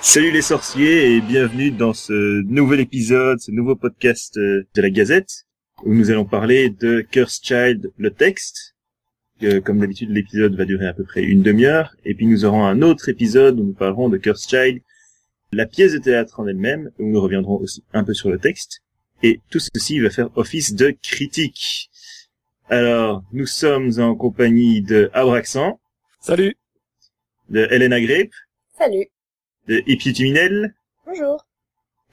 Salut 0.00 0.30
les 0.30 0.42
sorciers 0.42 1.16
et 1.16 1.20
bienvenue 1.20 1.72
dans 1.72 1.92
ce 1.92 2.42
nouvel 2.42 2.78
épisode, 2.78 3.40
ce 3.40 3.50
nouveau 3.50 3.74
podcast 3.74 4.36
euh, 4.38 4.64
de 4.74 4.80
la 4.80 4.90
Gazette 4.90 5.44
où 5.84 5.92
nous 5.92 6.10
allons 6.10 6.24
parler 6.24 6.70
de 6.70 7.00
Curse 7.00 7.40
Child, 7.42 7.92
le 7.98 8.10
texte. 8.12 8.76
Euh, 9.42 9.60
comme 9.60 9.80
d'habitude, 9.80 10.10
l'épisode 10.10 10.54
va 10.54 10.64
durer 10.64 10.86
à 10.86 10.94
peu 10.94 11.02
près 11.02 11.22
une 11.24 11.42
demi-heure 11.42 11.96
et 12.04 12.14
puis 12.14 12.26
nous 12.26 12.44
aurons 12.44 12.64
un 12.64 12.80
autre 12.80 13.08
épisode 13.08 13.58
où 13.58 13.64
nous 13.64 13.72
parlerons 13.72 14.08
de 14.08 14.18
Curse 14.18 14.48
Child, 14.48 14.82
la 15.52 15.66
pièce 15.66 15.92
de 15.92 15.98
théâtre 15.98 16.38
en 16.38 16.46
elle-même 16.46 16.90
où 17.00 17.06
nous 17.10 17.20
reviendrons 17.20 17.56
aussi 17.56 17.82
un 17.92 18.04
peu 18.04 18.14
sur 18.14 18.30
le 18.30 18.38
texte 18.38 18.82
et 19.24 19.40
tout 19.50 19.60
ceci 19.60 19.98
va 19.98 20.10
faire 20.10 20.30
office 20.36 20.74
de 20.74 20.94
critique. 21.02 21.90
Alors, 22.70 23.24
nous 23.32 23.46
sommes 23.46 23.98
en 23.98 24.14
compagnie 24.14 24.80
de 24.80 25.10
Abraxan. 25.12 25.80
Salut. 26.20 26.54
De 27.48 27.66
Elena 27.70 28.00
Grape. 28.00 28.30
Salut. 28.78 29.08
De 29.68 29.82
Iputiminel. 29.86 30.74
Bonjour. 31.04 31.46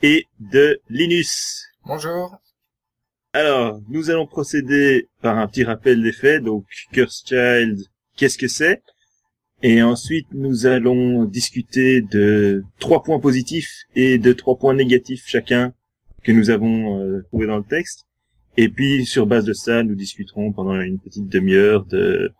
Et 0.04 0.26
de 0.42 0.82
Linus. 0.90 1.64
Bonjour. 1.86 2.38
Alors, 3.32 3.80
nous 3.88 4.10
allons 4.10 4.28
procéder 4.28 5.08
par 5.22 5.38
un 5.38 5.48
petit 5.48 5.64
rappel 5.64 6.04
des 6.04 6.12
faits. 6.12 6.44
Donc, 6.44 6.66
Curse 6.92 7.24
Child, 7.26 7.80
qu'est-ce 8.18 8.38
que 8.38 8.50
c'est? 8.50 8.84
Et 9.64 9.82
ensuite, 9.82 10.28
nous 10.34 10.66
allons 10.66 11.24
discuter 11.24 12.02
de 12.02 12.62
trois 12.80 13.04
points 13.04 13.22
positifs 13.22 13.84
et 13.96 14.18
de 14.18 14.34
trois 14.34 14.58
points 14.58 14.74
négatifs 14.74 15.24
chacun 15.26 15.74
que 16.24 16.34
nous 16.34 16.50
avons 16.50 17.00
euh, 17.00 17.22
trouvé 17.30 17.48
dans 17.48 17.58
le 17.58 17.64
texte. 17.64 18.06
Et 18.58 18.68
puis, 18.68 19.06
sur 19.06 19.28
base 19.28 19.46
de 19.46 19.54
ça, 19.54 19.82
nous 19.82 19.96
discuterons 19.96 20.52
pendant 20.52 20.82
une 20.82 21.00
petite 21.00 21.30
demi-heure 21.30 21.86
de 21.86 22.34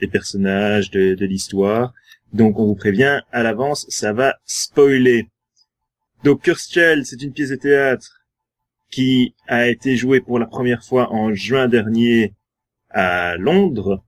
des 0.00 0.08
personnages, 0.08 0.90
de, 0.90 1.14
de 1.14 1.24
l'histoire. 1.24 1.94
Donc, 2.32 2.58
on 2.58 2.66
vous 2.66 2.74
prévient 2.74 3.22
à 3.32 3.42
l'avance, 3.42 3.86
ça 3.88 4.12
va 4.12 4.36
spoiler. 4.44 5.28
Donc, 6.24 6.42
Curse 6.42 6.68
c'est 6.70 7.22
une 7.22 7.32
pièce 7.32 7.50
de 7.50 7.56
théâtre 7.56 8.20
qui 8.90 9.34
a 9.46 9.68
été 9.68 9.96
jouée 9.96 10.20
pour 10.20 10.38
la 10.38 10.46
première 10.46 10.84
fois 10.84 11.12
en 11.12 11.32
juin 11.32 11.68
dernier 11.68 12.34
à 12.90 13.36
Londres, 13.36 14.02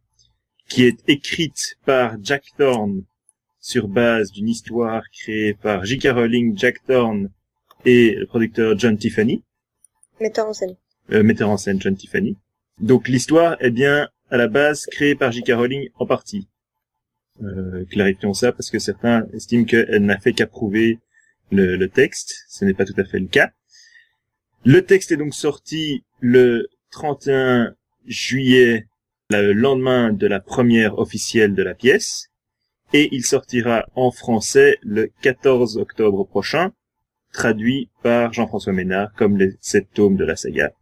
qui 0.69 0.84
est 0.84 0.98
écrite 1.09 1.77
par 1.84 2.17
Jack 2.23 2.45
Thorne 2.56 3.05
sur 3.61 3.87
base 3.89 4.33
d'une 4.33 4.48
histoire 4.48 5.05
créée 5.11 5.55
par 5.55 5.84
J.K. 5.84 6.09
Rowling, 6.09 6.59
Jack 6.59 6.84
Thorne 6.84 7.31
et 7.84 8.14
le 8.17 8.27
producteur 8.27 8.77
John 8.79 8.98
Tiffany. 8.98 9.45
Metteur 10.20 10.48
en 10.48 10.53
scène. 10.53 10.77
Euh, 11.12 11.23
metteur 11.23 11.48
en 11.48 11.57
scène 11.57 11.81
John 11.81 11.95
Tiffany. 11.95 12.36
Donc 12.81 13.09
l'histoire 13.09 13.57
est 13.61 13.70
bien 13.70 14.09
à 14.31 14.36
la 14.36 14.48
base 14.48 14.86
créée 14.86 15.14
par 15.14 15.31
J.K. 15.31 15.53
Rowling 15.53 15.89
en 15.95 16.07
partie. 16.07 16.48
Euh, 17.42 17.84
clarifions 17.86 18.34
ça 18.34 18.52
parce 18.52 18.70
que 18.70 18.78
certains 18.78 19.27
estiment 19.33 19.64
qu'elle 19.64 20.05
n'a 20.05 20.19
fait 20.19 20.33
qu'approuver 20.33 21.00
le, 21.50 21.77
le 21.77 21.89
texte. 21.89 22.44
Ce 22.48 22.64
n'est 22.64 22.74
pas 22.74 22.84
tout 22.84 22.98
à 22.98 23.05
fait 23.05 23.19
le 23.19 23.27
cas. 23.27 23.50
Le 24.64 24.84
texte 24.84 25.12
est 25.12 25.16
donc 25.16 25.34
sorti 25.34 26.05
le 26.20 26.69
31 26.92 27.74
juillet, 28.06 28.86
le 29.30 29.52
lendemain 29.52 30.12
de 30.12 30.27
la 30.27 30.41
première 30.41 30.98
officielle 30.98 31.55
de 31.55 31.62
la 31.62 31.74
pièce, 31.74 32.30
et 32.92 33.08
il 33.12 33.24
sortira 33.24 33.86
en 33.94 34.11
français 34.11 34.78
le 34.83 35.11
14 35.22 35.78
octobre 35.78 36.24
prochain, 36.24 36.72
traduit 37.33 37.89
par 38.02 38.33
Jean-François 38.33 38.72
Ménard 38.72 39.12
comme 39.14 39.39
les 39.39 39.56
sept 39.61 39.89
tomes 39.92 40.17
de 40.17 40.24
la 40.24 40.36
saga. 40.36 40.72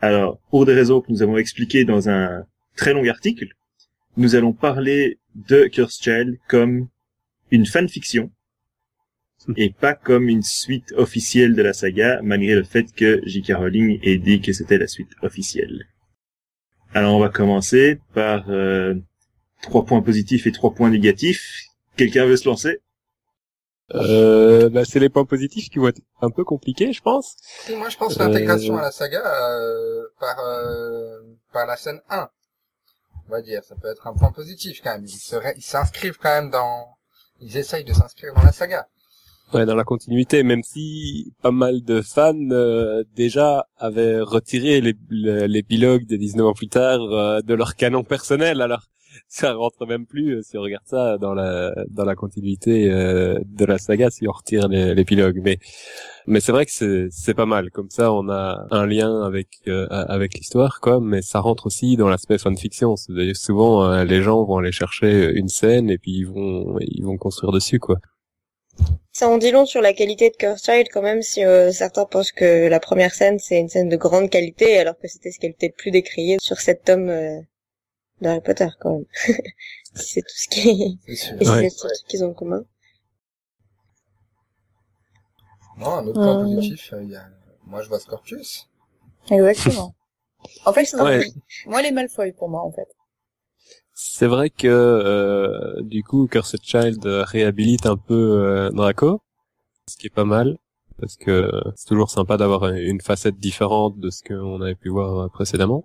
Alors, 0.00 0.38
pour 0.50 0.66
des 0.66 0.74
raisons 0.74 1.00
que 1.00 1.12
nous 1.12 1.22
avons 1.22 1.36
expliquées 1.36 1.84
dans 1.84 2.08
un 2.08 2.44
très 2.76 2.92
long 2.92 3.08
article, 3.08 3.54
nous 4.16 4.34
allons 4.34 4.52
parler 4.52 5.18
de 5.34 5.66
Curse 5.66 6.00
Child 6.00 6.38
comme 6.48 6.88
une 7.50 7.66
fanfiction 7.66 8.30
et 9.56 9.70
pas 9.70 9.94
comme 9.94 10.28
une 10.28 10.42
suite 10.42 10.92
officielle 10.92 11.54
de 11.54 11.62
la 11.62 11.72
saga, 11.72 12.20
malgré 12.22 12.54
le 12.54 12.62
fait 12.62 12.92
que 12.92 13.20
J.K. 13.24 13.54
Rowling 13.54 13.98
ait 14.02 14.18
dit 14.18 14.40
que 14.40 14.52
c'était 14.52 14.78
la 14.78 14.86
suite 14.86 15.10
officielle. 15.22 15.86
Alors 16.94 17.16
on 17.16 17.18
va 17.18 17.28
commencer 17.28 17.98
par 18.14 18.50
euh, 18.50 18.94
trois 19.62 19.84
points 19.84 20.02
positifs 20.02 20.46
et 20.46 20.52
trois 20.52 20.74
points 20.74 20.90
négatifs. 20.90 21.64
Quelqu'un 21.96 22.26
veut 22.26 22.36
se 22.36 22.48
lancer? 22.48 22.80
Euh, 23.94 24.70
bah, 24.70 24.84
c'est 24.84 25.00
les 25.00 25.08
points 25.08 25.24
positifs 25.24 25.68
qui 25.68 25.78
vont 25.78 25.88
être 25.88 26.00
un 26.20 26.30
peu 26.30 26.44
compliqués, 26.44 26.92
je 26.92 27.02
pense. 27.02 27.36
Moi, 27.76 27.88
je 27.88 27.96
pense 27.96 28.18
l'intégration 28.18 28.76
euh... 28.76 28.78
à 28.78 28.82
la 28.82 28.90
saga 28.90 29.20
euh, 29.20 30.04
par 30.18 30.38
euh, 30.38 31.18
par 31.52 31.66
la 31.66 31.76
scène 31.76 32.00
1. 32.08 32.28
On 33.28 33.32
va 33.32 33.42
dire, 33.42 33.62
ça 33.64 33.74
peut 33.76 33.88
être 33.88 34.06
un 34.06 34.14
point 34.14 34.32
positif 34.32 34.80
quand 34.82 34.92
même. 34.92 35.06
Ils 35.06 35.62
s'inscrivent 35.62 36.18
quand 36.18 36.42
même 36.42 36.50
dans, 36.50 36.96
ils 37.40 37.56
essayent 37.56 37.84
de 37.84 37.92
s'inscrire 37.92 38.34
dans 38.34 38.42
la 38.42 38.52
saga. 38.52 38.86
Ouais, 39.52 39.66
dans 39.66 39.74
la 39.74 39.84
continuité, 39.84 40.42
même 40.44 40.62
si 40.62 41.34
pas 41.42 41.50
mal 41.50 41.82
de 41.82 42.00
fans 42.00 42.34
euh, 42.52 43.04
déjà 43.14 43.66
avaient 43.76 44.20
retiré 44.20 44.80
l'épilogue 44.80 46.06
de 46.06 46.16
19 46.16 46.46
ans 46.46 46.54
plus 46.54 46.68
tard 46.68 47.00
euh, 47.02 47.42
de 47.42 47.52
leur 47.52 47.74
canon 47.74 48.02
personnel, 48.02 48.62
alors 48.62 48.86
ça 49.34 49.54
rentre 49.54 49.86
même 49.86 50.04
plus 50.04 50.36
euh, 50.36 50.42
si 50.42 50.58
on 50.58 50.60
regarde 50.60 50.84
ça 50.86 51.16
dans 51.16 51.32
la 51.32 51.74
dans 51.88 52.04
la 52.04 52.14
continuité 52.14 52.90
euh, 52.90 53.38
de 53.46 53.64
la 53.64 53.78
saga 53.78 54.10
si 54.10 54.28
on 54.28 54.32
retire 54.32 54.68
l'épilogue. 54.68 55.40
Mais 55.42 55.58
mais 56.26 56.40
c'est 56.40 56.52
vrai 56.52 56.66
que 56.66 56.72
c'est 56.72 57.06
c'est 57.10 57.32
pas 57.32 57.46
mal. 57.46 57.70
Comme 57.70 57.88
ça, 57.88 58.12
on 58.12 58.28
a 58.28 58.66
un 58.70 58.86
lien 58.86 59.22
avec 59.22 59.48
euh, 59.68 59.86
avec 59.88 60.34
l'histoire, 60.34 60.80
quoi. 60.80 61.00
Mais 61.00 61.22
ça 61.22 61.40
rentre 61.40 61.66
aussi 61.66 61.96
dans 61.96 62.08
l'aspect 62.08 62.36
fanfiction. 62.36 62.94
Souvent, 63.34 64.02
les 64.04 64.22
gens 64.22 64.44
vont 64.44 64.58
aller 64.58 64.72
chercher 64.72 65.32
une 65.32 65.48
scène 65.48 65.88
et 65.88 65.96
puis 65.96 66.12
ils 66.12 66.26
vont 66.26 66.76
ils 66.80 67.04
vont 67.04 67.16
construire 67.16 67.52
dessus, 67.52 67.78
quoi. 67.78 67.96
Ça 69.12 69.28
en 69.28 69.36
dit 69.36 69.50
long 69.50 69.66
sur 69.66 69.82
la 69.82 69.92
qualité 69.92 70.30
de 70.30 70.36
Curse 70.36 70.64
Child 70.64 70.88
quand 70.90 71.02
même 71.02 71.20
si 71.20 71.44
euh, 71.44 71.70
certains 71.70 72.06
pensent 72.06 72.32
que 72.32 72.68
la 72.68 72.80
première 72.80 73.12
scène 73.12 73.38
c'est 73.38 73.60
une 73.60 73.68
scène 73.68 73.90
de 73.90 73.96
grande 73.96 74.30
qualité 74.30 74.78
alors 74.78 74.98
que 74.98 75.06
c'était 75.06 75.30
ce 75.30 75.38
qu'elle 75.38 75.50
était 75.50 75.68
plus 75.68 75.90
décrié 75.90 76.38
sur 76.40 76.58
cet 76.58 76.84
tome 76.84 77.10
euh, 77.10 77.38
d'Harry 78.22 78.40
Potter 78.40 78.68
quand 78.80 78.92
même. 78.92 79.04
c'est 79.94 80.22
tout 80.22 80.36
ce 80.36 80.48
qui 80.48 80.98
et 81.06 81.16
c'est 81.16 81.48
ouais. 81.48 81.68
tout 81.70 81.88
ce 81.88 82.04
qu'ils 82.06 82.24
ont 82.24 82.30
en 82.30 82.34
commun. 82.34 82.64
Non, 85.78 85.94
un 85.94 86.06
autre 86.06 86.20
point 86.20 86.40
euh... 86.40 86.54
positif, 86.54 86.94
il 87.02 87.10
y 87.10 87.16
a... 87.16 87.26
moi 87.66 87.82
je 87.82 87.88
vois 87.88 87.98
Scorpius. 88.00 88.68
Exactement. 89.30 89.94
en 90.64 90.72
fait, 90.72 90.92
ouais. 90.94 91.26
moi 91.66 91.82
les 91.82 91.92
Malfoy 91.92 92.32
pour 92.32 92.48
moi 92.48 92.62
en 92.62 92.72
fait. 92.72 92.88
C'est 93.94 94.26
vrai 94.26 94.50
que 94.50 94.66
euh, 94.66 95.82
du 95.82 96.02
coup 96.02 96.26
Cursed 96.26 96.60
Child 96.62 97.04
réhabilite 97.04 97.86
un 97.86 97.96
peu 97.96 98.42
euh, 98.42 98.70
Draco, 98.70 99.20
ce 99.88 99.96
qui 99.96 100.06
est 100.06 100.14
pas 100.14 100.24
mal 100.24 100.58
parce 101.02 101.16
que 101.16 101.50
c'est 101.74 101.88
toujours 101.88 102.10
sympa 102.10 102.36
d'avoir 102.36 102.68
une 102.68 103.00
facette 103.00 103.38
différente 103.38 103.98
de 103.98 104.08
ce 104.10 104.22
qu'on 104.22 104.60
avait 104.62 104.76
pu 104.76 104.88
voir 104.88 105.28
précédemment. 105.30 105.84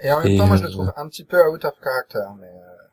Et 0.00 0.10
en 0.12 0.20
même 0.20 0.32
Et 0.32 0.36
temps, 0.36 0.46
moi 0.46 0.56
je 0.56 0.64
le 0.64 0.70
trouve 0.70 0.92
un 0.96 1.08
petit 1.08 1.24
peu 1.24 1.38
out 1.48 1.64
of 1.64 1.74
character, 1.82 2.26
mais 2.40 2.46
euh, 2.46 2.84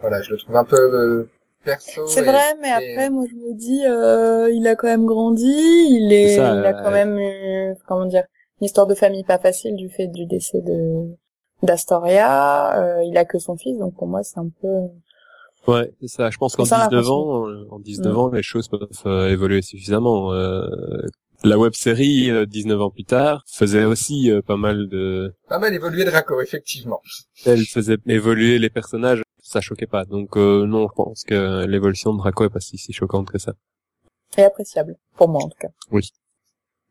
voilà, 0.00 0.22
je 0.22 0.30
le 0.30 0.36
trouve 0.36 0.56
un 0.56 0.64
peu 0.64 0.76
euh, 0.76 1.30
perso. 1.64 2.06
C'est 2.06 2.22
vrai, 2.22 2.54
mais 2.60 2.68
et... 2.68 2.72
après 2.92 3.10
moi 3.10 3.24
je 3.28 3.34
me 3.34 3.54
dis, 3.54 3.84
euh, 3.86 4.50
il 4.52 4.66
a 4.66 4.76
quand 4.76 4.88
même 4.88 5.06
grandi, 5.06 5.46
il 5.46 6.12
est, 6.12 6.36
ça, 6.36 6.54
il 6.54 6.64
a 6.64 6.72
quand 6.74 6.90
même, 6.90 7.18
eu, 7.18 7.74
comment 7.86 8.06
dire, 8.06 8.24
une 8.60 8.66
histoire 8.66 8.86
de 8.86 8.94
famille 8.94 9.24
pas 9.24 9.38
facile 9.38 9.76
du 9.76 9.88
fait 9.88 10.08
du 10.08 10.26
décès 10.26 10.60
de 10.60 11.06
d'Astoria, 11.62 12.78
euh, 12.78 13.02
il 13.04 13.16
a 13.16 13.24
que 13.24 13.38
son 13.38 13.56
fils, 13.56 13.78
donc 13.78 13.96
pour 13.96 14.06
moi 14.06 14.22
c'est 14.22 14.38
un 14.38 14.48
peu... 14.60 14.68
Ouais, 15.66 15.92
c'est 16.00 16.08
ça. 16.08 16.30
Je 16.30 16.38
pense 16.38 16.54
qu'en 16.54 16.62
19 16.62 17.10
ans, 17.10 17.46
en 17.70 17.78
19 17.80 18.12
mm. 18.12 18.16
ans, 18.16 18.28
les 18.30 18.42
choses 18.42 18.68
peuvent 18.68 18.88
euh, 19.04 19.28
évoluer 19.28 19.60
suffisamment. 19.60 20.32
Euh, 21.44 21.48
la 21.48 21.58
web 21.58 21.74
série, 21.74 22.30
19 22.46 22.80
ans 22.80 22.90
plus 22.90 23.04
tard, 23.04 23.44
faisait 23.46 23.84
aussi 23.84 24.30
pas 24.46 24.56
mal 24.56 24.88
de... 24.88 25.34
Pas 25.48 25.58
mal 25.58 25.74
évoluer 25.74 26.04
Draco, 26.04 26.40
effectivement. 26.40 27.00
Elle 27.46 27.64
faisait 27.64 27.98
évoluer 28.06 28.58
les 28.58 28.70
personnages, 28.70 29.22
ça 29.42 29.60
choquait 29.60 29.86
pas. 29.86 30.04
Donc 30.04 30.36
non, 30.36 30.88
je 30.88 30.94
pense 30.94 31.24
que 31.24 31.64
l'évolution 31.66 32.12
de 32.12 32.18
Draco 32.18 32.44
est 32.44 32.50
pas 32.50 32.60
si, 32.60 32.78
si 32.78 32.92
choquante 32.92 33.30
que 33.30 33.38
ça. 33.38 33.54
Et 34.36 34.42
appréciable, 34.42 34.96
pour 35.16 35.28
moi 35.28 35.42
en 35.42 35.48
tout 35.48 35.58
cas. 35.58 35.68
Oui. 35.90 36.10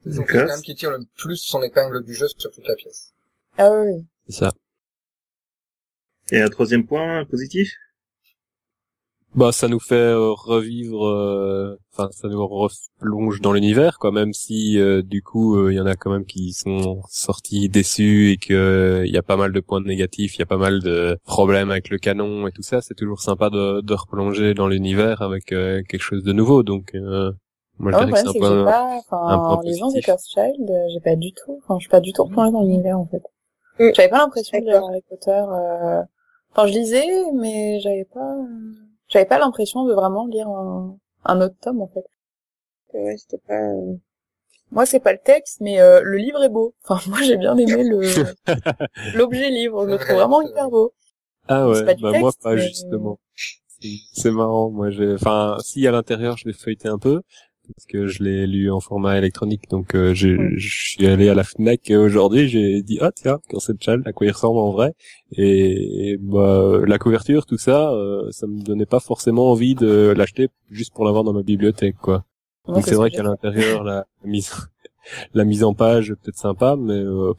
C'est 0.09 0.25
quand 0.25 0.45
même 0.45 0.61
qui 0.61 0.75
tire 0.75 0.91
le 0.91 0.99
plus 1.17 1.37
son 1.37 1.61
épingle 1.61 2.03
du 2.03 2.13
jeu 2.13 2.27
sur 2.37 2.51
toute 2.51 2.67
la 2.67 2.75
pièce. 2.75 3.13
Ah 3.57 3.69
oui. 3.71 4.05
C'est 4.27 4.35
ça. 4.37 4.51
Et 6.31 6.41
un 6.41 6.49
troisième 6.49 6.85
point 6.85 7.25
positif? 7.25 7.73
Bah, 9.37 9.51
ça 9.51 9.67
nous 9.67 9.79
fait 9.79 9.93
euh, 9.93 10.31
revivre, 10.31 11.77
enfin, 11.93 12.05
euh, 12.05 12.11
ça 12.11 12.27
nous 12.27 12.47
replonge 12.47 13.39
dans 13.39 13.53
l'univers, 13.53 13.99
quoi. 13.99 14.11
Même 14.11 14.33
si, 14.33 14.79
euh, 14.79 15.03
du 15.03 15.21
coup, 15.21 15.69
il 15.69 15.75
y 15.75 15.79
en 15.79 15.85
a 15.85 15.93
quand 15.93 16.09
même 16.09 16.25
qui 16.25 16.53
sont 16.53 17.03
sortis 17.07 17.69
déçus 17.69 18.31
et 18.31 18.37
que 18.37 19.03
il 19.05 19.13
y 19.13 19.17
a 19.17 19.21
pas 19.21 19.37
mal 19.37 19.53
de 19.53 19.59
points 19.59 19.79
négatifs, 19.79 20.37
il 20.37 20.39
y 20.39 20.41
a 20.41 20.47
pas 20.47 20.57
mal 20.57 20.81
de 20.81 21.19
problèmes 21.23 21.69
avec 21.69 21.89
le 21.89 21.99
canon 21.99 22.47
et 22.47 22.51
tout 22.51 22.63
ça. 22.63 22.81
C'est 22.81 22.95
toujours 22.95 23.21
sympa 23.21 23.51
de, 23.51 23.81
de 23.81 23.93
replonger 23.93 24.55
dans 24.55 24.67
l'univers 24.67 25.21
avec 25.21 25.45
quelque 25.45 25.99
chose 25.99 26.23
de 26.23 26.33
nouveau. 26.33 26.63
Donc, 26.63 26.95
moi, 26.95 27.91
je 27.91 27.95
ah, 27.95 28.05
dirais 28.05 28.23
que 28.23 28.31
c'est 28.31 28.37
un, 28.37 28.39
point, 28.39 28.65
pas, 28.65 29.03
un 29.11 29.37
point 29.37 29.61
Les 29.63 29.77
gens 29.77 29.91
de 29.91 29.99
Child, 30.01 30.71
j'ai 30.91 30.99
pas 30.99 31.15
du 31.15 31.31
tout, 31.33 31.59
enfin, 31.63 31.75
je 31.77 31.81
suis 31.81 31.91
pas 31.91 31.99
du 31.99 32.11
tout 32.11 32.23
replongé 32.23 32.51
dans 32.51 32.63
l'univers, 32.63 32.97
en 32.97 33.05
fait. 33.05 33.21
J'avais 33.93 34.09
pas 34.09 34.17
l'impression 34.17 34.59
de 34.59 34.71
Harry 34.71 35.03
Potter. 35.07 35.29
Euh... 35.29 36.01
Enfin, 36.51 36.65
je 36.65 36.73
lisais, 36.73 37.05
mais 37.35 37.79
j'avais 37.81 38.07
pas. 38.11 38.35
J'avais 39.09 39.25
pas 39.25 39.39
l'impression 39.39 39.85
de 39.85 39.93
vraiment 39.93 40.27
lire 40.27 40.47
un, 40.47 40.97
un 41.25 41.41
autre 41.41 41.55
tome 41.61 41.81
en 41.81 41.87
fait. 41.87 42.05
Ouais, 42.93 43.15
c'était 43.17 43.41
pas. 43.47 43.53
Euh, 43.53 43.95
moi, 44.71 44.85
c'est 44.85 44.99
pas 44.99 45.13
le 45.13 45.19
texte, 45.19 45.61
mais 45.61 45.79
euh, 45.79 46.01
le 46.03 46.17
livre 46.17 46.43
est 46.43 46.49
beau. 46.49 46.75
Enfin, 46.83 46.99
moi, 47.09 47.19
j'ai 47.21 47.37
bien 47.37 47.55
aimé 47.57 47.83
le 47.83 48.01
l'objet 49.17 49.49
livre. 49.49 49.85
Je 49.85 49.91
le 49.91 49.97
trouve 49.97 50.15
vraiment 50.15 50.41
hyper 50.41 50.69
beau. 50.69 50.93
Ah 51.47 51.69
ouais, 51.69 51.95
bah 51.95 52.19
moi 52.19 52.31
pas 52.41 52.57
justement. 52.57 53.19
C'est 54.13 54.31
marrant. 54.31 54.69
Moi, 54.69 54.89
j'ai, 54.89 55.13
enfin, 55.13 55.57
si 55.61 55.87
à 55.87 55.91
l'intérieur, 55.91 56.35
je 56.37 56.45
l'ai 56.45 56.53
feuilleté 56.53 56.89
un 56.89 56.97
peu 56.97 57.21
parce 57.75 57.85
que 57.85 58.07
je 58.07 58.23
l'ai 58.23 58.47
lu 58.47 58.71
en 58.71 58.79
format 58.79 59.17
électronique. 59.17 59.69
Donc, 59.69 59.95
euh, 59.95 60.13
je 60.13 60.55
suis 60.57 61.05
allé 61.07 61.29
à 61.29 61.35
la 61.35 61.43
Fnac 61.43 61.91
aujourd'hui. 61.91 62.47
J'ai 62.47 62.81
dit, 62.81 62.97
ah 63.01 63.11
tiens, 63.13 63.39
cette 63.59 63.81
Child, 63.83 64.03
à 64.05 64.13
quoi 64.13 64.27
il 64.27 64.31
ressemble 64.31 64.59
en 64.59 64.71
vrai 64.71 64.93
et, 65.31 66.17
bah, 66.21 66.79
la 66.85 66.97
couverture, 66.97 67.45
tout 67.45 67.57
ça, 67.57 67.91
euh, 67.91 68.29
ça 68.31 68.47
me 68.47 68.61
donnait 68.61 68.85
pas 68.85 68.99
forcément 68.99 69.51
envie 69.51 69.75
de 69.75 70.13
l'acheter 70.15 70.49
juste 70.71 70.93
pour 70.93 71.05
l'avoir 71.05 71.23
dans 71.23 71.33
ma 71.33 71.43
bibliothèque, 71.43 71.97
quoi. 72.01 72.23
Donc 72.67 72.85
c'est 72.85 72.95
vrai 72.95 73.09
qu'à 73.09 73.23
l'intérieur, 73.23 73.83
la 73.83 74.05
mise, 74.23 74.51
la 75.33 75.45
mise 75.45 75.63
en 75.63 75.73
page 75.73 76.13
peut-être 76.21 76.37
sympa, 76.37 76.75
mais 76.77 76.93
euh, 76.93 77.33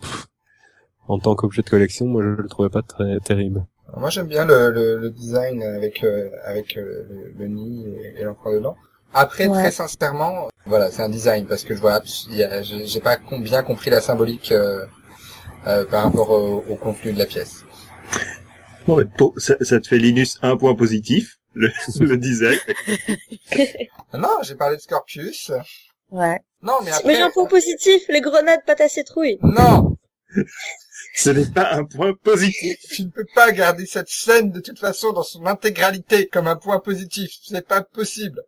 en 1.06 1.18
tant 1.18 1.34
qu'objet 1.34 1.62
de 1.62 1.68
collection, 1.68 2.06
moi 2.06 2.22
je 2.22 2.28
le 2.28 2.48
trouvais 2.48 2.70
pas 2.70 2.82
très 2.82 3.20
terrible. 3.20 3.64
moi 3.96 4.10
j'aime 4.10 4.26
bien 4.26 4.44
le, 4.44 4.70
le, 4.70 5.10
design 5.10 5.62
avec 5.62 6.02
euh, 6.02 6.30
avec 6.44 6.76
euh, 6.76 7.32
le, 7.38 7.46
nid 7.46 7.86
et, 8.16 8.24
l'enfant 8.24 8.52
dedans. 8.52 8.76
Après, 9.14 9.48
très 9.48 9.70
sincèrement, 9.70 10.48
voilà, 10.66 10.90
c'est 10.90 11.02
un 11.02 11.08
design 11.08 11.46
parce 11.46 11.64
que 11.64 11.74
je 11.74 11.80
vois, 11.80 12.00
j'ai 12.04 13.00
pas 13.00 13.16
bien 13.40 13.62
compris 13.62 13.90
la 13.90 14.00
symbolique 14.00 14.52
par 15.64 16.04
rapport 16.04 16.30
au, 16.30 16.76
contenu 16.76 17.12
de 17.12 17.18
la 17.18 17.26
pièce. 17.26 17.64
Bon, 18.86 19.04
ça, 19.36 19.54
ça, 19.60 19.80
te 19.80 19.88
fait 19.88 19.98
Linus 19.98 20.38
un 20.40 20.56
point 20.56 20.74
positif 20.74 21.38
le, 21.54 21.70
le 22.00 22.16
design. 22.16 22.58
non, 24.14 24.38
j'ai 24.42 24.54
parlé 24.54 24.76
de 24.76 24.80
Scorpius. 24.80 25.52
Ouais. 26.10 26.40
Non, 26.62 26.78
mais 26.84 26.90
après... 26.90 27.06
Mais 27.06 27.14
j'ai 27.16 27.22
un 27.22 27.30
point 27.30 27.46
positif, 27.46 28.02
les 28.08 28.20
grenades 28.20 28.64
pâte 28.66 28.80
à 28.80 28.88
citrouille. 28.88 29.38
Non 29.42 29.96
Ce 31.14 31.30
n'est 31.30 31.46
pas 31.46 31.74
un 31.74 31.84
point 31.84 32.14
positif. 32.14 32.78
Tu 32.90 33.04
ne 33.04 33.10
peux 33.10 33.26
pas 33.34 33.50
garder 33.52 33.86
cette 33.86 34.08
scène 34.08 34.50
de 34.50 34.60
toute 34.60 34.78
façon 34.78 35.12
dans 35.12 35.22
son 35.22 35.46
intégralité 35.46 36.28
comme 36.28 36.46
un 36.46 36.56
point 36.56 36.80
positif. 36.80 37.30
Ce 37.42 37.52
n'est 37.52 37.62
pas 37.62 37.82
possible. 37.82 38.42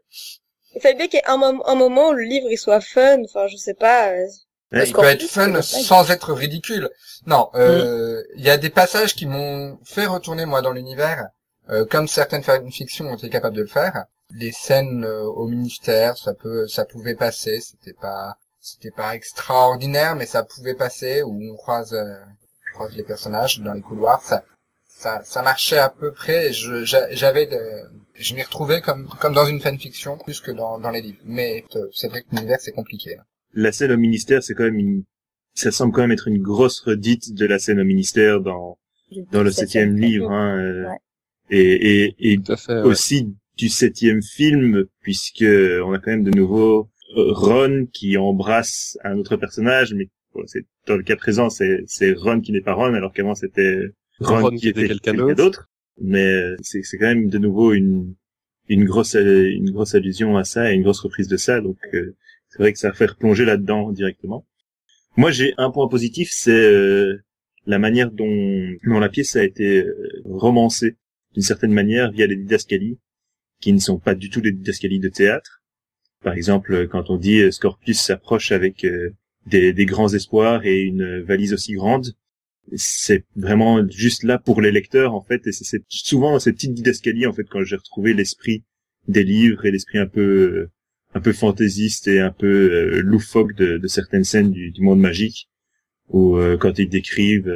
Il 0.75 0.81
fallait 0.81 0.95
bien 0.95 1.09
qu'il 1.09 1.19
y 1.19 1.23
ait 1.23 1.29
un, 1.29 1.41
un, 1.41 1.75
moment 1.75 2.11
où 2.11 2.13
le 2.13 2.23
livre 2.23 2.47
il 2.51 2.57
soit 2.57 2.81
fun. 2.81 3.23
Enfin, 3.25 3.47
je 3.49 3.57
sais 3.57 3.75
pas. 3.75 4.11
Euh... 4.11 4.27
il 4.73 4.93
peut 4.93 5.05
être 5.05 5.23
fun 5.23 5.61
sans 5.63 6.11
être 6.11 6.33
ridicule. 6.33 6.91
Non, 7.27 7.51
euh, 7.55 8.21
mm. 8.21 8.25
il 8.37 8.45
y 8.45 8.51
a 8.51 8.57
des 8.57 8.71
passages 8.71 9.15
qui 9.15 9.27
m'ont 9.27 9.79
fait 9.85 10.07
retourner 10.07 10.47
moi 10.47 10.63
dans 10.63 10.73
l'univers 10.73 11.29
euh, 11.71 11.85
comme 11.85 12.09
certaines 12.09 12.43
fictions 12.71 13.07
ont 13.07 13.17
été 13.17 13.31
capables 13.31 13.57
de 13.57 13.63
le 13.63 13.69
faire. 13.69 14.07
Les 14.31 14.53
scènes 14.53 15.05
euh, 15.05 15.23
au 15.23 15.47
ministère, 15.47 16.17
ça 16.17 16.35
peut, 16.35 16.67
ça 16.67 16.85
pouvait 16.85 17.15
passer. 17.15 17.61
C'était 17.61 17.93
pas, 17.93 18.37
c'était 18.61 18.91
pas 18.91 19.15
extraordinaire, 19.15 20.17
mais 20.17 20.27
ça 20.27 20.43
pouvait 20.43 20.75
passer. 20.75 21.23
Où 21.23 21.39
on 21.53 21.57
croise, 21.57 21.95
euh, 21.95 22.15
croise 22.75 22.95
les 22.97 23.05
personnages 23.05 23.61
dans 23.61 23.75
les 23.75 23.83
couloirs, 23.83 24.23
ça, 24.23 24.43
ça, 24.89 25.21
ça 25.25 25.43
marchait 25.43 25.79
à 25.79 25.91
peu 25.91 26.13
près. 26.13 26.53
Je, 26.53 26.85
j'avais, 26.85 27.49
je 28.21 28.35
m'y 28.35 28.43
retrouvais 28.43 28.81
comme, 28.81 29.09
comme 29.21 29.35
dans 29.35 29.47
une 29.47 29.61
fanfiction 29.61 30.19
plus 30.19 30.41
que 30.41 30.51
dans, 30.51 30.79
dans 30.79 30.91
les 30.91 31.01
livres. 31.01 31.21
Mais 31.25 31.65
c'est 31.93 32.09
vrai 32.09 32.23
que 32.23 32.29
l'univers 32.33 32.59
c'est 32.61 32.73
compliqué. 32.73 33.17
La 33.53 33.73
scène 33.73 33.93
au 33.93 33.97
ministère, 33.97 34.43
c'est 34.43 34.55
quand 34.55 34.65
même 34.65 34.79
une, 34.79 35.05
ça 35.55 35.73
semble 35.73 35.93
quand 35.93 36.03
même 36.03 36.13
être 36.13 36.29
une 36.29 36.43
grosse 36.43 36.81
redite 36.81 37.35
de 37.35 37.47
la 37.47 37.59
scène 37.59 37.81
au 37.81 37.85
ministère 37.85 38.41
dans, 38.41 38.79
dans 39.33 39.43
le 39.43 39.51
septième 39.51 39.97
livre. 39.97 40.31
Hein, 40.31 40.97
et, 41.51 42.05
et, 42.05 42.33
et 42.33 42.41
aussi 42.85 43.35
du 43.57 43.69
septième 43.69 44.23
film, 44.23 44.85
puisque 45.01 45.45
on 45.45 45.93
a 45.93 45.99
quand 45.99 46.11
même 46.11 46.25
de 46.25 46.31
nouveau 46.31 46.89
euh, 47.17 47.33
Ron 47.33 47.87
qui 47.93 48.17
embrasse 48.17 48.97
un 49.05 49.19
autre 49.19 49.37
personnage, 49.37 49.95
mais 49.95 50.09
c'est 50.47 50.65
dans 50.87 50.97
le 50.97 51.03
cas 51.03 51.17
présent, 51.17 51.51
c'est 51.51 51.85
Ron 52.17 52.41
qui 52.41 52.53
n'est 52.53 52.61
pas 52.61 52.75
Ron, 52.75 52.95
alors 52.95 53.13
qu'avant 53.13 53.35
c'était 53.35 53.91
Ron, 54.21 54.51
qui, 54.51 54.69
était, 54.69 54.87
quelqu'un 54.87 55.35
d'autre. 55.35 55.69
Mais 56.01 56.25
euh, 56.25 56.57
c'est 56.63 56.99
quand 56.99 57.07
même 57.07 57.29
de 57.29 57.39
nouveau 57.39 57.73
une 57.73 58.15
une 58.69 58.85
grosse 58.85 59.15
une 59.15 59.71
grosse 59.71 59.95
allusion 59.95 60.37
à 60.37 60.45
ça 60.45 60.71
et 60.71 60.75
une 60.75 60.83
grosse 60.83 61.01
reprise 61.01 61.29
de 61.29 61.37
ça, 61.37 61.61
donc 61.61 61.79
euh, 61.95 62.17
c'est 62.49 62.59
vrai 62.59 62.73
que 62.73 62.79
ça 62.79 62.93
fait 62.93 63.07
replonger 63.07 63.45
là-dedans 63.45 63.93
directement. 63.93 64.47
Moi, 65.17 65.31
j'ai 65.33 65.55
un 65.59 65.71
point 65.71 65.89
positif, 65.89 66.31
c'est 66.33 66.73
la 67.67 67.79
manière 67.79 68.11
dont, 68.11 68.77
dont 68.85 69.01
la 69.01 69.09
pièce 69.09 69.37
a 69.37 69.45
été 69.45 69.85
romancée 70.25 70.97
d'une 71.35 71.43
certaine 71.43 71.73
manière 71.73 72.11
via 72.11 72.27
les 72.27 72.37
didascalies 72.37 72.99
qui 73.61 73.73
ne 73.73 73.79
sont 73.79 73.99
pas 73.99 74.15
du 74.15 74.31
tout 74.31 74.41
des 74.41 74.53
didascalies 74.53 75.01
de 75.01 75.09
théâtre. 75.09 75.63
Par 76.23 76.35
exemple, 76.35 76.89
quand 76.89 77.11
on 77.11 77.17
dit 77.17 77.41
euh, 77.41 77.51
Scorpius 77.51 78.01
s'approche 78.01 78.53
avec 78.53 78.85
euh, 78.85 79.11
des, 79.47 79.73
grands 79.87 80.13
espoirs 80.13 80.65
et 80.67 80.81
une 80.81 81.21
valise 81.21 81.53
aussi 81.53 81.73
grande, 81.75 82.15
c'est 82.77 83.25
vraiment 83.37 83.87
juste 83.89 84.23
là 84.23 84.39
pour 84.39 84.61
les 84.61 84.71
lecteurs 84.71 85.15
en 85.15 85.23
fait 85.23 85.47
et 85.47 85.53
c'est 85.53 85.83
souvent 85.89 86.39
ces 86.39 86.53
petites 86.53 86.75
didascalies 86.75 87.27
en 87.27 87.33
fait 87.33 87.45
quand 87.51 87.65
j'ai 87.65 87.77
retrouvé 87.77 88.15
l'esprit 88.15 88.65
des 89.09 89.25
livres 89.25 89.65
et 89.65 89.71
l'esprit 89.71 89.99
un 89.99 90.07
peu 90.07 90.21
euh, 90.21 90.71
un 91.15 91.21
peu 91.21 91.33
fantaisiste 91.33 92.07
et 92.07 92.21
un 92.21 92.31
peu 92.31 93.01
loufoque 93.01 93.55
de, 93.57 93.85
certaines 93.89 94.25
scènes 94.25 94.53
du, 94.53 94.73
monde 94.79 95.01
magique 95.01 95.49
ou 96.09 96.39
quand 96.61 96.79
ils 96.79 96.89
décrivent 96.89 97.53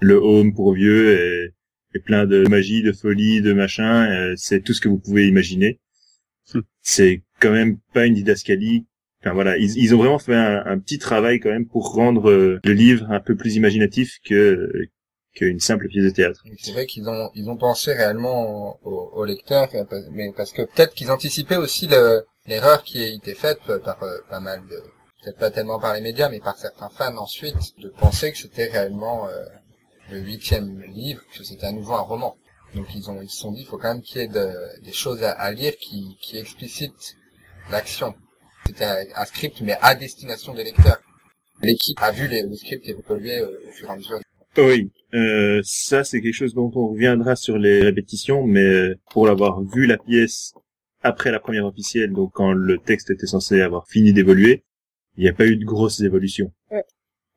le 0.00 0.14
home 0.14 0.54
pour 0.54 0.72
vieux 0.72 1.52
et 1.96 2.00
plein 2.00 2.26
de 2.26 2.46
magie, 2.48 2.82
de 2.82 2.92
folie, 2.92 3.40
de 3.40 3.52
machin. 3.52 4.10
Euh, 4.10 4.34
c'est 4.36 4.60
tout 4.60 4.74
ce 4.74 4.80
que 4.80 4.88
vous 4.88 4.98
pouvez 4.98 5.26
imaginer. 5.26 5.80
Hmm. 6.52 6.60
C'est 6.82 7.22
quand 7.40 7.52
même 7.52 7.78
pas 7.92 8.06
une 8.06 8.14
didascalie. 8.14 8.86
Enfin 9.22 9.34
voilà, 9.34 9.56
ils, 9.56 9.94
ont 9.94 9.98
vraiment 9.98 10.18
fait 10.18 10.34
un, 10.34 10.78
petit 10.78 10.98
travail 10.98 11.40
quand 11.40 11.50
même 11.50 11.66
pour 11.66 11.94
rendre 11.94 12.30
euh, 12.30 12.60
le 12.64 12.72
livre 12.72 13.06
un 13.10 13.20
peu 13.20 13.34
plus 13.34 13.56
imaginatif 13.56 14.18
que 14.24 14.70
qu'une 15.34 15.60
simple 15.60 15.88
pièce 15.88 16.04
de 16.04 16.10
théâtre. 16.10 16.42
C'est 16.58 16.72
vrai 16.72 16.86
qu'ils 16.86 17.08
ont 17.08 17.30
ils 17.34 17.48
ont 17.50 17.56
pensé 17.56 17.92
réellement 17.92 18.78
au, 18.84 19.24
lecteur, 19.24 19.68
mais 20.12 20.32
parce 20.36 20.52
que 20.52 20.62
peut-être 20.62 20.94
qu'ils 20.94 21.10
anticipaient 21.10 21.56
aussi 21.56 21.88
l'erreur 22.46 22.82
qui 22.84 23.02
a 23.02 23.08
été 23.08 23.34
faite 23.34 23.58
par 23.84 24.02
euh, 24.02 24.18
pas 24.30 24.40
mal 24.40 24.62
de 24.70 24.82
peut-être 25.22 25.38
pas 25.38 25.50
tellement 25.50 25.80
par 25.80 25.94
les 25.94 26.00
médias, 26.00 26.28
mais 26.28 26.40
par 26.40 26.56
certains 26.56 26.88
fans 26.88 27.16
ensuite, 27.16 27.78
de 27.80 27.88
penser 27.88 28.30
que 28.30 28.38
c'était 28.38 28.66
réellement 28.66 29.26
le 30.10 30.20
huitième 30.20 30.82
livre, 30.82 31.20
que 31.36 31.42
c'était 31.42 31.66
à 31.66 31.72
nouveau 31.72 31.94
un 31.94 32.02
roman. 32.02 32.36
Donc 32.74 32.86
ils 32.94 33.10
ont 33.10 33.20
ils 33.20 33.30
se 33.30 33.38
sont 33.38 33.52
dit, 33.52 33.64
faut 33.64 33.78
quand 33.78 33.94
même 33.94 34.02
qu'il 34.02 34.20
y 34.20 34.24
ait 34.24 34.28
des 34.28 34.92
choses 34.92 35.22
à, 35.22 35.50
lire 35.52 35.76
qui, 35.78 36.16
qui 36.20 36.38
explicitent 36.38 37.16
l'action. 37.70 38.14
C'était 38.66 38.84
un, 38.84 39.24
script, 39.24 39.60
mais 39.62 39.76
à 39.80 39.94
destination 39.94 40.54
des 40.54 40.64
lecteurs. 40.64 41.00
L'équipe 41.62 41.98
a 42.02 42.10
vu 42.10 42.28
les, 42.28 42.42
le 42.42 42.54
script 42.54 42.86
évoluer 42.88 43.38
euh, 43.38 43.60
au 43.68 43.72
fur 43.72 43.88
et 43.88 43.92
à 43.92 43.96
mesure. 43.96 44.18
Oui, 44.58 44.90
euh, 45.14 45.60
ça 45.64 46.04
c'est 46.04 46.20
quelque 46.20 46.34
chose 46.34 46.54
dont 46.54 46.70
on 46.74 46.88
reviendra 46.88 47.36
sur 47.36 47.58
les 47.58 47.82
répétitions, 47.82 48.46
mais 48.46 48.64
euh, 48.64 48.94
pour 49.10 49.26
l'avoir 49.26 49.62
vu 49.62 49.86
la 49.86 49.98
pièce 49.98 50.52
après 51.02 51.30
la 51.30 51.40
première 51.40 51.66
officielle, 51.66 52.12
donc 52.12 52.32
quand 52.32 52.52
le 52.52 52.78
texte 52.78 53.10
était 53.10 53.26
censé 53.26 53.60
avoir 53.60 53.86
fini 53.86 54.12
d'évoluer, 54.12 54.64
il 55.16 55.22
n'y 55.22 55.28
a 55.28 55.32
pas 55.32 55.46
eu 55.46 55.56
de 55.56 55.64
grosses 55.64 56.00
évolutions. 56.00 56.52
Ouais. 56.70 56.84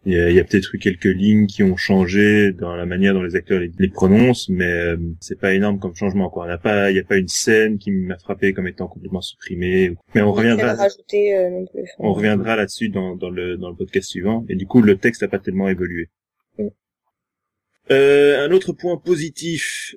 Il 0.06 0.14
y 0.14 0.40
a, 0.40 0.44
peut-être 0.46 0.74
eu 0.74 0.80
quelques 0.80 1.04
lignes 1.04 1.46
qui 1.46 1.62
ont 1.62 1.76
changé 1.76 2.54
dans 2.54 2.74
la 2.74 2.86
manière 2.86 3.14
dont 3.14 3.22
les 3.22 3.36
acteurs 3.36 3.60
les, 3.60 3.90
prononcent, 3.90 4.48
mais 4.48 4.72
euh, 4.72 4.98
c'est 5.20 5.38
pas 5.38 5.54
énorme 5.54 5.78
comme 5.78 5.94
changement. 5.94 6.30
Quoi. 6.30 6.46
Il 6.46 6.48
n'y 6.48 6.54
a 6.54 6.58
pas, 6.58 6.90
il 6.90 6.96
y 6.96 7.00
a 7.00 7.04
pas 7.04 7.18
une 7.18 7.28
scène 7.28 7.78
qui 7.78 7.92
m'a 7.92 8.18
frappé 8.18 8.54
comme 8.54 8.66
étant 8.68 8.88
complètement 8.88 9.20
supprimée. 9.20 9.98
Mais 10.16 10.22
on 10.22 10.32
reviendra. 10.32 10.78
Euh, 11.14 11.66
on 11.98 12.14
reviendra 12.14 12.56
là-dessus 12.56 12.88
dans, 12.88 13.18
dans 13.18 13.30
le 13.30 13.58
dans 13.58 13.70
le 13.70 13.76
podcast 13.76 14.10
suivant. 14.10 14.46
Et 14.48 14.56
du 14.56 14.68
coup, 14.68 14.82
le 14.82 14.98
texte 14.98 15.22
n'a 15.22 15.28
pas 15.28 15.40
tellement 15.40 15.68
évolué. 15.68 16.10
Mm. 16.58 16.68
Euh, 17.92 18.46
un 18.46 18.52
autre 18.52 18.72
point 18.72 18.96
positif. 18.96 19.96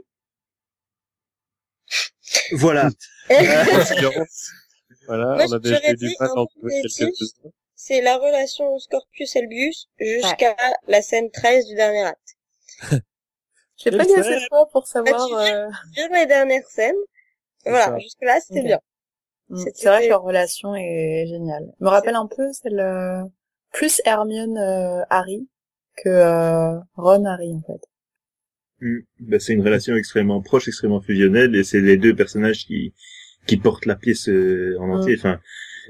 Voilà. 2.50 2.90
voilà, 5.06 5.46
on 5.48 5.52
avait 5.52 5.94
du 5.94 6.10
mal 6.18 6.30
entre 6.34 6.54
quelques 6.98 7.14
c'est 7.74 8.00
la 8.00 8.16
relation 8.16 8.78
Scorpius-Elbius 8.78 9.88
jusqu'à 9.98 10.56
la 10.86 11.02
scène 11.02 11.30
13 11.30 11.66
du 11.66 11.74
dernier 11.74 12.02
acte. 12.02 12.36
Je 13.84 13.90
l'ai 13.90 13.98
pas 13.98 14.04
lu 14.04 14.14
assez 14.14 14.46
fois 14.48 14.68
pour 14.70 14.86
savoir... 14.86 15.20
Euh... 15.32 15.68
les 16.12 16.26
dernières 16.26 16.66
scènes. 16.68 16.94
Voilà, 17.64 17.98
jusque 17.98 18.22
là 18.22 18.40
c'était 18.40 18.62
bien. 18.62 18.80
Mm. 19.48 19.64
C'est 19.74 19.88
vrai 19.88 20.04
que 20.04 20.08
leur 20.08 20.22
relation 20.22 20.74
est 20.74 21.26
géniale. 21.28 21.72
me 21.80 21.88
rappelle 21.88 22.14
un 22.14 22.26
peu 22.26 22.52
celle 22.52 22.80
euh, 22.80 23.22
plus 23.72 24.00
Hermione 24.04 24.56
euh, 24.58 25.02
Harry 25.10 25.48
que 25.96 26.08
euh, 26.08 26.78
Ron 26.94 27.24
Harry 27.24 27.54
en 27.54 27.62
fait. 27.62 27.80
Bah, 29.20 29.38
c'est 29.38 29.52
une 29.52 29.62
relation 29.62 29.94
extrêmement 29.94 30.42
proche, 30.42 30.66
extrêmement 30.66 31.00
fusionnelle, 31.00 31.54
et 31.54 31.62
c'est 31.62 31.80
les 31.80 31.96
deux 31.96 32.16
personnages 32.16 32.66
qui 32.66 32.94
qui 33.46 33.56
portent 33.56 33.86
la 33.86 33.94
pièce 33.94 34.28
en 34.28 34.90
entier. 34.90 35.16
Mm. 35.16 35.18
Enfin, 35.18 35.40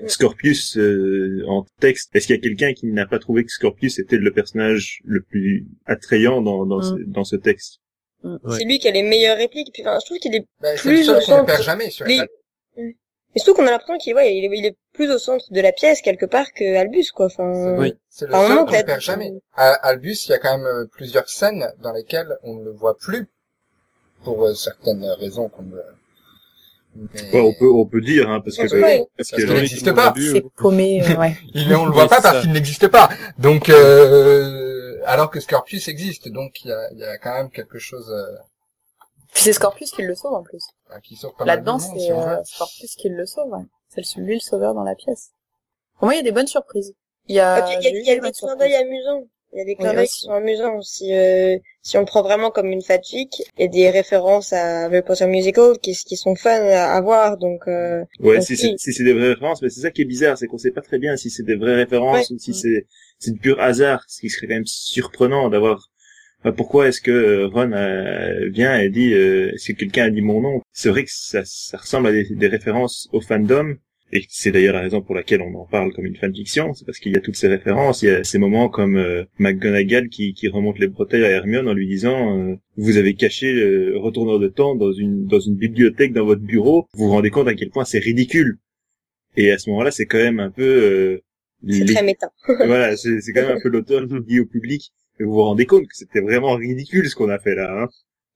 Scorpius 0.06 0.76
euh, 0.76 1.44
en 1.49 1.64
texte, 1.80 2.14
est-ce 2.14 2.26
qu'il 2.26 2.37
y 2.37 2.38
a 2.38 2.42
quelqu'un 2.42 2.72
qui 2.72 2.87
n'a 2.87 3.06
pas 3.06 3.18
trouvé 3.18 3.44
que 3.44 3.50
Scorpius 3.50 3.99
était 3.99 4.16
le 4.16 4.32
personnage 4.32 5.00
le 5.04 5.22
plus 5.22 5.66
attrayant 5.87 6.40
dans, 6.40 6.66
dans, 6.66 6.82
ce, 6.82 6.94
mm. 6.94 7.04
dans 7.06 7.25
ce 7.25 7.37
texte? 7.37 7.80
Mm. 8.22 8.37
C'est 8.50 8.64
lui 8.64 8.78
qui 8.78 8.88
a 8.88 8.92
les 8.92 9.02
meilleures 9.02 9.37
répliques. 9.37 9.70
Puis, 9.72 9.82
enfin, 9.82 9.99
je 10.00 10.06
trouve 10.06 10.18
qu'il 10.18 10.34
est 10.34 10.46
bah, 10.61 10.75
plus 10.76 10.99
le 10.99 11.02
seul 11.04 11.16
au 11.16 11.20
centre. 11.20 11.46
perd 11.46 11.62
jamais 11.62 11.90
sur 11.90 12.06
les... 12.06 12.20
Mais 13.34 13.40
surtout 13.40 13.54
qu'on 13.54 13.66
a 13.66 13.70
l'impression 13.70 13.96
qu'il 13.96 14.14
ouais, 14.14 14.37
il 14.37 14.44
est, 14.44 14.58
il 14.58 14.66
est 14.66 14.76
plus 14.92 15.11
au 15.11 15.18
centre 15.18 15.50
de 15.50 15.61
la 15.61 15.72
pièce 15.72 16.02
quelque 16.02 16.26
part 16.26 16.52
que 16.52 16.76
Albus 16.76 17.12
quoi. 17.12 17.26
Enfin, 17.26 17.76
oui. 17.78 17.94
c'est 18.11 18.26
le 18.26 18.32
seul 18.32 18.66
qu'on 18.66 18.76
ne 18.76 18.82
perd 18.82 19.00
jamais. 19.00 19.32
À 19.54 19.72
Albus, 19.72 20.26
il 20.26 20.32
y 20.32 20.34
a 20.34 20.38
quand 20.38 20.58
même 20.58 20.66
euh, 20.66 20.84
plusieurs 20.92 21.28
scènes 21.30 21.66
dans 21.82 21.92
lesquelles 21.92 22.37
on 22.42 22.56
ne 22.56 22.64
le 22.64 22.72
voit 22.72 22.96
plus 22.99 23.26
pour 24.22 24.44
euh, 24.44 24.54
certaines 24.54 25.04
raisons 25.18 25.49
comme 25.49 25.70
mais... 25.70 26.01
Ouais, 26.94 27.40
on 27.40 27.54
peut 27.54 27.70
on 27.70 27.87
peut 27.87 28.02
dire 28.02 28.28
hein, 28.28 28.42
parce 28.44 28.56
que 28.56 28.80
ouais, 28.80 29.06
parce 29.16 29.30
qu'il 29.30 29.46
n'existe 29.46 29.92
pas. 29.94 30.12
C'est 30.16 30.44
paumé, 30.56 31.02
euh, 31.02 31.16
ouais. 31.16 31.37
il, 31.54 31.75
on 31.75 31.87
le 31.87 31.92
voit 31.92 32.08
pas 32.08 32.20
parce 32.20 32.42
qu'il 32.42 32.52
n'existe 32.52 32.88
pas. 32.88 33.08
Donc 33.38 33.70
euh, 33.70 35.00
alors 35.06 35.30
que 35.30 35.40
Scorpius 35.40 35.88
existe, 35.88 36.28
donc 36.28 36.62
il 36.64 36.68
y 36.68 36.72
a, 36.72 36.92
y 36.92 37.04
a 37.04 37.16
quand 37.16 37.32
même 37.32 37.50
quelque 37.50 37.78
chose. 37.78 38.11
Euh... 38.11 38.37
Puis 39.32 39.44
c'est 39.44 39.54
Scorpius 39.54 39.90
qui 39.90 40.02
le 40.02 40.14
sauve 40.14 40.34
en 40.34 40.42
plus. 40.42 40.62
Ah, 40.90 41.00
qui 41.00 41.16
sauve 41.16 41.34
pas 41.34 41.46
Là-dedans, 41.46 41.78
c'est 41.78 42.12
euh, 42.12 42.44
Scorpius 42.44 42.94
qui 42.96 43.08
le 43.08 43.25
sauve. 43.25 43.50
Ouais. 43.50 43.64
C'est 43.88 44.20
lui 44.20 44.34
le 44.34 44.40
sauveur 44.40 44.75
dans 44.75 44.84
la 44.84 44.94
pièce. 44.94 45.30
Pour 45.99 46.06
moi, 46.06 46.14
il 46.14 46.18
y 46.18 46.20
a 46.20 46.25
des 46.25 46.32
bonnes 46.32 46.46
surprises. 46.46 46.94
Il 47.26 47.37
y 47.37 47.40
a, 47.40 47.58
il 47.78 47.84
y 47.84 47.87
a, 47.87 47.90
il 47.90 48.04
y 48.04 48.11
a 48.11 48.20
des 48.20 48.32
clins 48.32 48.56
d'œil 48.56 48.75
amusants. 48.75 49.25
Il 49.52 49.59
y 49.59 49.61
a 49.61 49.64
des 49.64 49.76
clins 49.76 49.92
d'œil 49.92 50.06
qui 50.06 50.21
sont 50.21 50.32
amusants. 50.32 50.80
Si, 50.80 51.14
euh, 51.14 51.59
si 51.82 51.97
on 51.99 52.00
le 52.00 52.06
prend 52.06 52.23
vraiment 52.23 52.50
comme 52.50 52.68
une 52.68 52.80
fanfic, 52.80 53.42
il 53.59 53.62
y 53.62 53.64
a 53.64 53.68
des 53.68 53.90
références 53.90 54.52
à 54.52 54.88
The 54.88 55.04
Potter 55.04 55.26
Musical 55.26 55.78
qui, 55.78 55.94
qui 55.94 56.16
sont 56.16 56.35
fun 56.35 56.50
à, 56.50 57.00
voir, 57.02 57.37
donc, 57.37 57.68
euh, 57.68 58.02
Ouais, 58.21 58.40
si 58.40 58.56
c'est, 58.56 58.75
si 58.78 58.92
c'est 58.92 59.04
des 59.04 59.12
vraies 59.12 59.28
références, 59.35 59.61
mais 59.61 59.68
c'est 59.68 59.82
ça 59.82 59.90
qui 59.90 60.02
est 60.02 60.06
bizarre, 60.06 60.38
c'est 60.38 60.47
qu'on 60.47 60.59
sait 60.59 60.71
pas 60.71 60.80
très 60.80 60.99
bien 60.99 61.16
si 61.16 61.28
c'est 61.28 61.42
des 61.42 61.56
vraies 61.56 61.76
références 61.76 62.30
ou 62.30 62.38
si 62.38 62.54
c'est, 62.54 62.87
c'est 63.18 63.32
du 63.32 63.38
pur 63.38 63.61
hasard, 63.61 64.04
ce 64.09 64.21
qui 64.21 64.30
serait 64.30 64.47
quand 64.47 64.54
même 64.54 64.66
surprenant 64.66 65.50
d'avoir 65.50 65.90
pourquoi 66.50 66.88
est-ce 66.88 67.00
que 67.00 67.44
Ron 67.44 67.73
euh, 67.73 68.49
vient 68.49 68.76
et 68.76 68.88
dit 68.88 69.14
euh, 69.14 69.52
est-ce 69.54 69.73
que 69.73 69.78
quelqu'un 69.78 70.06
a 70.06 70.11
dit 70.11 70.23
mon 70.23 70.40
nom? 70.40 70.61
C'est 70.73 70.88
vrai 70.88 71.04
que 71.04 71.11
ça, 71.12 71.42
ça 71.44 71.76
ressemble 71.76 72.09
à 72.09 72.12
des, 72.12 72.25
des 72.30 72.49
références 72.49 73.09
au 73.12 73.21
fandom 73.21 73.76
et 74.12 74.26
c'est 74.28 74.52
d'ailleurs 74.52 74.75
la 74.75 74.83
raison 74.83 75.00
pour 75.00 75.14
laquelle 75.14 75.40
on 75.40 75.54
en 75.54 75.64
parle 75.64 75.92
comme 75.95 76.04
une 76.04 76.16
fanfiction, 76.16 76.75
c'est 76.75 76.85
parce 76.85 76.99
qu'il 76.99 77.12
y 77.12 77.16
a 77.16 77.21
toutes 77.21 77.37
ces 77.37 77.49
références, 77.49 78.02
il 78.02 78.09
y 78.09 78.11
a 78.11 78.25
ces 78.25 78.38
moments 78.38 78.69
comme 78.69 78.97
euh, 78.97 79.25
McGonagall 79.38 80.09
qui, 80.11 80.35
qui 80.35 80.49
remonte 80.49 80.78
les 80.78 80.88
bretelles 80.88 81.25
à 81.25 81.31
Hermione 81.31 81.66
en 81.66 81.73
lui 81.73 81.87
disant 81.87 82.38
euh, 82.38 82.57
vous 82.76 82.99
avez 82.99 83.14
caché 83.14 83.52
le 83.52 83.97
retourneur 83.99 84.38
de 84.38 84.49
temps 84.49 84.75
dans 84.75 84.92
une 84.92 85.26
dans 85.26 85.40
une 85.40 85.57
bibliothèque 85.57 86.12
dans 86.12 86.26
votre 86.26 86.42
bureau, 86.42 86.88
vous 86.92 87.07
vous 87.07 87.12
rendez 87.12 87.31
compte 87.31 87.49
à 87.49 87.54
quel 87.54 87.71
point 87.71 87.85
c'est 87.85 88.00
ridicule. 88.00 88.59
Et 89.35 89.50
à 89.50 89.57
ce 89.57 89.71
moment-là, 89.71 89.90
c'est 89.90 90.04
quand 90.04 90.19
même 90.19 90.40
un 90.40 90.50
peu 90.50 90.62
euh, 90.62 91.23
c'est 91.66 91.87
très 91.87 92.02
méta. 92.02 92.31
voilà, 92.66 92.97
c'est 92.97 93.33
quand 93.35 93.42
même 93.42 93.57
un 93.57 93.61
peu 93.62 93.71
l'auteur 93.71 94.07
qui 94.09 94.21
dit 94.26 94.40
au 94.40 94.47
public 94.47 94.92
mais 95.19 95.26
vous 95.26 95.33
vous 95.33 95.42
rendez 95.42 95.66
compte 95.66 95.87
que 95.87 95.97
c'était 95.97 96.21
vraiment 96.21 96.54
ridicule 96.54 97.09
ce 97.09 97.14
qu'on 97.14 97.28
a 97.28 97.38
fait 97.38 97.54
là. 97.54 97.83
Hein 97.83 97.88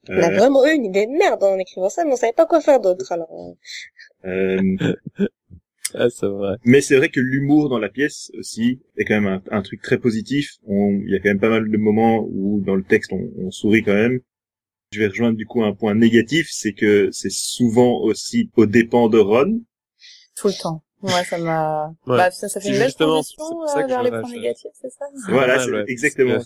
on 0.08 0.22
a 0.22 0.30
vraiment 0.30 0.64
eu 0.66 0.72
une 0.72 0.84
idée 0.84 1.06
de 1.06 1.12
merde 1.12 1.42
en 1.42 1.58
écrivant 1.58 1.88
ça, 1.88 2.04
mais 2.04 2.12
on 2.12 2.16
savait 2.16 2.32
pas 2.32 2.46
quoi 2.46 2.60
faire 2.60 2.80
d'autre 2.80 3.10
alors. 3.10 3.54
Euh... 4.24 4.76
Ah, 5.94 6.10
c'est 6.10 6.26
vrai. 6.26 6.56
Mais 6.64 6.80
c'est 6.80 6.96
vrai 6.96 7.08
que 7.08 7.20
l'humour 7.20 7.68
dans 7.68 7.78
la 7.78 7.88
pièce 7.88 8.30
aussi 8.38 8.80
est 8.96 9.04
quand 9.04 9.20
même 9.20 9.40
un, 9.50 9.62
truc 9.62 9.80
très 9.82 9.98
positif. 9.98 10.56
Il 10.68 11.08
y 11.08 11.14
a 11.14 11.18
quand 11.18 11.28
même 11.28 11.40
pas 11.40 11.48
mal 11.48 11.70
de 11.70 11.76
moments 11.76 12.26
où 12.28 12.60
dans 12.60 12.74
le 12.74 12.82
texte 12.82 13.12
on, 13.12 13.30
on 13.38 13.50
sourit 13.50 13.82
quand 13.82 13.94
même. 13.94 14.20
Je 14.92 15.00
vais 15.00 15.08
rejoindre 15.08 15.36
du 15.36 15.46
coup 15.46 15.62
un 15.62 15.74
point 15.74 15.94
négatif, 15.94 16.48
c'est 16.50 16.72
que 16.72 17.10
c'est 17.12 17.32
souvent 17.32 18.00
aussi 18.00 18.50
au 18.56 18.66
dépens 18.66 19.08
de 19.08 19.18
Ron. 19.18 19.62
Tout 20.36 20.48
le 20.48 20.54
temps. 20.54 20.82
Ouais, 21.02 21.24
ça 21.24 21.38
m'a. 21.38 21.92
Bah, 22.06 22.30
ça, 22.30 22.48
ça 22.48 22.60
fait 22.60 22.68
une 22.70 22.78
belle 22.78 22.94
transition 22.94 23.44
euh, 23.62 23.86
vers 23.86 24.02
les 24.02 24.10
points 24.10 24.30
négatifs, 24.30 24.70
c'est 24.80 24.90
ça? 24.90 25.06
Voilà, 25.28 25.58
c'est 25.58 25.90
exactement. 25.90 26.38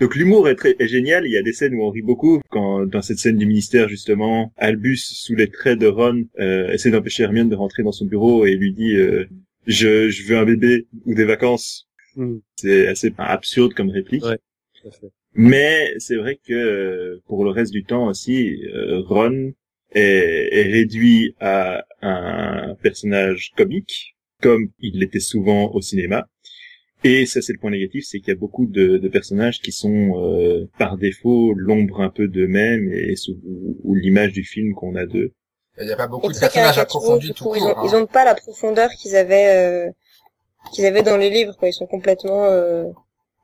Donc 0.00 0.14
l'humour 0.14 0.48
est, 0.48 0.56
très, 0.56 0.76
est 0.78 0.88
génial. 0.88 1.26
Il 1.26 1.32
y 1.32 1.36
a 1.36 1.42
des 1.42 1.52
scènes 1.52 1.74
où 1.74 1.82
on 1.82 1.90
rit 1.90 2.02
beaucoup. 2.02 2.40
Quand 2.50 2.86
dans 2.86 3.02
cette 3.02 3.18
scène 3.18 3.38
du 3.38 3.46
ministère 3.46 3.88
justement, 3.88 4.52
Albus 4.56 4.98
sous 4.98 5.34
les 5.34 5.48
traits 5.48 5.78
de 5.78 5.86
Ron 5.86 6.24
euh, 6.38 6.70
essaie 6.70 6.90
d'empêcher 6.90 7.22
Hermione 7.22 7.48
de 7.48 7.56
rentrer 7.56 7.82
dans 7.82 7.92
son 7.92 8.04
bureau 8.04 8.44
et 8.44 8.54
lui 8.54 8.72
dit 8.72 8.94
euh, 8.94 9.24
je, 9.66 10.10
je 10.10 10.24
veux 10.24 10.36
un 10.36 10.44
bébé 10.44 10.86
ou 11.06 11.14
des 11.14 11.24
vacances. 11.24 11.88
Hmm. 12.14 12.38
C'est 12.56 12.88
assez 12.88 13.12
absurde 13.18 13.74
comme 13.74 13.90
réplique. 13.90 14.24
Ouais, 14.24 14.38
Mais 15.34 15.94
c'est 15.98 16.16
vrai 16.16 16.38
que 16.46 16.52
euh, 16.52 17.22
pour 17.26 17.44
le 17.44 17.50
reste 17.50 17.72
du 17.72 17.84
temps 17.84 18.08
aussi, 18.08 18.62
Ron 19.06 19.52
est, 19.92 20.48
est 20.52 20.72
réduit 20.72 21.34
à 21.40 21.84
un 22.02 22.74
personnage 22.82 23.52
comique, 23.56 24.16
comme 24.42 24.68
il 24.78 24.98
l'était 25.00 25.20
souvent 25.20 25.72
au 25.72 25.80
cinéma. 25.80 26.28
Et 27.06 27.24
ça, 27.24 27.40
c'est 27.40 27.52
le 27.52 27.58
point 27.60 27.70
négatif, 27.70 28.04
c'est 28.04 28.18
qu'il 28.18 28.28
y 28.28 28.36
a 28.36 28.38
beaucoup 28.38 28.66
de, 28.66 28.98
de 28.98 29.08
personnages 29.08 29.60
qui 29.60 29.70
sont 29.70 30.20
euh, 30.24 30.68
par 30.76 30.96
défaut 30.98 31.52
l'ombre 31.54 32.00
un 32.00 32.10
peu 32.10 32.26
d'eux-mêmes 32.26 32.92
et 32.92 33.14
ou, 33.84 33.94
l'image 33.94 34.32
du 34.32 34.42
film 34.42 34.74
qu'on 34.74 34.96
a 34.96 35.06
d'eux. 35.06 35.32
Il 35.78 35.86
n'y 35.86 35.92
a 35.92 35.96
pas 35.96 36.08
beaucoup 36.08 36.32
de 36.32 36.38
personnages 36.38 36.78
approfondis 36.78 37.32
tout 37.32 37.44
court. 37.44 37.56
Ils 37.56 37.94
ont, 37.94 38.02
hein. 38.02 38.06
pas 38.06 38.24
la 38.24 38.34
profondeur 38.34 38.90
qu'ils 38.90 39.14
avaient 39.14 39.86
euh, 39.86 39.90
qu'ils 40.72 40.84
avaient 40.84 41.04
dans 41.04 41.16
les 41.16 41.30
livres. 41.30 41.56
Quoi. 41.56 41.68
Ils 41.68 41.74
sont 41.74 41.86
complètement. 41.86 42.46
Euh... 42.46 42.86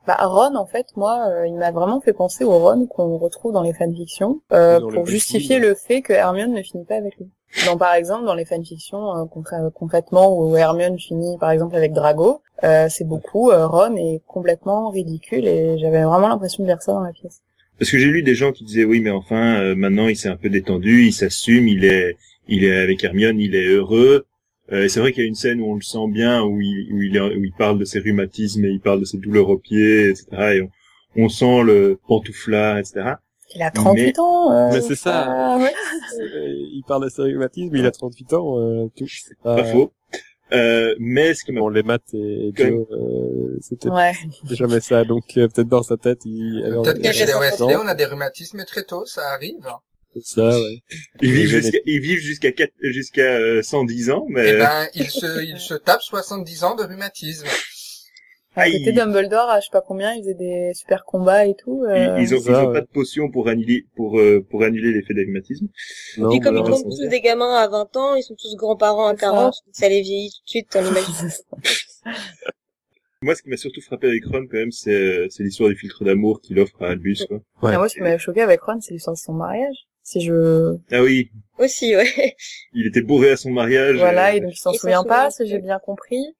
Bah 0.05 0.17
Ron, 0.21 0.55
en 0.55 0.65
fait, 0.65 0.87
moi, 0.95 1.27
euh, 1.29 1.47
il 1.47 1.55
m'a 1.55 1.71
vraiment 1.71 2.01
fait 2.01 2.13
penser 2.13 2.43
au 2.43 2.57
Ron 2.59 2.87
qu'on 2.87 3.17
retrouve 3.17 3.53
dans 3.53 3.61
les 3.61 3.73
fanfictions 3.73 4.41
euh, 4.51 4.79
pour 4.79 5.05
justifier 5.05 5.59
le 5.59 5.75
fait 5.75 6.01
que 6.01 6.11
Hermione 6.13 6.53
ne 6.53 6.61
finit 6.61 6.85
pas 6.85 6.95
avec 6.95 7.15
lui. 7.17 7.29
Donc 7.67 7.79
par 7.79 7.93
exemple 7.93 8.25
dans 8.25 8.33
les 8.33 8.45
fanfictions 8.45 9.15
euh, 9.15 9.25
concrètement 9.73 10.35
où 10.37 10.55
Hermione 10.55 10.97
finit 10.97 11.37
par 11.37 11.51
exemple 11.51 11.75
avec 11.75 11.93
Drago, 11.93 12.41
euh, 12.63 12.87
c'est 12.89 13.07
beaucoup 13.07 13.51
euh, 13.51 13.67
Ron 13.67 13.95
est 13.95 14.21
complètement 14.27 14.89
ridicule 14.89 15.47
et 15.47 15.77
j'avais 15.77 16.03
vraiment 16.03 16.29
l'impression 16.29 16.63
de 16.63 16.69
lire 16.69 16.81
ça 16.81 16.93
dans 16.93 17.01
la 17.01 17.11
pièce. 17.11 17.41
Parce 17.77 17.91
que 17.91 17.97
j'ai 17.99 18.07
lu 18.07 18.23
des 18.23 18.35
gens 18.35 18.51
qui 18.51 18.63
disaient 18.63 18.85
oui 18.85 19.01
mais 19.01 19.11
enfin 19.11 19.61
euh, 19.61 19.75
maintenant 19.75 20.07
il 20.07 20.15
s'est 20.15 20.29
un 20.29 20.35
peu 20.35 20.49
détendu, 20.49 21.05
il 21.05 21.13
s'assume, 21.13 21.67
il 21.67 21.85
est 21.85 22.17
il 22.47 22.63
est 22.63 22.75
avec 22.75 23.03
Hermione, 23.03 23.39
il 23.39 23.55
est 23.55 23.65
heureux. 23.65 24.25
Et 24.71 24.89
c'est 24.89 24.99
vrai 24.99 25.11
qu'il 25.11 25.23
y 25.23 25.25
a 25.25 25.27
une 25.27 25.35
scène 25.35 25.61
où 25.61 25.71
on 25.71 25.75
le 25.75 25.81
sent 25.81 26.07
bien 26.09 26.41
où 26.43 26.61
il 26.61 26.93
où 26.93 27.01
il, 27.01 27.19
où 27.21 27.43
il 27.43 27.53
parle 27.53 27.77
de 27.77 27.85
ses 27.85 27.99
rhumatismes 27.99 28.63
et 28.65 28.69
il 28.69 28.79
parle 28.79 28.99
de 29.01 29.05
ses 29.05 29.17
douleurs 29.17 29.49
aux 29.49 29.57
pieds 29.57 30.09
etc. 30.09 30.25
Et 30.55 30.61
on, 30.61 31.25
on 31.25 31.29
sent 31.29 31.63
le 31.63 31.99
pantouflard 32.07 32.77
etc. 32.77 33.15
Il 33.55 33.61
a 33.61 33.71
38 33.71 34.19
ans. 34.19 34.51
Euh, 34.51 34.69
mais 34.71 34.81
c'est 34.81 34.95
ça. 34.95 35.57
Ouais. 35.59 35.73
il 36.73 36.83
parle 36.87 37.03
de 37.03 37.09
ses 37.09 37.21
rhumatismes, 37.23 37.75
il 37.75 37.85
a 37.85 37.91
38 37.91 38.33
ans. 38.33 38.57
Euh, 38.57 38.87
tout. 38.95 39.05
Pas, 39.43 39.57
pas 39.57 39.63
faux. 39.65 39.91
Euh, 40.51 40.93
mais 40.99 41.33
ce 41.33 41.43
qui 41.43 41.51
bon, 41.51 41.67
les 41.69 41.81
maths 41.81 42.13
et, 42.13 42.49
et 42.49 42.53
Joe, 42.55 42.85
euh, 42.91 43.57
c'était 43.59 43.89
ouais. 43.89 44.13
jamais 44.51 44.81
ça. 44.81 45.03
Donc 45.03 45.23
euh, 45.37 45.47
peut-être 45.47 45.67
dans 45.67 45.81
sa 45.81 45.97
tête, 45.97 46.19
il. 46.25 46.61
Peut-être 46.83 47.01
que 47.01 47.11
chez 47.11 47.25
les 47.25 47.33
on 47.33 47.87
a 47.87 47.95
des 47.95 48.05
rhumatismes 48.05 48.63
très 48.65 48.83
tôt, 48.83 49.05
ça 49.05 49.21
arrive. 49.31 49.67
C'est 50.15 50.35
ça, 50.35 50.49
ouais. 50.49 50.83
Ils 51.21 51.31
vivent 51.31 51.49
jusqu'à 51.49 51.77
ils 51.85 51.99
vivent 51.99 52.19
jusqu'à 52.19 52.49
jusqu'à 52.81 53.63
110 53.63 54.09
ans, 54.11 54.25
mais. 54.29 54.49
Eh 54.49 54.57
ben, 54.57 54.87
ils 54.95 55.09
se 55.09 55.43
ils 55.43 55.59
se 55.59 55.73
tapent 55.73 56.01
70 56.01 56.63
ans 56.63 56.75
de 56.75 56.83
rhumatisme. 56.83 57.47
À 58.55 58.69
côté 58.69 58.91
Dumbledore, 58.91 59.49
à 59.49 59.59
je 59.59 59.65
sais 59.65 59.71
pas 59.71 59.81
combien, 59.81 60.13
ils 60.13 60.21
faisaient 60.21 60.35
des 60.35 60.71
super 60.75 61.05
combats 61.05 61.47
et 61.47 61.55
tout. 61.55 61.83
Euh... 61.85 62.19
Ils, 62.19 62.35
ont, 62.35 62.37
ils 62.37 62.51
ont 62.51 62.71
pas 62.71 62.81
de 62.81 62.87
potion 62.87 63.31
pour 63.31 63.47
annuler, 63.47 63.87
pour, 63.95 64.19
euh, 64.19 64.45
pour 64.47 64.61
annuler 64.61 64.93
l'effet 64.93 65.15
d'agmatisme. 65.15 65.67
Et 66.17 66.21
puis 66.29 66.39
comme 66.39 66.57
ils 66.57 66.65
sont 66.65 66.83
tous 66.83 66.99
des 67.07 67.21
gamins 67.21 67.55
à 67.55 67.67
20 67.67 67.95
ans, 67.97 68.15
ils 68.15 68.21
sont 68.21 68.35
tous 68.35 68.55
grands-parents 68.55 69.07
à 69.07 69.15
40, 69.15 69.55
ça. 69.71 69.89
les 69.89 70.01
vieillit 70.01 70.29
tout 70.29 70.43
de 70.45 70.49
suite, 70.49 70.67
on 70.75 70.85
imagine. 70.85 71.31
Moi, 73.23 73.35
ce 73.35 73.41
qui 73.41 73.49
m'a 73.49 73.57
surtout 73.57 73.79
frappé 73.79 74.07
avec 74.07 74.25
Ron, 74.25 74.45
quand 74.51 74.57
même, 74.57 74.71
c'est, 74.71 75.27
c'est 75.29 75.43
l'histoire 75.43 75.69
du 75.69 75.77
filtre 75.77 76.03
d'amour 76.03 76.41
qu'il 76.41 76.59
offre 76.59 76.75
à 76.83 76.89
Albus, 76.89 77.25
quoi. 77.25 77.39
Ouais. 77.61 77.77
moi, 77.77 77.87
ce 77.87 77.95
qui 77.95 78.01
m'a 78.01 78.17
choqué 78.17 78.41
avec 78.41 78.61
Ron, 78.61 78.81
c'est 78.81 78.93
l'histoire 78.93 79.15
de 79.15 79.19
son 79.19 79.31
mariage. 79.31 79.87
Si 80.03 80.21
je... 80.21 80.77
Ah 80.91 81.01
oui. 81.01 81.31
Aussi, 81.57 81.95
ouais. 81.95 82.35
Il 82.73 82.87
était 82.87 83.01
bourré 83.01 83.31
à 83.31 83.37
son 83.37 83.51
mariage. 83.51 83.97
Voilà, 83.97 84.35
et, 84.35 84.41
donc 84.41 84.51
il 84.53 84.57
s'en 84.57 84.73
souvient 84.73 85.03
pas, 85.03 85.31
si 85.31 85.47
j'ai 85.47 85.59
bien 85.59 85.79
compris. 85.79 86.35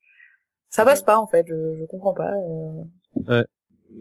Ça 0.69 0.85
passe 0.85 1.01
pas 1.01 1.17
en 1.17 1.27
fait, 1.27 1.45
je, 1.47 1.75
je 1.79 1.85
comprends 1.85 2.13
pas. 2.13 2.31
Euh... 2.31 2.83
Ouais. 3.27 3.45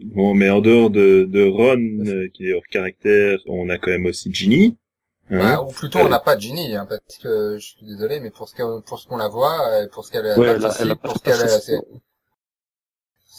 Bon, 0.05 0.33
mais 0.33 0.49
en 0.49 0.59
dehors 0.59 0.89
de, 0.89 1.25
de 1.25 1.47
Ron, 1.47 2.05
euh, 2.07 2.27
qui 2.33 2.49
est 2.49 2.53
hors 2.53 2.65
caractère, 2.69 3.37
on 3.45 3.69
a 3.69 3.77
quand 3.77 3.91
même 3.91 4.07
aussi 4.07 4.33
Ginny. 4.33 4.77
Hein 5.29 5.37
bah, 5.39 5.61
ou 5.61 5.71
plutôt, 5.71 5.99
on 5.99 6.09
n'a 6.09 6.19
pas 6.19 6.37
Ginny, 6.37 6.75
hein, 6.75 6.87
parce 6.87 7.17
que 7.19 7.57
je 7.59 7.65
suis 7.65 7.85
désolé, 7.85 8.19
mais 8.19 8.31
pour 8.31 8.49
ce 8.49 8.55
qu'on 8.55 8.81
pour 8.81 8.99
ce 8.99 9.07
qu'on 9.07 9.17
la 9.17 9.27
voit, 9.27 9.87
pour 9.91 10.03
ce 10.03 10.11
qu'elle 10.11 10.25
ouais, 10.25 10.47
elle, 10.47 10.67
elle 10.79 10.95
pour 10.95 11.17
ce 11.17 11.23
qu'elle 11.23 11.83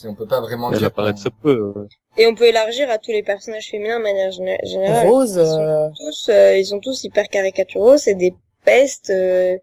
on 0.04 0.14
peut 0.14 0.26
pas 0.26 0.40
vraiment 0.40 0.72
elle 0.72 0.78
dire. 0.78 0.88
apparaît 0.88 1.14
très 1.14 1.30
peu. 1.42 1.72
Ouais. 1.74 1.86
Et 2.16 2.26
on 2.26 2.34
peut 2.34 2.44
élargir 2.44 2.90
à 2.90 2.98
tous 2.98 3.10
les 3.10 3.22
personnages 3.22 3.70
féminins 3.70 3.98
de 3.98 4.02
manière 4.02 4.30
générale. 4.30 5.06
Rose, 5.06 5.30
ils 5.30 5.46
sont 5.46 5.60
euh, 5.60 5.88
tous, 5.96 6.28
euh, 6.28 6.56
ils 6.56 6.66
sont 6.66 6.80
tous 6.80 7.04
hyper 7.04 7.28
caricaturaux, 7.28 7.96
c'est 7.96 8.14
des 8.14 8.34
pestes. 8.64 9.10
Euh, 9.10 9.56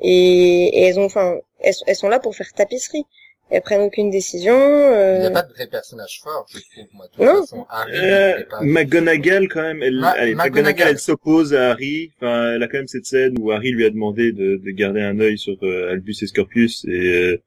et, 0.00 0.78
et, 0.78 0.82
elles 0.84 0.98
ont, 0.98 1.04
enfin, 1.04 1.36
elles, 1.60 1.74
elles, 1.86 1.96
sont 1.96 2.08
là 2.08 2.20
pour 2.20 2.34
faire 2.34 2.52
tapisserie. 2.52 3.06
Elles 3.48 3.62
prennent 3.62 3.82
aucune 3.82 4.10
décision. 4.10 4.56
Euh... 4.56 5.16
Il 5.18 5.20
n'y 5.20 5.26
a 5.26 5.30
pas 5.30 5.42
de 5.42 5.52
vrai 5.52 5.68
personnage 5.68 6.20
fort, 6.22 6.46
je 6.48 6.58
trouve, 6.58 6.88
moi. 6.94 7.06
De 7.16 7.24
non. 7.24 7.40
Façon, 7.42 7.64
Harry, 7.70 7.92
euh, 7.94 8.42
McGonagall, 8.62 9.48
quand 9.48 9.62
même, 9.62 9.82
elle, 9.84 10.00
Ma 10.00 10.16
elle, 10.16 10.34
McGonagall, 10.34 10.88
elle 10.88 10.98
s'oppose 10.98 11.54
à 11.54 11.70
Harry. 11.70 12.10
Enfin, 12.16 12.54
elle 12.54 12.62
a 12.62 12.66
quand 12.66 12.78
même 12.78 12.88
cette 12.88 13.06
scène 13.06 13.36
où 13.38 13.52
Harry 13.52 13.70
lui 13.70 13.84
a 13.84 13.90
demandé 13.90 14.32
de, 14.32 14.56
de 14.56 14.70
garder 14.72 15.00
un 15.00 15.20
œil 15.20 15.38
sur 15.38 15.56
euh, 15.62 15.92
Albus 15.92 16.16
et 16.22 16.26
Scorpius. 16.26 16.84
Et 16.86 16.90
euh, 16.90 17.42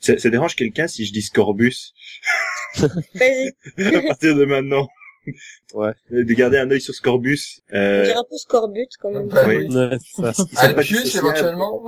ça, 0.00 0.18
ça, 0.18 0.30
dérange 0.30 0.56
quelqu'un 0.56 0.88
si 0.88 1.04
je 1.04 1.12
dis 1.12 1.22
Scorbus? 1.22 1.92
Vas-y. 3.14 3.54
à 3.96 4.02
partir 4.02 4.36
de 4.36 4.44
maintenant. 4.44 4.88
Ouais. 5.74 5.92
De 6.10 6.32
garder 6.32 6.58
un 6.58 6.70
œil 6.70 6.80
sur 6.80 6.94
Scorbus. 6.94 7.60
Euh... 7.72 8.00
On 8.00 8.04
dirait 8.04 8.16
un 8.16 8.24
peu 8.28 8.36
Scorbut 8.36 8.88
quand 9.00 9.10
même. 9.10 9.28
Bah, 9.28 9.44
oui. 9.46 9.66
ouais, 9.66 10.32
ça. 10.32 10.44
Alpius 10.56 11.16
éventuellement? 11.16 11.84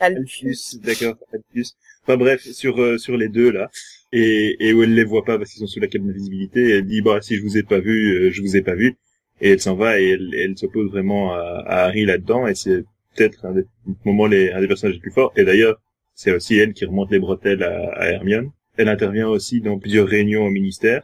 Alpius, 0.00 0.78
d'accord, 0.80 1.16
Alpius. 1.32 1.76
Enfin 2.02 2.16
bref, 2.16 2.40
sur 2.40 2.80
euh, 2.80 2.96
sur 2.96 3.16
les 3.16 3.28
deux 3.28 3.50
là, 3.50 3.70
et, 4.12 4.56
et 4.58 4.72
où 4.72 4.82
elle 4.82 4.94
les 4.94 5.04
voit 5.04 5.24
pas 5.24 5.36
parce 5.36 5.50
qu'ils 5.50 5.60
sont 5.60 5.66
sous 5.66 5.80
la 5.80 5.88
cabine 5.88 6.08
de 6.08 6.14
visibilité, 6.14 6.70
elle 6.70 6.86
dit 6.86 7.02
bah 7.02 7.20
si 7.20 7.36
je 7.36 7.42
vous 7.42 7.58
ai 7.58 7.62
pas 7.62 7.80
vu, 7.80 8.14
euh, 8.14 8.30
je 8.32 8.40
vous 8.40 8.56
ai 8.56 8.62
pas 8.62 8.74
vu, 8.74 8.96
et 9.42 9.50
elle 9.50 9.60
s'en 9.60 9.76
va 9.76 10.00
et 10.00 10.08
elle, 10.10 10.34
elle 10.34 10.56
s'oppose 10.56 10.90
vraiment 10.90 11.34
à, 11.34 11.62
à 11.66 11.84
Harry 11.84 12.06
là-dedans, 12.06 12.46
et 12.46 12.54
c'est 12.54 12.84
peut-être 13.14 13.44
un 13.44 13.52
des 13.52 13.64
moments 14.04 14.26
les 14.26 14.50
un 14.52 14.60
des 14.60 14.68
personnages 14.68 14.94
les 14.94 15.00
plus 15.00 15.12
forts. 15.12 15.32
Et 15.36 15.44
d'ailleurs, 15.44 15.78
c'est 16.20 16.32
aussi 16.32 16.58
elle 16.58 16.74
qui 16.74 16.84
remonte 16.84 17.10
les 17.10 17.18
bretelles 17.18 17.62
à, 17.62 17.92
à 17.94 18.10
Hermione. 18.10 18.50
Elle 18.76 18.90
intervient 18.90 19.26
aussi 19.26 19.62
dans 19.62 19.78
plusieurs 19.78 20.06
réunions 20.06 20.44
au 20.44 20.50
ministère, 20.50 21.02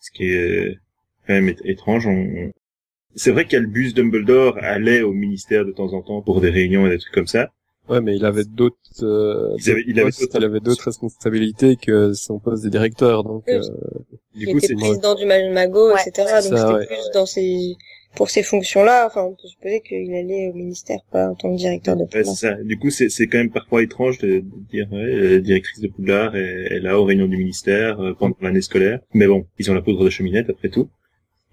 ce 0.00 0.10
qui 0.10 0.24
est 0.24 0.78
quand 1.24 1.34
même 1.34 1.54
étrange. 1.64 2.08
On... 2.08 2.50
C'est 3.14 3.30
vrai 3.30 3.44
qu'Albus 3.44 3.92
Dumbledore 3.92 4.58
allait 4.60 5.02
au 5.02 5.12
ministère 5.12 5.64
de 5.64 5.70
temps 5.70 5.92
en 5.92 6.02
temps 6.02 6.22
pour 6.22 6.40
des 6.40 6.50
réunions 6.50 6.88
et 6.88 6.90
des 6.90 6.98
trucs 6.98 7.14
comme 7.14 7.28
ça. 7.28 7.50
Ouais, 7.88 8.00
mais 8.00 8.16
il 8.16 8.24
avait 8.24 8.44
d'autres, 8.44 8.76
euh, 9.02 9.54
il 9.60 9.70
avait, 9.70 9.84
il 9.86 10.00
avait 10.00 10.10
postes, 10.10 10.34
il 10.34 10.44
avait 10.44 10.60
d'autres 10.60 10.84
responsabilités 10.84 11.76
que 11.76 12.12
son 12.12 12.40
poste 12.40 12.64
de 12.64 12.68
directeur, 12.68 13.22
donc. 13.22 13.44
Oui. 13.46 13.54
Euh, 13.54 13.60
du 14.34 14.44
il 14.44 14.52
coup, 14.52 14.58
était 14.58 14.74
président 14.74 15.14
du 15.14 15.24
Mago, 15.24 15.92
ouais. 15.92 16.00
etc. 16.04 16.32
Donc 16.32 16.42
c'était 16.42 16.72
ouais. 16.74 16.86
plus 16.86 17.10
dans 17.14 17.26
ses 17.26 17.76
pour 18.14 18.30
ces 18.30 18.42
fonctions-là, 18.42 19.06
enfin, 19.06 19.22
on 19.22 19.34
peut 19.34 19.48
supposer 19.48 19.80
qu'il 19.80 20.14
allait 20.14 20.48
au 20.48 20.54
ministère, 20.54 21.00
pas 21.10 21.28
en 21.28 21.34
tant 21.34 21.52
que 21.52 21.58
directeur 21.58 21.96
de 21.96 22.04
Poudlard. 22.04 22.26
Ouais, 22.26 22.34
c'est 22.34 22.48
ça. 22.48 22.54
Du 22.62 22.78
coup, 22.78 22.90
c'est, 22.90 23.08
c'est 23.08 23.26
quand 23.26 23.38
même 23.38 23.52
parfois 23.52 23.82
étrange 23.82 24.18
de, 24.18 24.40
de 24.40 24.68
dire, 24.70 24.88
ouais, 24.92 25.30
la 25.34 25.38
directrice 25.38 25.80
de 25.80 25.88
Poudlard 25.88 26.34
est, 26.34 26.66
est 26.72 26.80
là 26.80 26.98
aux 26.98 27.04
réunions 27.04 27.28
du 27.28 27.36
ministère 27.36 28.00
euh, 28.00 28.14
pendant 28.14 28.36
l'année 28.40 28.62
scolaire. 28.62 29.00
Mais 29.14 29.26
bon, 29.26 29.46
ils 29.58 29.70
ont 29.70 29.74
la 29.74 29.82
poudre 29.82 30.04
de 30.04 30.10
cheminette 30.10 30.50
après 30.50 30.68
tout. 30.68 30.90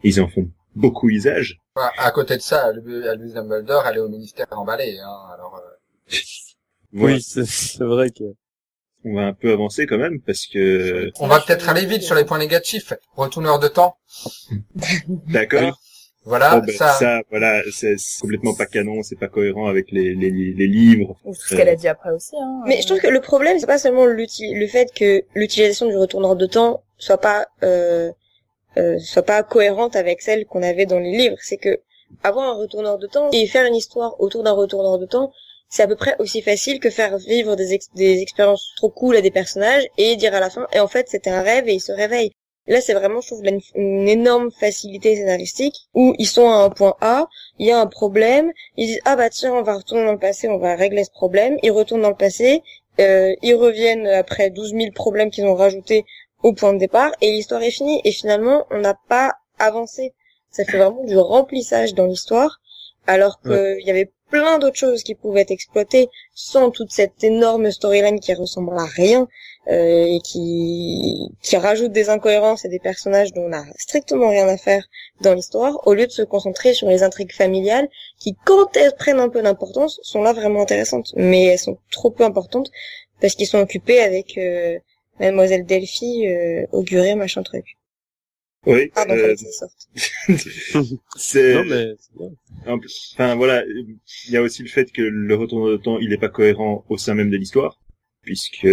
Ils 0.03 0.21
en 0.21 0.27
font 0.27 0.49
beaucoup 0.75 1.09
usage. 1.09 1.61
Ouais, 1.75 1.83
à 1.97 2.11
côté 2.11 2.37
de 2.37 2.41
ça, 2.41 2.65
Albus 2.65 3.33
Dumbledore 3.33 3.85
allait 3.85 3.99
au 3.99 4.09
ministère 4.09 4.47
emballé, 4.51 4.97
hein, 4.99 5.33
alors... 5.33 5.61
Euh... 5.61 6.17
oui, 6.93 7.21
c'est, 7.21 7.45
c'est 7.45 7.83
vrai 7.83 8.09
que 8.09 8.23
on 9.07 9.13
va 9.13 9.27
un 9.27 9.33
peu 9.33 9.51
avancer 9.51 9.85
quand 9.85 9.99
même 9.99 10.19
parce 10.19 10.47
que 10.47 11.11
on 11.19 11.27
va 11.27 11.39
peut-être 11.39 11.69
aller 11.69 11.85
vite 11.85 12.01
sur 12.01 12.15
les 12.15 12.25
points 12.25 12.39
négatifs. 12.39 12.91
Retourneur 13.15 13.59
de 13.59 13.67
temps. 13.67 13.97
D'accord. 15.07 15.79
Voilà, 16.25 16.59
ben, 16.59 16.75
ça... 16.75 16.89
ça, 16.93 17.21
voilà, 17.29 17.61
c'est 17.71 17.95
complètement 18.19 18.55
pas 18.55 18.65
canon, 18.65 19.03
c'est 19.03 19.17
pas 19.17 19.27
cohérent 19.27 19.67
avec 19.67 19.91
les, 19.91 20.15
les, 20.15 20.31
les 20.31 20.67
livres. 20.67 21.15
Ou 21.23 21.35
ce 21.35 21.55
qu'elle 21.55 21.69
a 21.69 21.75
dit 21.75 21.87
après 21.87 22.09
aussi. 22.09 22.35
Hein, 22.35 22.63
Mais 22.65 22.81
je 22.81 22.87
trouve 22.87 22.99
que 22.99 23.07
le 23.07 23.21
problème, 23.21 23.59
c'est 23.59 23.67
pas 23.67 23.77
seulement 23.77 24.05
le 24.05 24.67
fait 24.67 24.91
que 24.93 25.23
l'utilisation 25.35 25.87
du 25.87 25.95
retourneur 25.95 26.35
de 26.35 26.47
temps 26.47 26.81
soit 26.97 27.19
pas 27.19 27.47
euh, 27.63 28.11
euh, 28.77 28.97
soit 28.99 29.23
pas 29.23 29.43
cohérente 29.43 29.95
avec 29.95 30.21
celle 30.21 30.45
qu'on 30.45 30.63
avait 30.63 30.85
dans 30.85 30.99
les 30.99 31.15
livres, 31.15 31.37
c'est 31.39 31.57
que 31.57 31.79
avoir 32.23 32.49
un 32.49 32.57
retourneur 32.57 32.97
de 32.97 33.07
temps 33.07 33.29
et 33.31 33.47
faire 33.47 33.65
une 33.65 33.75
histoire 33.75 34.19
autour 34.19 34.43
d'un 34.43 34.51
retourneur 34.51 34.97
de 34.99 35.05
temps, 35.05 35.31
c'est 35.69 35.83
à 35.83 35.87
peu 35.87 35.95
près 35.95 36.15
aussi 36.19 36.41
facile 36.41 36.79
que 36.79 36.89
faire 36.89 37.17
vivre 37.17 37.55
des, 37.55 37.73
ex 37.73 37.89
des 37.95 38.21
expériences 38.21 38.73
trop 38.77 38.89
cool 38.89 39.15
à 39.15 39.21
des 39.21 39.31
personnages 39.31 39.83
et 39.97 40.15
dire 40.15 40.33
à 40.33 40.39
la 40.39 40.49
fin, 40.49 40.67
et 40.73 40.79
en 40.79 40.87
fait 40.87 41.07
c'était 41.09 41.29
un 41.29 41.41
rêve 41.41 41.67
et 41.67 41.73
ils 41.73 41.81
se 41.81 41.91
Là, 42.67 42.81
c'est 42.81 42.93
vraiment, 42.93 43.21
je 43.21 43.27
trouve, 43.27 43.45
une, 43.45 43.61
une, 43.75 44.07
énorme 44.07 44.51
facilité 44.51 45.15
scénaristique 45.15 45.87
où 45.93 46.15
ils 46.17 46.27
sont 46.27 46.49
à 46.49 46.63
un 46.63 46.69
point 46.69 46.95
A, 46.99 47.27
il 47.59 47.67
y 47.67 47.71
a 47.71 47.79
un 47.79 47.85
problème, 47.85 48.51
ils 48.75 48.87
disent 48.87 49.01
ah 49.05 49.15
bah 49.15 49.29
tiens, 49.29 49.53
on 49.53 49.61
va 49.61 49.75
retourner 49.75 50.05
dans 50.05 50.13
le 50.13 50.19
passé, 50.19 50.47
on 50.47 50.57
va 50.57 50.75
régler 50.75 51.03
ce 51.03 51.11
problème. 51.11 51.57
Ils 51.61 51.71
retournent 51.71 52.01
dans 52.01 52.09
le 52.09 52.15
passé, 52.15 52.63
euh, 52.99 53.35
ils 53.43 53.53
reviennent 53.53 54.07
après 54.07 54.49
12 54.49 54.71
000 54.71 54.91
problèmes 54.93 55.29
qu'ils 55.29 55.45
ont 55.45 55.55
rajoutés 55.55 56.05
au 56.41 56.53
point 56.53 56.73
de 56.73 56.79
départ 56.79 57.11
et 57.21 57.31
l'histoire 57.31 57.61
est 57.61 57.71
finie. 57.71 58.01
Et 58.03 58.11
finalement, 58.11 58.65
on 58.71 58.79
n'a 58.79 58.97
pas 59.07 59.35
avancé. 59.59 60.13
Ça 60.49 60.65
fait 60.65 60.77
vraiment 60.77 61.03
du 61.03 61.17
remplissage 61.17 61.93
dans 61.93 62.05
l'histoire, 62.05 62.61
alors 63.05 63.41
qu'il 63.41 63.51
ouais. 63.51 63.83
y 63.83 63.91
avait 63.91 64.11
plein 64.29 64.59
d'autres 64.59 64.77
choses 64.77 65.03
qui 65.03 65.15
pouvaient 65.15 65.41
être 65.41 65.51
exploitées 65.51 66.09
sans 66.33 66.71
toute 66.71 66.91
cette 66.91 67.23
énorme 67.23 67.71
storyline 67.71 68.19
qui 68.19 68.33
ressemble 68.33 68.77
à 68.77 68.85
rien 68.85 69.27
euh, 69.67 70.05
et 70.05 70.19
qui 70.23 71.29
qui 71.41 71.57
rajoute 71.57 71.91
des 71.91 72.09
incohérences 72.09 72.65
et 72.65 72.69
des 72.69 72.79
personnages 72.79 73.33
dont 73.33 73.45
on 73.45 73.49
n'a 73.49 73.63
strictement 73.77 74.29
rien 74.29 74.47
à 74.47 74.57
faire 74.57 74.83
dans 75.21 75.33
l'histoire 75.33 75.85
au 75.87 75.93
lieu 75.93 76.07
de 76.07 76.11
se 76.11 76.21
concentrer 76.21 76.73
sur 76.73 76.87
les 76.87 77.03
intrigues 77.03 77.33
familiales 77.33 77.87
qui 78.19 78.35
quand 78.45 78.75
elles 78.77 78.95
prennent 78.95 79.19
un 79.19 79.29
peu 79.29 79.41
d'importance 79.41 79.99
sont 80.03 80.21
là 80.21 80.33
vraiment 80.33 80.61
intéressantes. 80.61 81.13
Mais 81.15 81.45
elles 81.45 81.59
sont 81.59 81.77
trop 81.91 82.11
peu 82.11 82.23
importantes 82.23 82.71
parce 83.21 83.35
qu'ils 83.35 83.47
sont 83.47 83.59
occupés 83.59 83.99
avec 83.99 84.37
euh, 84.37 84.77
mademoiselle 85.19 85.65
Delphi 85.65 86.27
euh, 86.27 86.65
augurée 86.71 87.15
machin 87.15 87.43
truc 87.43 87.77
oui. 88.65 88.87
Pardon, 88.93 89.13
euh... 89.13 89.35
c'est. 91.15 91.53
Non 91.55 91.63
mais. 91.65 91.95
Enfin 93.13 93.35
voilà, 93.35 93.63
il 93.65 94.31
y 94.31 94.37
a 94.37 94.41
aussi 94.41 94.63
le 94.63 94.69
fait 94.69 94.91
que 94.91 95.01
le 95.01 95.35
retour 95.35 95.69
de 95.69 95.77
temps, 95.77 95.99
il 95.99 96.09
n'est 96.09 96.17
pas 96.17 96.29
cohérent 96.29 96.85
au 96.89 96.97
sein 96.97 97.13
même 97.13 97.29
de 97.29 97.37
l'histoire, 97.37 97.79
puisque 98.21 98.67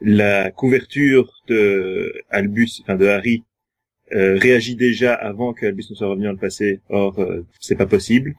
la 0.00 0.50
couverture 0.50 1.32
de 1.48 2.12
Albus, 2.30 2.80
enfin 2.82 2.96
de 2.96 3.06
Harry, 3.06 3.44
euh, 4.14 4.36
réagit 4.36 4.76
déjà 4.76 5.14
avant 5.14 5.54
que 5.54 5.64
Albus 5.64 5.86
ne 5.90 5.94
soit 5.94 6.08
revenu 6.08 6.26
dans 6.26 6.32
le 6.32 6.38
passé. 6.38 6.80
Or, 6.88 7.18
euh, 7.18 7.46
c'est 7.60 7.76
pas 7.76 7.86
possible. 7.86 8.34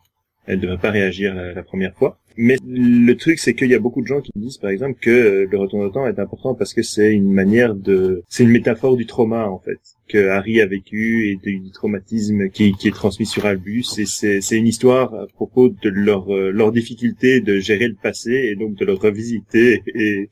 Elle 0.45 0.57
ne 0.57 0.63
devrait 0.63 0.77
pas 0.77 0.91
réagir 0.91 1.33
la, 1.33 1.53
la 1.53 1.63
première 1.63 1.95
fois. 1.95 2.19
Mais 2.35 2.57
le 2.65 3.13
truc, 3.13 3.39
c'est 3.39 3.53
qu'il 3.53 3.69
y 3.69 3.75
a 3.75 3.79
beaucoup 3.79 4.01
de 4.01 4.07
gens 4.07 4.21
qui 4.21 4.31
disent, 4.35 4.57
par 4.57 4.71
exemple, 4.71 4.99
que 4.99 5.09
euh, 5.09 5.47
le 5.49 5.57
retour 5.57 5.83
de 5.83 5.89
temps 5.89 6.07
est 6.07 6.19
important 6.19 6.55
parce 6.55 6.73
que 6.73 6.81
c'est 6.81 7.13
une 7.13 7.31
manière 7.31 7.75
de, 7.75 8.23
c'est 8.27 8.43
une 8.43 8.49
métaphore 8.49 8.97
du 8.97 9.05
trauma 9.05 9.47
en 9.47 9.59
fait 9.59 9.79
que 10.07 10.29
Harry 10.29 10.61
a 10.61 10.65
vécu 10.65 11.29
et 11.29 11.35
du 11.35 11.71
traumatisme 11.71 12.49
qui, 12.49 12.75
est 12.83 12.93
transmis 12.93 13.25
sur 13.25 13.45
Albus. 13.45 13.97
Et 13.97 14.05
c'est, 14.05 14.57
une 14.57 14.67
histoire 14.67 15.13
à 15.13 15.27
propos 15.27 15.69
de 15.69 15.89
leur 15.89 16.33
euh, 16.33 16.51
leur 16.51 16.71
difficulté 16.71 17.41
de 17.41 17.59
gérer 17.59 17.87
le 17.87 17.95
passé 17.95 18.31
et 18.31 18.55
donc 18.55 18.75
de 18.75 18.85
le 18.85 18.93
revisiter. 18.93 19.81
Et, 19.95 20.29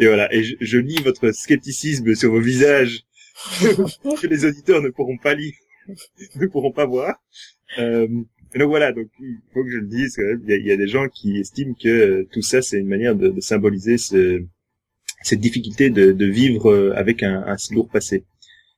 voilà. 0.00 0.32
Et 0.34 0.42
je, 0.42 0.56
je 0.60 0.78
lis 0.78 1.00
votre 1.04 1.32
scepticisme 1.32 2.14
sur 2.14 2.30
vos 2.30 2.40
visages 2.40 3.04
que 3.60 4.26
les 4.26 4.44
auditeurs 4.44 4.82
ne 4.82 4.88
pourront 4.88 5.18
pas 5.18 5.34
lire, 5.34 5.54
ne 6.36 6.46
pourront 6.46 6.72
pas 6.72 6.86
voir. 6.86 7.16
Euh, 7.78 8.08
et 8.54 8.58
donc 8.58 8.68
voilà, 8.68 8.92
donc 8.92 9.08
il 9.20 9.38
faut 9.52 9.64
que 9.64 9.70
je 9.70 9.78
le 9.78 9.86
dise. 9.86 10.16
Il 10.18 10.50
y 10.50 10.52
a, 10.52 10.56
il 10.56 10.66
y 10.66 10.72
a 10.72 10.76
des 10.76 10.88
gens 10.88 11.08
qui 11.08 11.38
estiment 11.38 11.74
que 11.74 11.88
euh, 11.88 12.28
tout 12.32 12.42
ça 12.42 12.62
c'est 12.62 12.78
une 12.78 12.88
manière 12.88 13.14
de, 13.14 13.28
de 13.28 13.40
symboliser 13.40 13.98
ce, 13.98 14.42
cette 15.22 15.40
difficulté 15.40 15.90
de, 15.90 16.12
de 16.12 16.26
vivre 16.26 16.70
euh, 16.70 16.92
avec 16.96 17.22
un, 17.22 17.44
un, 17.46 17.56
si 17.56 17.74
lourd 17.74 17.88
passé. 17.88 18.24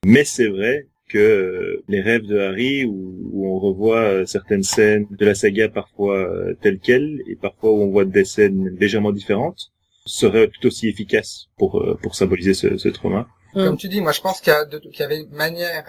Mais 0.05 0.23
c'est 0.23 0.47
vrai 0.47 0.87
que 1.09 1.17
euh, 1.17 1.83
les 1.87 2.01
rêves 2.01 2.25
de 2.25 2.37
Harry, 2.39 2.85
où, 2.85 3.29
où, 3.31 3.47
on 3.47 3.59
revoit 3.59 4.25
certaines 4.25 4.63
scènes 4.63 5.07
de 5.11 5.25
la 5.25 5.35
saga 5.35 5.69
parfois 5.69 6.27
telles 6.61 6.79
quelles, 6.79 7.21
et 7.27 7.35
parfois 7.35 7.71
où 7.71 7.81
on 7.81 7.89
voit 7.89 8.05
des 8.05 8.25
scènes 8.25 8.75
légèrement 8.79 9.11
différentes, 9.11 9.71
seraient 10.05 10.47
tout 10.49 10.67
aussi 10.67 10.87
efficaces 10.87 11.47
pour 11.57 11.85
pour 12.01 12.15
symboliser 12.15 12.53
ce, 12.53 12.77
ce 12.77 12.89
trauma. 12.89 13.27
Comme 13.53 13.77
tu 13.77 13.87
dis, 13.87 14.01
moi 14.01 14.11
je 14.11 14.21
pense 14.21 14.41
qu'il 14.41 14.53
y, 14.53 14.79
qu 14.91 14.99
y, 14.99 15.03
avait 15.03 15.21
une 15.21 15.35
manière, 15.35 15.83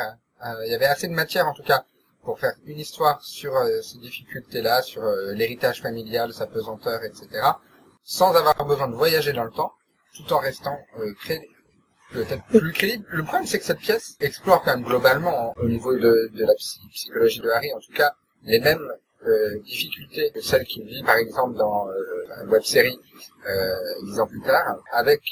euh, 0.45 0.67
il 0.67 0.73
y 0.73 0.75
avait 0.75 0.87
assez 0.87 1.09
de 1.09 1.13
matière 1.13 1.47
en 1.47 1.55
tout 1.55 1.63
cas 1.63 1.85
pour 2.29 2.39
faire 2.39 2.57
une 2.67 2.79
histoire 2.79 3.23
sur 3.23 3.57
euh, 3.57 3.81
ces 3.81 3.97
difficultés-là, 3.97 4.83
sur 4.83 5.03
euh, 5.03 5.33
l'héritage 5.33 5.81
familial, 5.81 6.35
sa 6.35 6.47
pesanteur, 6.47 7.03
etc., 7.03 7.27
sans 8.05 8.35
avoir 8.35 8.67
besoin 8.67 8.87
de 8.87 8.95
voyager 8.95 9.33
dans 9.33 9.45
le 9.45 9.51
temps, 9.51 9.73
tout 10.15 10.31
en 10.35 10.39
restant 10.39 10.79
euh, 10.99 11.15
peut-être 12.13 12.45
plus 12.49 12.71
crédible. 12.75 13.07
Le 13.09 13.23
problème, 13.23 13.47
c'est 13.47 13.59
que 13.59 13.65
cette 13.65 13.79
pièce 13.79 14.15
explore 14.21 14.63
quand 14.63 14.77
même 14.77 14.85
globalement, 14.85 15.55
au 15.57 15.69
niveau 15.69 15.97
de, 15.97 16.31
la 16.35 16.53
psychologie 16.93 17.41
de 17.41 17.49
Harry, 17.49 17.73
en 17.73 17.81
tout 17.81 17.95
cas, 17.95 18.13
les 18.43 18.61
mêmes 18.61 18.87
euh, 19.27 19.59
difficultés 19.61 20.31
que 20.35 20.43
celles 20.43 20.67
qu'il 20.67 20.85
vit, 20.85 21.03
par 21.05 21.17
exemple, 21.17 21.57
dans 21.57 21.87
la 22.29 22.45
web-série 22.45 23.01
dix 24.05 24.21
ans 24.21 24.27
plus 24.27 24.43
tard, 24.43 24.77
avec 24.93 25.23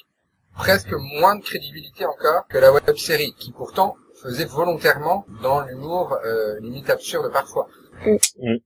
presque 0.57 0.93
moins 1.21 1.37
de 1.37 1.43
crédibilité 1.43 2.07
encore 2.07 2.47
que 2.49 2.57
la 2.57 2.73
web-série, 2.73 3.35
qui 3.39 3.53
pourtant 3.53 3.99
faisait 4.27 4.45
volontairement 4.45 5.25
dans 5.43 5.61
l'humour 5.61 6.17
euh, 6.25 6.59
limite 6.61 6.91
absurde 6.91 7.33
parfois. 7.33 7.69
Mm. 8.05 8.57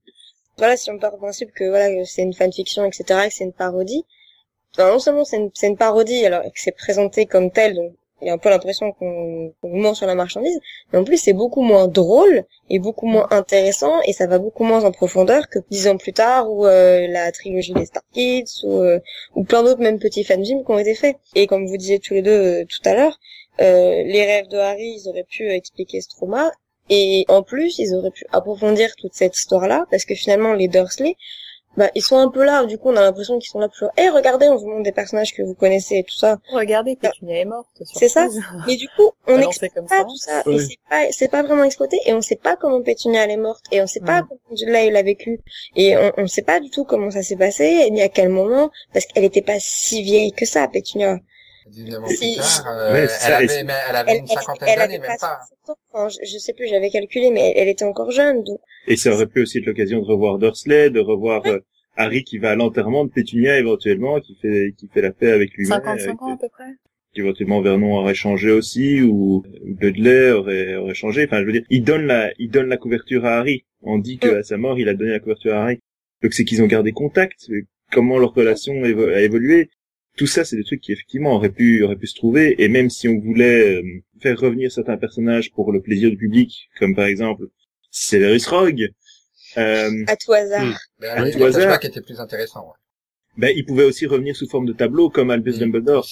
Voilà, 0.57 0.77
si 0.77 0.91
on 0.91 0.99
part 0.99 1.13
du 1.13 1.17
principe 1.17 1.51
que 1.53 1.67
voilà 1.69 2.05
c'est 2.05 2.23
une 2.23 2.33
fanfiction, 2.33 2.85
etc., 2.85 3.03
que 3.27 3.33
c'est 3.33 3.43
une 3.43 3.53
parodie, 3.53 4.05
non 4.77 4.99
seulement 4.99 5.25
c'est 5.25 5.37
une, 5.37 5.51
une, 5.63 5.77
parodie, 5.77 6.25
alors 6.25 6.43
que 6.43 6.49
c'est 6.55 6.75
présenté 6.75 7.25
comme 7.25 7.51
tel, 7.51 7.75
donc 7.75 7.93
il 8.21 8.27
y 8.27 8.29
a 8.29 8.33
un 8.33 8.37
peu 8.37 8.49
l'impression 8.49 8.91
qu'on 8.91 9.53
qu 9.61 9.67
ment 9.67 9.93
sur 9.95 10.05
la 10.05 10.15
marchandise, 10.15 10.59
mais 10.91 10.99
en 10.99 11.03
plus 11.03 11.17
c'est 11.17 11.33
beaucoup 11.33 11.61
moins 11.61 11.87
drôle 11.87 12.43
et 12.69 12.79
beaucoup 12.79 13.07
moins 13.07 13.27
intéressant 13.31 13.99
et 14.05 14.13
ça 14.13 14.27
va 14.27 14.37
beaucoup 14.37 14.63
moins 14.63 14.83
en 14.83 14.91
profondeur 14.91 15.49
que 15.49 15.59
dix 15.71 15.87
ans 15.87 15.97
plus 15.97 16.13
tard 16.13 16.51
ou 16.51 16.65
euh, 16.65 17.07
la 17.07 17.31
trilogie 17.31 17.73
des 17.73 17.85
Star 17.85 18.03
Kids 18.13 18.63
ou, 18.63 18.77
euh, 18.77 18.99
ou 19.35 19.43
plein 19.43 19.63
d'autres 19.63 19.81
même 19.81 19.97
petits 19.99 20.23
fanfilms 20.23 20.63
qui 20.63 20.71
ont 20.71 20.77
été 20.77 20.93
faits. 20.93 21.17
Et 21.35 21.47
comme 21.47 21.65
vous 21.65 21.77
disiez 21.77 21.99
tous 21.99 22.13
les 22.13 22.21
deux 22.21 22.61
euh, 22.61 22.65
tout 22.65 22.87
à 22.87 22.93
l'heure, 22.93 23.19
les 23.59 24.25
rêves 24.25 24.47
de 24.47 24.57
Harry, 24.57 24.97
ils 24.99 25.09
auraient 25.09 25.27
pu 25.29 25.49
expliquer 25.49 26.01
ce 26.01 26.09
trauma. 26.09 26.51
Et 26.89 27.25
en 27.29 27.41
plus, 27.41 27.79
ils 27.79 27.95
auraient 27.95 28.11
pu 28.11 28.25
approfondir 28.31 28.93
toute 28.97 29.13
cette 29.13 29.37
histoire-là, 29.37 29.85
parce 29.89 30.03
que 30.03 30.13
finalement, 30.13 30.53
les 30.53 30.67
Dursley, 30.67 31.15
bah 31.77 31.89
ils 31.95 32.01
sont 32.01 32.17
un 32.17 32.29
peu 32.29 32.43
là. 32.43 32.65
Du 32.65 32.77
coup, 32.77 32.89
on 32.89 32.95
a 32.97 33.01
l'impression 33.01 33.39
qu'ils 33.39 33.49
sont 33.49 33.59
là 33.59 33.69
pour. 33.69 33.89
Eh, 33.97 34.09
regardez, 34.09 34.49
on 34.49 34.57
vous 34.57 34.67
montre 34.67 34.83
des 34.83 34.91
personnages 34.91 35.33
que 35.33 35.41
vous 35.41 35.53
connaissez 35.53 35.99
et 35.99 36.03
tout 36.03 36.15
ça. 36.15 36.37
Regardez, 36.51 36.97
Pétunia 36.97 37.39
est 37.39 37.45
morte. 37.45 37.81
C'est 37.93 38.09
ça. 38.09 38.27
Mais 38.67 38.75
du 38.75 38.89
coup, 38.89 39.11
on 39.27 39.37
n'explique 39.37 39.73
pas 39.73 40.03
tout 40.03 40.17
ça. 40.17 40.43
Et 40.47 40.59
c'est 40.59 40.79
pas, 40.89 41.11
c'est 41.11 41.27
pas 41.29 41.43
vraiment 41.43 41.63
exploité. 41.63 41.97
Et 42.05 42.13
on 42.13 42.21
sait 42.21 42.35
pas 42.35 42.57
comment 42.57 42.81
Pétunia 42.81 43.23
elle 43.23 43.31
est 43.31 43.37
morte. 43.37 43.63
Et 43.71 43.81
on 43.81 43.87
sait 43.87 44.01
pas 44.01 44.23
comment 44.23 44.41
Angela 44.51 44.83
il 44.83 44.95
a 44.97 45.01
vécu. 45.01 45.39
Et 45.77 45.95
on, 45.95 46.11
on 46.17 46.27
sait 46.27 46.41
pas 46.41 46.59
du 46.59 46.69
tout 46.69 46.83
comment 46.83 47.09
ça 47.09 47.23
s'est 47.23 47.37
passé 47.37 47.89
ni 47.89 48.01
à 48.01 48.09
quel 48.09 48.27
moment, 48.27 48.69
parce 48.91 49.05
qu'elle 49.05 49.23
était 49.23 49.41
pas 49.41 49.59
si 49.59 50.03
vieille 50.03 50.33
que 50.33 50.45
ça, 50.45 50.67
Pétunia. 50.67 51.19
Si, 51.69 51.91
euh, 51.91 53.07
elle, 53.23 53.33
avait, 53.33 53.65
elle, 53.89 53.95
avait, 53.95 54.17
une 54.17 54.27
cinquantaine 54.27 54.75
d'années, 54.75 54.97
même 54.97 55.11
pas. 55.19 55.41
Enfin, 55.91 56.09
je, 56.09 56.25
je, 56.25 56.37
sais 56.39 56.53
plus, 56.53 56.67
j'avais 56.67 56.89
calculé, 56.89 57.29
mais 57.29 57.53
elle, 57.55 57.67
était 57.67 57.85
encore 57.85 58.09
jeune, 58.09 58.43
donc. 58.43 58.59
Et 58.87 58.95
ça 58.95 59.13
aurait 59.13 59.27
pu 59.27 59.41
aussi 59.41 59.59
être 59.59 59.67
l'occasion 59.67 59.99
de 59.99 60.05
revoir 60.05 60.39
Dursley, 60.39 60.89
de 60.89 60.99
revoir 60.99 61.45
euh, 61.45 61.59
Harry 61.97 62.23
qui 62.23 62.39
va 62.39 62.51
à 62.51 62.55
l'enterrement 62.55 63.05
de 63.05 63.11
Pétunia 63.11 63.59
éventuellement, 63.59 64.19
qui 64.19 64.35
fait 64.41 64.73
qui 64.75 64.87
fait 64.87 65.01
la 65.01 65.11
paix 65.11 65.31
avec 65.31 65.53
lui-même. 65.53 65.81
55 65.83 66.21
ans 66.23 66.33
à 66.33 66.37
peu 66.37 66.49
près. 66.49 66.73
Éventuellement 67.13 67.61
Vernon 67.61 67.97
aurait 67.97 68.15
changé 68.15 68.49
aussi, 68.49 69.01
ou 69.03 69.43
Dudley 69.63 70.31
aurait 70.31 70.75
aurait 70.75 70.95
changé. 70.95 71.25
Enfin, 71.25 71.41
je 71.41 71.45
veux 71.45 71.51
dire, 71.51 71.65
il 71.69 71.83
donne 71.83 72.07
la 72.07 72.31
il 72.39 72.49
donne 72.49 72.67
la 72.67 72.77
couverture 72.77 73.25
à 73.25 73.37
Harry. 73.37 73.65
On 73.83 73.99
dit 73.99 74.17
que 74.17 74.39
à 74.39 74.43
sa 74.43 74.57
mort, 74.57 74.79
il 74.79 74.89
a 74.89 74.95
donné 74.95 75.11
la 75.11 75.19
couverture 75.19 75.53
à 75.53 75.63
Harry. 75.63 75.79
Donc 76.23 76.33
c'est 76.33 76.43
qu'ils 76.43 76.63
ont 76.63 76.67
gardé 76.67 76.91
contact. 76.91 77.51
Comment 77.91 78.17
leur 78.17 78.33
relation 78.33 78.73
a 78.83 79.21
évolué? 79.21 79.69
Tout 80.17 80.27
ça, 80.27 80.43
c'est 80.43 80.55
des 80.55 80.63
trucs 80.63 80.81
qui 80.81 80.91
effectivement 80.91 81.35
auraient 81.35 81.51
pu 81.51 81.83
auraient 81.83 81.95
pu 81.95 82.07
se 82.07 82.15
trouver. 82.15 82.61
Et 82.61 82.67
même 82.67 82.89
si 82.89 83.07
on 83.07 83.19
voulait 83.19 83.81
euh, 83.81 83.83
faire 84.21 84.39
revenir 84.39 84.71
certains 84.71 84.97
personnages 84.97 85.51
pour 85.51 85.71
le 85.71 85.81
plaisir 85.81 86.09
du 86.09 86.17
public, 86.17 86.69
comme 86.79 86.95
par 86.95 87.05
exemple 87.05 87.45
Severus 87.89 88.45
Rogue, 88.47 88.89
euh, 89.57 90.03
à 90.07 90.15
tout 90.15 90.33
hasard, 90.33 90.65
hmm. 90.65 90.75
ben, 90.99 91.23
à 91.23 91.31
tout 91.31 91.43
hasard, 91.43 91.79
qui 91.79 91.87
était 91.87 92.01
plus 92.01 92.19
intéressant. 92.19 92.61
Ouais. 92.61 92.73
Ben, 93.37 93.53
il 93.55 93.65
pouvait 93.65 93.83
aussi 93.83 94.05
revenir 94.05 94.35
sous 94.35 94.47
forme 94.47 94.65
de 94.65 94.73
tableau, 94.73 95.09
comme 95.09 95.31
Albus 95.31 95.57
Dumbledore. 95.57 96.07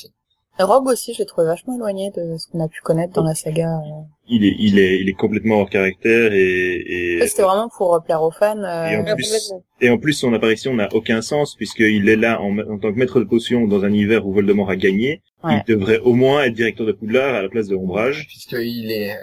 Rogue 0.60 0.88
aussi, 0.88 1.14
je 1.14 1.20
l'ai 1.20 1.26
trouvé 1.26 1.48
vachement 1.48 1.76
éloigné 1.76 2.12
de 2.12 2.38
ce 2.38 2.48
qu'on 2.48 2.60
a 2.60 2.68
pu 2.68 2.82
connaître 2.82 3.14
dans 3.14 3.24
la 3.24 3.36
saga. 3.36 3.78
Euh. 3.78 4.04
Il 4.28 4.46
est, 4.46 4.56
il 4.60 4.78
est, 4.78 5.00
il 5.00 5.10
est 5.10 5.14
complètement 5.14 5.62
hors 5.62 5.70
caractère 5.70 6.34
et. 6.34 7.18
et... 7.18 7.28
C'était 7.28 7.44
vraiment 7.44 7.70
pour 7.70 8.00
plaire 8.04 8.22
aux 8.22 8.32
fans. 8.32 8.62
Euh... 8.64 8.90
Et, 8.90 8.98
en 8.98 9.16
plus, 9.16 9.54
et 9.82 9.90
en 9.90 9.98
plus, 9.98 10.14
son 10.14 10.34
apparition 10.34 10.74
n'a 10.74 10.88
aucun 10.94 11.22
sens 11.22 11.56
puisqu'il 11.56 12.08
est 12.10 12.16
là 12.16 12.42
en, 12.42 12.58
en, 12.60 12.78
tant 12.78 12.94
que 12.94 13.00
maître 13.00 13.20
de 13.20 13.26
potion 13.26 13.68
dans 13.68 13.84
un 13.84 13.90
univers 13.90 14.28
où 14.28 14.34
Voldemort 14.34 14.70
a 14.70 14.76
gagné. 14.76 15.22
Il 15.46 15.64
devrait 15.68 16.00
au 16.00 16.14
moins 16.14 16.44
être 16.44 16.54
directeur 16.54 16.86
de 16.86 16.92
Poudlard 16.92 17.34
à 17.34 17.42
la 17.42 17.50
place 17.50 17.68
de 17.68 17.76
Ombrage. 17.76 18.28
Puisqu'il 18.28 18.92
est, 18.92 19.16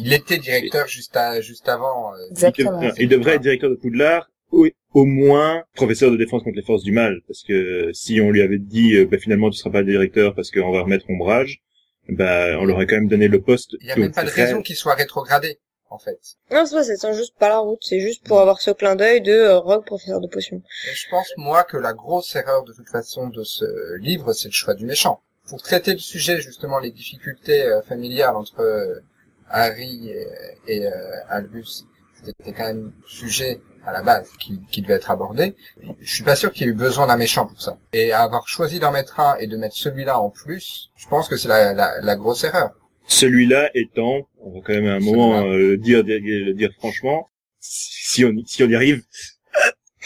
il 0.00 0.12
était 0.12 0.38
directeur 0.38 0.88
juste 0.88 1.14
à, 1.16 1.40
juste 1.42 1.68
avant. 1.68 2.12
Euh, 2.14 2.30
Exactement. 2.30 2.80
Il, 2.96 3.08
devrait 3.08 3.34
être 3.34 3.42
directeur 3.42 3.68
de 3.68 3.74
Poudlard 3.74 4.30
oui, 4.52 4.74
au 4.94 5.04
moins 5.04 5.64
professeur 5.74 6.10
de 6.10 6.16
défense 6.16 6.42
contre 6.42 6.56
les 6.56 6.62
forces 6.62 6.82
du 6.82 6.92
mal, 6.92 7.20
parce 7.26 7.42
que 7.42 7.90
si 7.92 8.20
on 8.20 8.30
lui 8.30 8.42
avait 8.42 8.58
dit 8.58 8.94
euh, 8.94 9.06
bah, 9.06 9.18
finalement 9.18 9.50
tu 9.50 9.58
seras 9.58 9.70
pas 9.70 9.82
directeur 9.82 10.34
parce 10.34 10.50
qu'on 10.50 10.72
va 10.72 10.82
remettre 10.82 11.08
ombrage, 11.10 11.60
bah 12.08 12.58
on 12.58 12.64
leur 12.64 12.76
aurait 12.76 12.86
quand 12.86 12.96
même 12.96 13.08
donné 13.08 13.28
le 13.28 13.40
poste. 13.40 13.76
Il 13.80 13.88
y 13.88 13.90
a 13.90 13.96
même 13.96 14.12
pas 14.12 14.24
de 14.24 14.30
raison 14.30 14.62
qu'il 14.62 14.76
soit 14.76 14.94
rétrogradé 14.94 15.58
en 15.90 15.98
fait. 15.98 16.18
Non, 16.50 16.66
c'est 16.66 16.82
ça 16.82 16.96
tient 16.96 17.12
juste 17.12 17.34
pas 17.38 17.48
la 17.48 17.58
route, 17.58 17.80
c'est 17.82 18.00
juste 18.00 18.26
pour 18.26 18.40
avoir 18.40 18.60
ce 18.60 18.70
clin 18.70 18.96
d'œil 18.96 19.20
de 19.20 19.32
euh, 19.32 19.58
Rogue 19.58 19.84
professeur 19.84 20.20
de 20.20 20.26
potions. 20.26 20.62
je 20.92 21.08
pense 21.10 21.32
moi 21.36 21.64
que 21.64 21.76
la 21.76 21.92
grosse 21.92 22.34
erreur 22.34 22.64
de 22.64 22.72
toute 22.72 22.88
façon 22.88 23.28
de 23.28 23.42
ce 23.42 23.96
livre, 23.96 24.32
c'est 24.32 24.48
le 24.48 24.52
choix 24.52 24.74
du 24.74 24.84
méchant. 24.84 25.22
Pour 25.48 25.62
traiter 25.62 25.92
le 25.92 25.98
sujet 25.98 26.40
justement 26.40 26.78
les 26.78 26.90
difficultés 26.90 27.62
euh, 27.62 27.82
familiales 27.82 28.36
entre 28.36 28.60
euh, 28.60 29.00
Harry 29.48 30.10
et, 30.10 30.26
et 30.66 30.86
Albus, 31.30 31.86
c'était 32.22 32.52
quand 32.52 32.66
même 32.66 32.92
sujet 33.06 33.60
à 33.86 33.92
la 33.92 34.02
base 34.02 34.30
qui, 34.38 34.60
qui 34.70 34.82
devait 34.82 34.94
être 34.94 35.10
abordé. 35.10 35.54
Je 36.00 36.14
suis 36.14 36.24
pas 36.24 36.36
sûr 36.36 36.52
qu'il 36.52 36.66
y 36.66 36.68
ait 36.68 36.72
eu 36.72 36.76
besoin 36.76 37.06
d'un 37.06 37.16
méchant 37.16 37.46
pour 37.46 37.60
ça. 37.60 37.78
Et 37.92 38.12
avoir 38.12 38.46
choisi 38.48 38.78
d'en 38.78 38.92
mettre 38.92 39.20
un 39.20 39.36
et 39.36 39.46
de 39.46 39.56
mettre 39.56 39.76
celui-là 39.76 40.20
en 40.20 40.30
plus, 40.30 40.90
je 40.96 41.08
pense 41.08 41.28
que 41.28 41.36
c'est 41.36 41.48
la, 41.48 41.72
la, 41.72 42.00
la, 42.00 42.16
grosse 42.16 42.44
erreur. 42.44 42.72
Celui-là 43.06 43.70
étant, 43.74 44.28
on 44.40 44.50
va 44.50 44.60
quand 44.64 44.74
même 44.74 44.86
à 44.86 44.94
un 44.94 45.00
moment 45.00 45.42
euh, 45.42 45.76
dire, 45.76 46.04
dire, 46.04 46.20
dire 46.54 46.70
franchement, 46.78 47.30
si 47.60 48.24
on 48.24 48.32
si 48.46 48.62
on 48.62 48.68
y 48.68 48.74
arrive, 48.74 49.02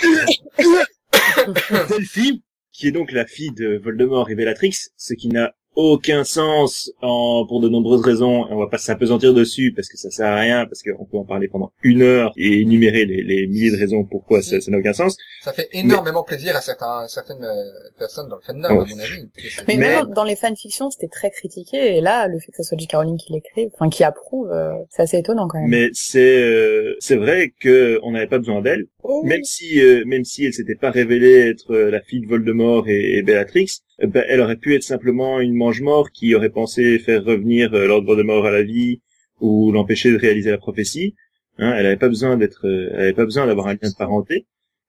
Delphi, 1.88 2.42
qui 2.72 2.88
est 2.88 2.92
donc 2.92 3.12
la 3.12 3.26
fille 3.26 3.52
de 3.52 3.80
Voldemort 3.82 4.30
et 4.30 4.34
Bellatrix, 4.34 4.76
ce 4.96 5.14
qui 5.14 5.28
n'a 5.28 5.52
aucun 5.74 6.24
sens 6.24 6.92
en, 7.00 7.46
pour 7.46 7.60
de 7.60 7.68
nombreuses 7.68 8.02
raisons. 8.02 8.46
On 8.50 8.58
va 8.58 8.66
pas 8.66 8.78
s'apesantir 8.78 9.34
dessus 9.34 9.72
parce 9.74 9.88
que 9.88 9.96
ça 9.96 10.10
sert 10.10 10.26
à 10.26 10.36
rien, 10.36 10.66
parce 10.66 10.82
qu'on 10.82 11.04
peut 11.04 11.16
en 11.16 11.24
parler 11.24 11.48
pendant 11.48 11.72
une 11.82 12.02
heure 12.02 12.32
et 12.36 12.60
énumérer 12.60 13.04
les, 13.06 13.22
les 13.22 13.46
milliers 13.46 13.70
de 13.70 13.76
raisons 13.76 14.04
pourquoi 14.04 14.42
ça 14.42 14.56
n'a 14.68 14.78
aucun 14.78 14.92
sens. 14.92 15.16
Ça 15.42 15.52
fait 15.52 15.68
énormément 15.72 16.22
plaisir 16.22 16.56
à 16.56 16.60
certains, 16.60 17.06
certaines 17.08 17.44
euh, 17.44 17.90
personnes 17.98 18.28
dans 18.28 18.36
le 18.36 18.42
fandom, 18.42 18.68
à 18.68 18.74
mon 18.74 18.98
avis. 18.98 19.28
Mais, 19.66 19.76
même 19.76 20.06
dans 20.14 20.24
les 20.24 20.36
fanfictions, 20.36 20.90
c'était 20.90 21.08
très 21.08 21.30
critiqué, 21.30 21.96
et 21.96 22.00
là, 22.00 22.28
le 22.28 22.38
fait 22.38 22.52
que 22.52 22.58
ce 22.58 22.62
soit 22.62 22.78
J.K. 22.78 22.94
Rowling 22.94 23.16
qui 23.16 23.32
l'écrive, 23.32 23.70
enfin 23.74 23.88
qui 23.88 24.04
approuve, 24.04 24.50
euh, 24.52 24.72
c'est 24.90 25.02
assez 25.02 25.18
étonnant 25.18 25.48
quand 25.48 25.58
même. 25.58 25.70
Mais 25.70 25.88
c'est 25.92 26.42
euh, 26.42 26.94
c'est 27.00 27.16
vrai 27.16 27.52
que 27.60 27.98
on 28.02 28.12
n'avait 28.12 28.26
pas 28.26 28.38
besoin 28.38 28.60
d'elle, 28.60 28.86
oh 29.02 29.22
même 29.24 29.44
si 29.44 29.80
même 30.06 30.24
si 30.24 30.44
elle 30.44 30.52
s'était 30.52 30.74
pas 30.74 30.90
révélée 30.90 31.50
être 31.50 31.74
la 31.74 32.00
fille 32.00 32.20
de 32.20 32.28
Voldemort 32.28 32.88
et, 32.88 33.18
et 33.18 33.22
Bellatrix, 33.22 33.82
ben, 34.06 34.24
elle 34.28 34.40
aurait 34.40 34.56
pu 34.56 34.74
être 34.74 34.82
simplement 34.82 35.40
une 35.40 35.54
mange-mort 35.54 36.10
qui 36.10 36.34
aurait 36.34 36.50
pensé 36.50 36.98
faire 36.98 37.24
revenir 37.24 37.72
euh, 37.74 37.86
l'ordre 37.86 38.16
de 38.16 38.22
mort 38.22 38.46
à 38.46 38.50
la 38.50 38.62
vie 38.62 39.00
ou 39.40 39.72
l'empêcher 39.72 40.10
de 40.10 40.16
réaliser 40.16 40.50
la 40.50 40.58
prophétie. 40.58 41.14
Hein, 41.58 41.74
elle 41.76 41.84
n'avait 41.84 41.96
pas 41.96 42.08
besoin 42.08 42.36
d'être, 42.36 42.66
euh, 42.66 42.90
elle 42.92 43.00
avait 43.00 43.12
pas 43.12 43.24
besoin 43.24 43.46
d'avoir 43.46 43.68
un 43.68 43.74
lien 43.74 43.88
de 43.88 43.96
parenté. 43.96 44.46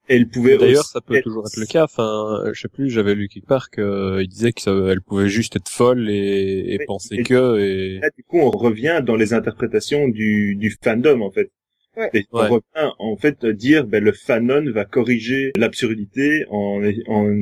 Elle 0.10 0.28
pouvait 0.28 0.58
D'ailleurs, 0.58 0.84
ça 0.84 0.99
peut 0.99 1.21
toujours 1.21 1.45
être 1.47 1.58
le 1.58 1.65
cas. 1.65 1.84
Enfin, 1.86 2.52
je 2.52 2.60
sais 2.60 2.67
plus, 2.67 2.89
j'avais 2.89 3.15
lu 3.15 3.30
quelque 3.30 3.47
part 3.47 3.69
qu'il 3.69 4.28
disait 4.28 4.52
qu'elle 4.52 5.02
pouvait 5.02 5.30
juste 5.30 5.56
être 5.56 5.69
folle 5.69 6.10
et, 6.10 6.78
penser 6.86 7.23
que. 7.23 7.60
Et... 7.60 7.99
Là, 7.99 8.10
du 8.10 8.23
coup, 8.26 8.39
on 8.39 8.52
revient 8.52 9.02
dans 9.06 9.15
les 9.15 9.34
interprétations 9.34 10.10
du, 10.10 10.56
du 10.56 10.76
fandom 10.84 11.21
en 11.21 11.32
fait. 11.32 11.52
Ouais. 11.95 12.10
Et 12.13 12.25
on 12.32 12.39
revient 12.39 12.91
en 12.97 13.15
fait 13.17 13.45
dire 13.45 13.86
ben, 13.86 14.03
le 14.03 14.12
fanon 14.12 14.71
va 14.71 14.86
corriger 14.86 15.51
l'absurdité 15.56 16.43
en, 16.49 16.82
en, 17.08 17.34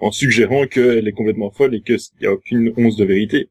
en 0.00 0.10
suggérant 0.10 0.66
qu'elle 0.66 1.08
est 1.08 1.12
complètement 1.12 1.50
folle 1.50 1.74
et 1.74 1.82
qu'il 1.82 1.96
n'y 2.20 2.26
a 2.26 2.32
aucune 2.32 2.72
once 2.76 2.96
de 2.96 3.04
vérité. 3.04 3.48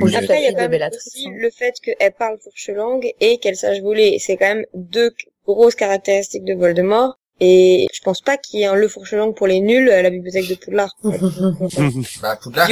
Après, 0.00 0.40
il 0.40 0.44
y 0.44 0.46
a 0.46 0.52
quand 0.52 0.68
même 0.68 0.90
aussi 0.94 1.28
le 1.30 1.50
fait 1.50 1.74
qu'elle 1.82 2.12
parle 2.12 2.38
fourche 2.38 2.70
langue 2.70 3.12
et 3.20 3.38
qu'elle 3.38 3.56
sache 3.56 3.80
voler. 3.80 4.18
C'est 4.18 4.36
quand 4.36 4.54
même 4.54 4.64
deux 4.74 5.10
grosses 5.46 5.74
caractéristiques 5.74 6.44
de 6.44 6.54
Voldemort. 6.54 7.18
Et 7.40 7.88
je 7.92 8.00
pense 8.02 8.20
pas 8.20 8.36
qu'il 8.36 8.60
y 8.60 8.62
ait 8.62 8.66
un 8.66 8.76
le 8.76 8.86
fourche-langue 8.86 9.34
pour 9.34 9.48
les 9.48 9.60
nuls 9.60 9.90
à 9.90 10.02
la 10.02 10.10
bibliothèque 10.10 10.48
de 10.48 10.54
Poudlard. 10.54 10.94
bah, 12.22 12.38
Poudlard, 12.40 12.68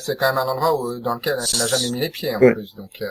c'est 0.00 0.16
quand 0.16 0.32
même 0.32 0.38
un 0.38 0.48
endroit 0.48 0.80
où, 0.80 1.00
dans 1.00 1.14
lequel 1.14 1.34
elle 1.52 1.58
n'a 1.58 1.66
jamais 1.66 1.90
mis 1.90 2.00
les 2.00 2.10
pieds, 2.10 2.34
en 2.34 2.38
plus. 2.38 2.76
Donc, 2.76 3.02
euh... 3.02 3.06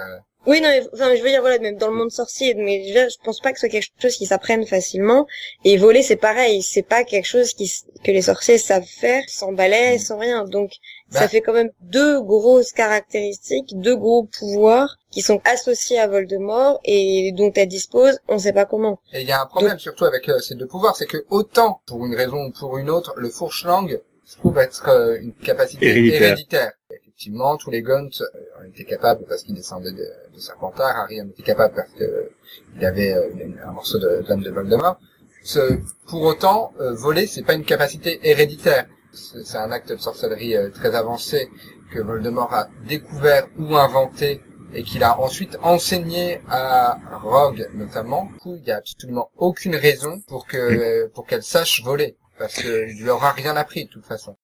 Oui, 0.47 0.61
non, 0.61 0.69
mais, 0.69 0.83
enfin, 0.93 1.15
je 1.15 1.23
veux 1.23 1.29
dire, 1.29 1.41
voilà, 1.41 1.57
même 1.59 1.77
dans 1.77 1.89
le 1.89 1.95
monde 1.95 2.11
sorcier, 2.11 2.53
mais 2.53 2.79
déjà, 2.79 3.07
je 3.09 3.15
pense 3.23 3.39
pas 3.39 3.51
que 3.51 3.59
ce 3.59 3.61
soit 3.61 3.69
quelque 3.69 3.89
chose 3.99 4.15
qui 4.15 4.25
s'apprenne 4.27 4.65
facilement. 4.65 5.25
Et 5.63 5.77
voler, 5.77 6.03
c'est 6.03 6.15
pareil, 6.15 6.61
c'est 6.61 6.83
pas 6.83 7.03
quelque 7.03 7.25
chose 7.25 7.53
qui, 7.53 7.71
que 8.03 8.11
les 8.11 8.21
sorciers 8.21 8.57
savent 8.57 8.85
faire 8.85 9.23
sans 9.27 9.53
balai, 9.53 9.95
mm. 9.95 9.99
sans 9.99 10.19
rien. 10.19 10.45
Donc, 10.45 10.73
ça 11.09 11.21
bah. 11.21 11.27
fait 11.27 11.41
quand 11.41 11.53
même 11.53 11.71
deux 11.81 12.21
grosses 12.21 12.71
caractéristiques, 12.71 13.79
deux 13.79 13.95
gros 13.95 14.23
pouvoirs 14.23 14.97
qui 15.11 15.21
sont 15.21 15.41
associés 15.45 15.99
à 15.99 16.07
Voldemort 16.07 16.79
et 16.83 17.31
dont 17.31 17.51
elle 17.55 17.67
dispose, 17.67 18.19
on 18.27 18.37
sait 18.37 18.53
pas 18.53 18.65
comment. 18.65 18.99
Et 19.13 19.21
il 19.21 19.27
y 19.27 19.31
a 19.31 19.41
un 19.41 19.45
problème 19.45 19.79
surtout 19.79 20.05
avec 20.05 20.29
euh, 20.29 20.39
ces 20.39 20.55
deux 20.55 20.67
pouvoirs, 20.67 20.95
c'est 20.95 21.05
que 21.05 21.25
autant, 21.29 21.81
pour 21.85 22.05
une 22.05 22.15
raison 22.15 22.45
ou 22.45 22.51
pour 22.51 22.77
une 22.77 22.89
autre, 22.89 23.13
le 23.17 23.29
fourche-langue 23.29 24.01
se 24.25 24.37
trouve 24.37 24.57
être 24.57 24.89
euh, 24.89 25.17
une 25.21 25.33
capacité 25.33 25.87
héréditaire 25.87 26.73
effectivement, 27.15 27.55
tous 27.55 27.71
les 27.71 27.81
Gunt 27.81 28.09
euh, 28.19 28.25
ont 28.59 28.65
été 28.65 28.83
capables 28.83 29.23
parce 29.27 29.43
qu'ils 29.43 29.55
descendaient 29.55 29.91
de, 29.91 30.05
de 30.35 30.39
Serpentard. 30.39 30.95
Harry 30.95 31.21
en 31.21 31.27
était 31.27 31.43
capable 31.43 31.75
parce 31.75 31.91
que 31.91 32.31
il 32.75 32.85
avait 32.85 33.13
euh, 33.13 33.29
un 33.65 33.71
morceau 33.71 33.99
de 33.99 34.23
l'âme 34.27 34.41
de 34.41 34.51
Voldemort. 34.51 34.99
Ce, 35.43 35.79
pour 36.07 36.23
autant, 36.23 36.73
euh, 36.79 36.93
voler, 36.93 37.27
c'est 37.27 37.43
pas 37.43 37.53
une 37.53 37.65
capacité 37.65 38.19
héréditaire. 38.23 38.87
C'est 39.13 39.57
un 39.57 39.71
acte 39.71 39.91
de 39.91 39.97
sorcellerie 39.97 40.55
très 40.73 40.93
avancé 40.93 41.47
que 41.93 41.99
Voldemort 41.99 42.53
a 42.53 42.67
découvert 42.85 43.47
ou 43.57 43.77
inventé 43.77 44.41
et 44.73 44.83
qu'il 44.83 45.03
a 45.03 45.19
ensuite 45.19 45.57
enseigné 45.61 46.41
à 46.49 46.99
Rogue 47.23 47.69
notamment. 47.75 48.25
Du 48.25 48.39
coup, 48.39 48.55
il 48.57 48.63
n'y 48.63 48.71
a 48.71 48.77
absolument 48.77 49.29
aucune 49.37 49.75
raison 49.75 50.19
pour 50.27 50.45
que 50.45 51.07
pour 51.13 51.25
qu'elle 51.25 51.43
sache 51.43 51.81
voler 51.83 52.17
parce 52.37 52.55
qu'il 52.55 53.01
lui 53.01 53.09
aura 53.09 53.31
rien 53.31 53.55
appris 53.55 53.85
de 53.85 53.89
toute 53.89 54.05
façon. 54.05 54.35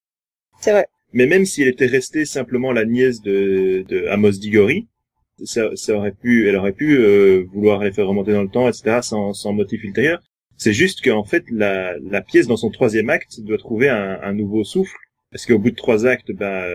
C'est 0.62 0.72
vrai. 0.72 0.88
Mais 1.14 1.26
même 1.26 1.46
si 1.46 1.62
elle 1.62 1.68
était 1.68 1.88
restée 1.88 2.26
simplement 2.26 2.72
la 2.72 2.86
nièce 2.86 3.22
de, 3.22 3.84
de 3.88 4.08
Amos 4.08 4.32
Diggory, 4.32 4.88
ça, 5.44 5.76
ça, 5.76 5.96
aurait 5.96 6.14
pu, 6.14 6.48
elle 6.48 6.56
aurait 6.56 6.74
pu 6.74 6.98
euh, 6.98 7.46
vouloir 7.54 7.84
les 7.84 7.92
faire 7.92 8.08
remonter 8.08 8.34
dans 8.34 8.44
le 8.44 8.50
temps, 8.50 8.68
etc., 8.68 9.00
sans, 9.02 9.34
sans 9.34 9.54
motif 9.54 9.84
ultérieur. 9.84 10.22
C'est 10.58 10.74
juste 10.74 11.04
qu'en 11.04 11.24
fait, 11.24 11.44
la, 11.52 11.98
la 12.00 12.22
pièce 12.22 12.48
dans 12.48 12.58
son 12.58 12.70
troisième 12.70 13.10
acte 13.10 13.42
doit 13.42 13.58
trouver 13.58 13.90
un, 13.90 14.20
un 14.22 14.34
nouveau 14.34 14.64
souffle, 14.64 14.96
parce 15.32 15.46
qu'au 15.46 15.58
bout 15.60 15.72
de 15.72 15.76
trois 15.76 16.06
actes, 16.06 16.32
bah, 16.32 16.66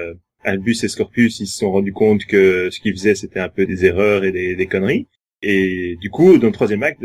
Albus 0.45 0.85
et 0.85 0.89
Scorpius, 0.89 1.41
ils 1.41 1.47
se 1.47 1.59
sont 1.59 1.71
rendus 1.71 1.93
compte 1.93 2.25
que 2.25 2.71
ce 2.71 2.81
qu'ils 2.81 2.93
faisaient, 2.93 3.15
c'était 3.15 3.41
un 3.41 3.49
peu 3.49 3.67
des 3.67 3.85
erreurs 3.85 4.25
et 4.25 4.33
des, 4.33 4.55
des 4.55 4.67
conneries. 4.67 5.09
Et 5.43 5.97
du 6.01 6.11
coup, 6.11 6.39
dans 6.39 6.47
le 6.47 6.53
troisième 6.53 6.83
acte, 6.83 7.05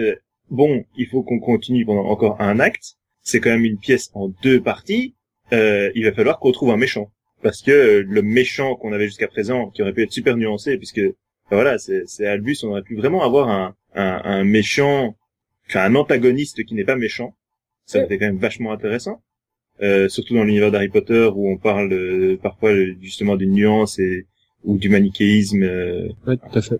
bon, 0.49 0.85
il 0.95 1.07
faut 1.07 1.23
qu'on 1.23 1.39
continue 1.39 1.85
pendant 1.85 2.05
encore 2.05 2.39
un 2.39 2.59
acte, 2.59 2.95
c'est 3.23 3.39
quand 3.39 3.49
même 3.49 3.65
une 3.65 3.79
pièce 3.79 4.09
en 4.13 4.29
deux 4.43 4.61
parties, 4.61 5.15
euh, 5.53 5.91
il 5.95 6.05
va 6.05 6.13
falloir 6.13 6.39
qu'on 6.39 6.51
trouve 6.51 6.71
un 6.71 6.77
méchant. 6.77 7.11
Parce 7.41 7.61
que 7.61 8.05
le 8.07 8.21
méchant 8.21 8.75
qu'on 8.75 8.93
avait 8.93 9.07
jusqu'à 9.07 9.27
présent, 9.27 9.71
qui 9.71 9.81
aurait 9.81 9.93
pu 9.93 10.03
être 10.03 10.11
super 10.11 10.37
nuancé, 10.37 10.77
puisque 10.77 11.01
voilà, 11.55 11.77
c'est 11.77 12.25
Albus, 12.25 12.63
on 12.63 12.69
aurait 12.69 12.81
pu 12.81 12.95
vraiment 12.95 13.23
avoir 13.23 13.49
un, 13.49 13.75
un, 13.95 14.21
un 14.23 14.43
méchant, 14.43 15.15
enfin 15.67 15.83
un 15.85 15.95
antagoniste 15.95 16.63
qui 16.63 16.75
n'est 16.75 16.85
pas 16.85 16.95
méchant. 16.95 17.35
Ça 17.85 17.97
aurait 17.97 18.05
été 18.05 18.17
quand 18.17 18.27
même 18.27 18.37
vachement 18.37 18.71
intéressant. 18.71 19.21
Euh, 19.81 20.07
surtout 20.09 20.35
dans 20.35 20.43
l'univers 20.43 20.71
d'Harry 20.71 20.89
Potter 20.89 21.29
où 21.33 21.49
on 21.49 21.57
parle 21.57 21.91
euh, 21.91 22.37
parfois 22.37 22.71
justement 23.01 23.35
d'une 23.35 23.53
nuance 23.53 23.97
et 23.99 24.27
ou 24.63 24.77
du 24.77 24.89
manichéisme. 24.89 25.63
Euh, 25.63 26.09
ouais, 26.27 26.37
tout 26.37 26.59
à 26.59 26.61
fait. 26.61 26.79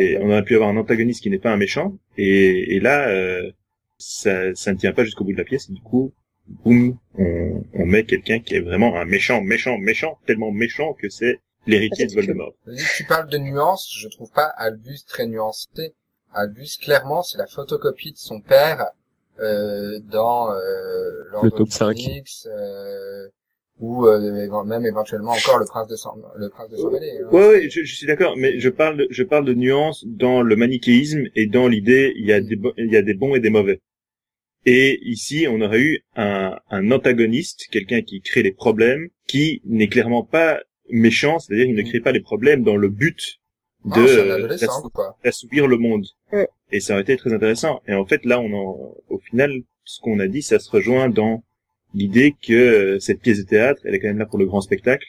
Et 0.00 0.18
on 0.18 0.30
aurait 0.30 0.44
pu 0.44 0.54
avoir 0.54 0.70
un 0.70 0.76
antagoniste 0.76 1.22
qui 1.22 1.30
n'est 1.30 1.38
pas 1.38 1.52
un 1.52 1.56
méchant. 1.56 1.96
Et, 2.18 2.76
et 2.76 2.80
là, 2.80 3.08
euh, 3.08 3.50
ça, 3.98 4.54
ça 4.54 4.72
ne 4.72 4.78
tient 4.78 4.92
pas 4.92 5.04
jusqu'au 5.04 5.24
bout 5.24 5.32
de 5.32 5.38
la 5.38 5.44
pièce. 5.44 5.68
Et 5.70 5.72
du 5.72 5.80
coup, 5.80 6.12
boum, 6.46 6.98
on, 7.18 7.64
on 7.72 7.86
met 7.86 8.04
quelqu'un 8.04 8.40
qui 8.40 8.54
est 8.54 8.60
vraiment 8.60 8.96
un 8.96 9.06
méchant, 9.06 9.40
méchant, 9.40 9.78
méchant, 9.78 10.18
tellement 10.26 10.52
méchant 10.52 10.92
que 10.92 11.08
c'est 11.08 11.40
l'héritier 11.66 12.06
de 12.06 12.14
Voldemort. 12.14 12.54
Tu 12.96 13.04
parles 13.04 13.28
de 13.28 13.38
nuances, 13.38 13.92
je 13.98 14.08
trouve 14.08 14.30
pas 14.30 14.46
Albus 14.46 15.04
très 15.06 15.26
nuancé. 15.26 15.94
Albus, 16.32 16.76
clairement, 16.80 17.22
c'est 17.22 17.38
la 17.38 17.46
photocopie 17.46 18.12
de 18.12 18.18
son 18.18 18.40
père 18.40 18.86
euh, 19.40 20.00
dans 20.10 20.52
euh, 20.52 21.42
le 21.42 21.50
top 21.50 21.70
5 21.70 21.96
euh, 22.46 23.28
ou 23.80 24.06
euh, 24.06 24.64
même 24.64 24.86
éventuellement 24.86 25.32
encore 25.32 25.58
le 25.58 25.66
prince 25.66 25.88
de 25.88 25.96
sang 25.96 26.16
le 26.36 26.48
prince 26.48 26.70
de 26.70 26.76
sang 26.76 26.92
hein. 26.94 27.28
Ouais, 27.32 27.48
ouais, 27.48 27.68
je, 27.68 27.82
je 27.82 27.94
suis 27.94 28.06
d'accord, 28.06 28.36
mais 28.36 28.60
je 28.60 28.68
parle 28.68 28.96
de, 28.96 29.08
je 29.10 29.22
parle 29.24 29.44
de 29.44 29.54
nuances 29.54 30.04
dans 30.06 30.42
le 30.42 30.54
manichéisme 30.54 31.24
et 31.34 31.46
dans 31.46 31.66
l'idée 31.66 32.12
il 32.16 32.26
y 32.26 32.32
a 32.32 32.40
des 32.40 32.58
il 32.78 32.92
y 32.92 32.96
a 32.96 33.02
des 33.02 33.14
bons 33.14 33.34
et 33.34 33.40
des 33.40 33.50
mauvais. 33.50 33.80
Et 34.66 34.98
ici, 35.02 35.46
on 35.48 35.60
aurait 35.60 35.80
eu 35.80 36.04
un, 36.16 36.56
un 36.70 36.90
antagoniste, 36.90 37.66
quelqu'un 37.70 38.00
qui 38.00 38.22
crée 38.22 38.42
les 38.42 38.52
problèmes, 38.52 39.08
qui 39.26 39.60
n'est 39.66 39.88
clairement 39.88 40.24
pas 40.24 40.62
méchant, 40.90 41.38
c'est-à-dire 41.38 41.66
qu'il 41.66 41.74
ne 41.74 41.82
crée 41.82 42.00
pas 42.00 42.12
les 42.12 42.20
problèmes 42.20 42.62
dans 42.62 42.76
le 42.76 42.88
but 42.88 43.40
de 43.84 44.56
assoupir 45.24 45.66
le 45.66 45.76
monde. 45.76 46.06
Et 46.72 46.80
ça 46.80 46.94
aurait 46.94 47.02
été 47.02 47.16
très 47.16 47.32
intéressant. 47.32 47.82
Et 47.86 47.94
en 47.94 48.06
fait, 48.06 48.24
là, 48.24 48.40
on 48.40 48.52
en, 48.52 48.94
au 49.08 49.18
final, 49.18 49.62
ce 49.84 50.00
qu'on 50.00 50.18
a 50.20 50.26
dit, 50.26 50.42
ça 50.42 50.58
se 50.58 50.70
rejoint 50.70 51.08
dans 51.08 51.42
l'idée 51.94 52.34
que 52.42 52.52
euh, 52.52 52.98
cette 52.98 53.20
pièce 53.20 53.38
de 53.38 53.44
théâtre, 53.44 53.80
elle 53.84 53.94
est 53.94 54.00
quand 54.00 54.08
même 54.08 54.18
là 54.18 54.26
pour 54.26 54.38
le 54.38 54.46
grand 54.46 54.60
spectacle, 54.60 55.06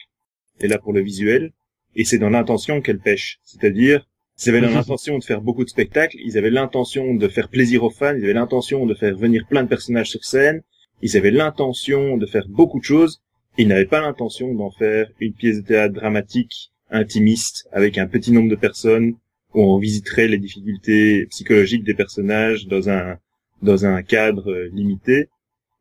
elle 0.58 0.66
est 0.66 0.68
là 0.68 0.78
pour 0.78 0.92
le 0.92 1.00
visuel, 1.00 1.52
et 1.96 2.04
c'est 2.04 2.18
dans 2.18 2.30
l'intention 2.30 2.80
qu'elle 2.80 3.00
pêche. 3.00 3.40
C'est-à-dire, 3.42 4.06
ils 4.38 4.50
avaient 4.50 4.60
l'intention 4.60 5.18
de 5.18 5.24
faire 5.24 5.40
beaucoup 5.40 5.64
de 5.64 5.70
spectacles, 5.70 6.18
ils 6.22 6.36
avaient 6.36 6.50
l'intention 6.50 7.14
de 7.14 7.28
faire 7.28 7.48
plaisir 7.48 7.82
aux 7.82 7.90
fans, 7.90 8.14
ils 8.14 8.24
avaient 8.24 8.34
l'intention 8.34 8.86
de 8.86 8.94
faire 8.94 9.16
venir 9.16 9.46
plein 9.48 9.62
de 9.62 9.68
personnages 9.68 10.10
sur 10.10 10.24
scène, 10.24 10.62
ils 11.02 11.16
avaient 11.16 11.30
l'intention 11.30 12.16
de 12.18 12.26
faire 12.26 12.46
beaucoup 12.48 12.78
de 12.78 12.84
choses, 12.84 13.22
ils 13.58 13.68
n'avaient 13.68 13.86
pas 13.86 14.00
l'intention 14.00 14.54
d'en 14.54 14.70
faire 14.70 15.08
une 15.20 15.32
pièce 15.32 15.56
de 15.62 15.66
théâtre 15.66 15.94
dramatique, 15.94 16.70
intimiste, 16.90 17.68
avec 17.72 17.98
un 17.98 18.06
petit 18.06 18.32
nombre 18.32 18.50
de 18.50 18.56
personnes, 18.56 19.14
où 19.54 19.62
on 19.62 19.78
visiterait 19.78 20.28
les 20.28 20.38
difficultés 20.38 21.26
psychologiques 21.26 21.84
des 21.84 21.94
personnages 21.94 22.66
dans 22.66 22.88
un 22.88 23.18
dans 23.62 23.86
un 23.86 24.02
cadre 24.02 24.50
euh, 24.50 24.68
limité. 24.72 25.28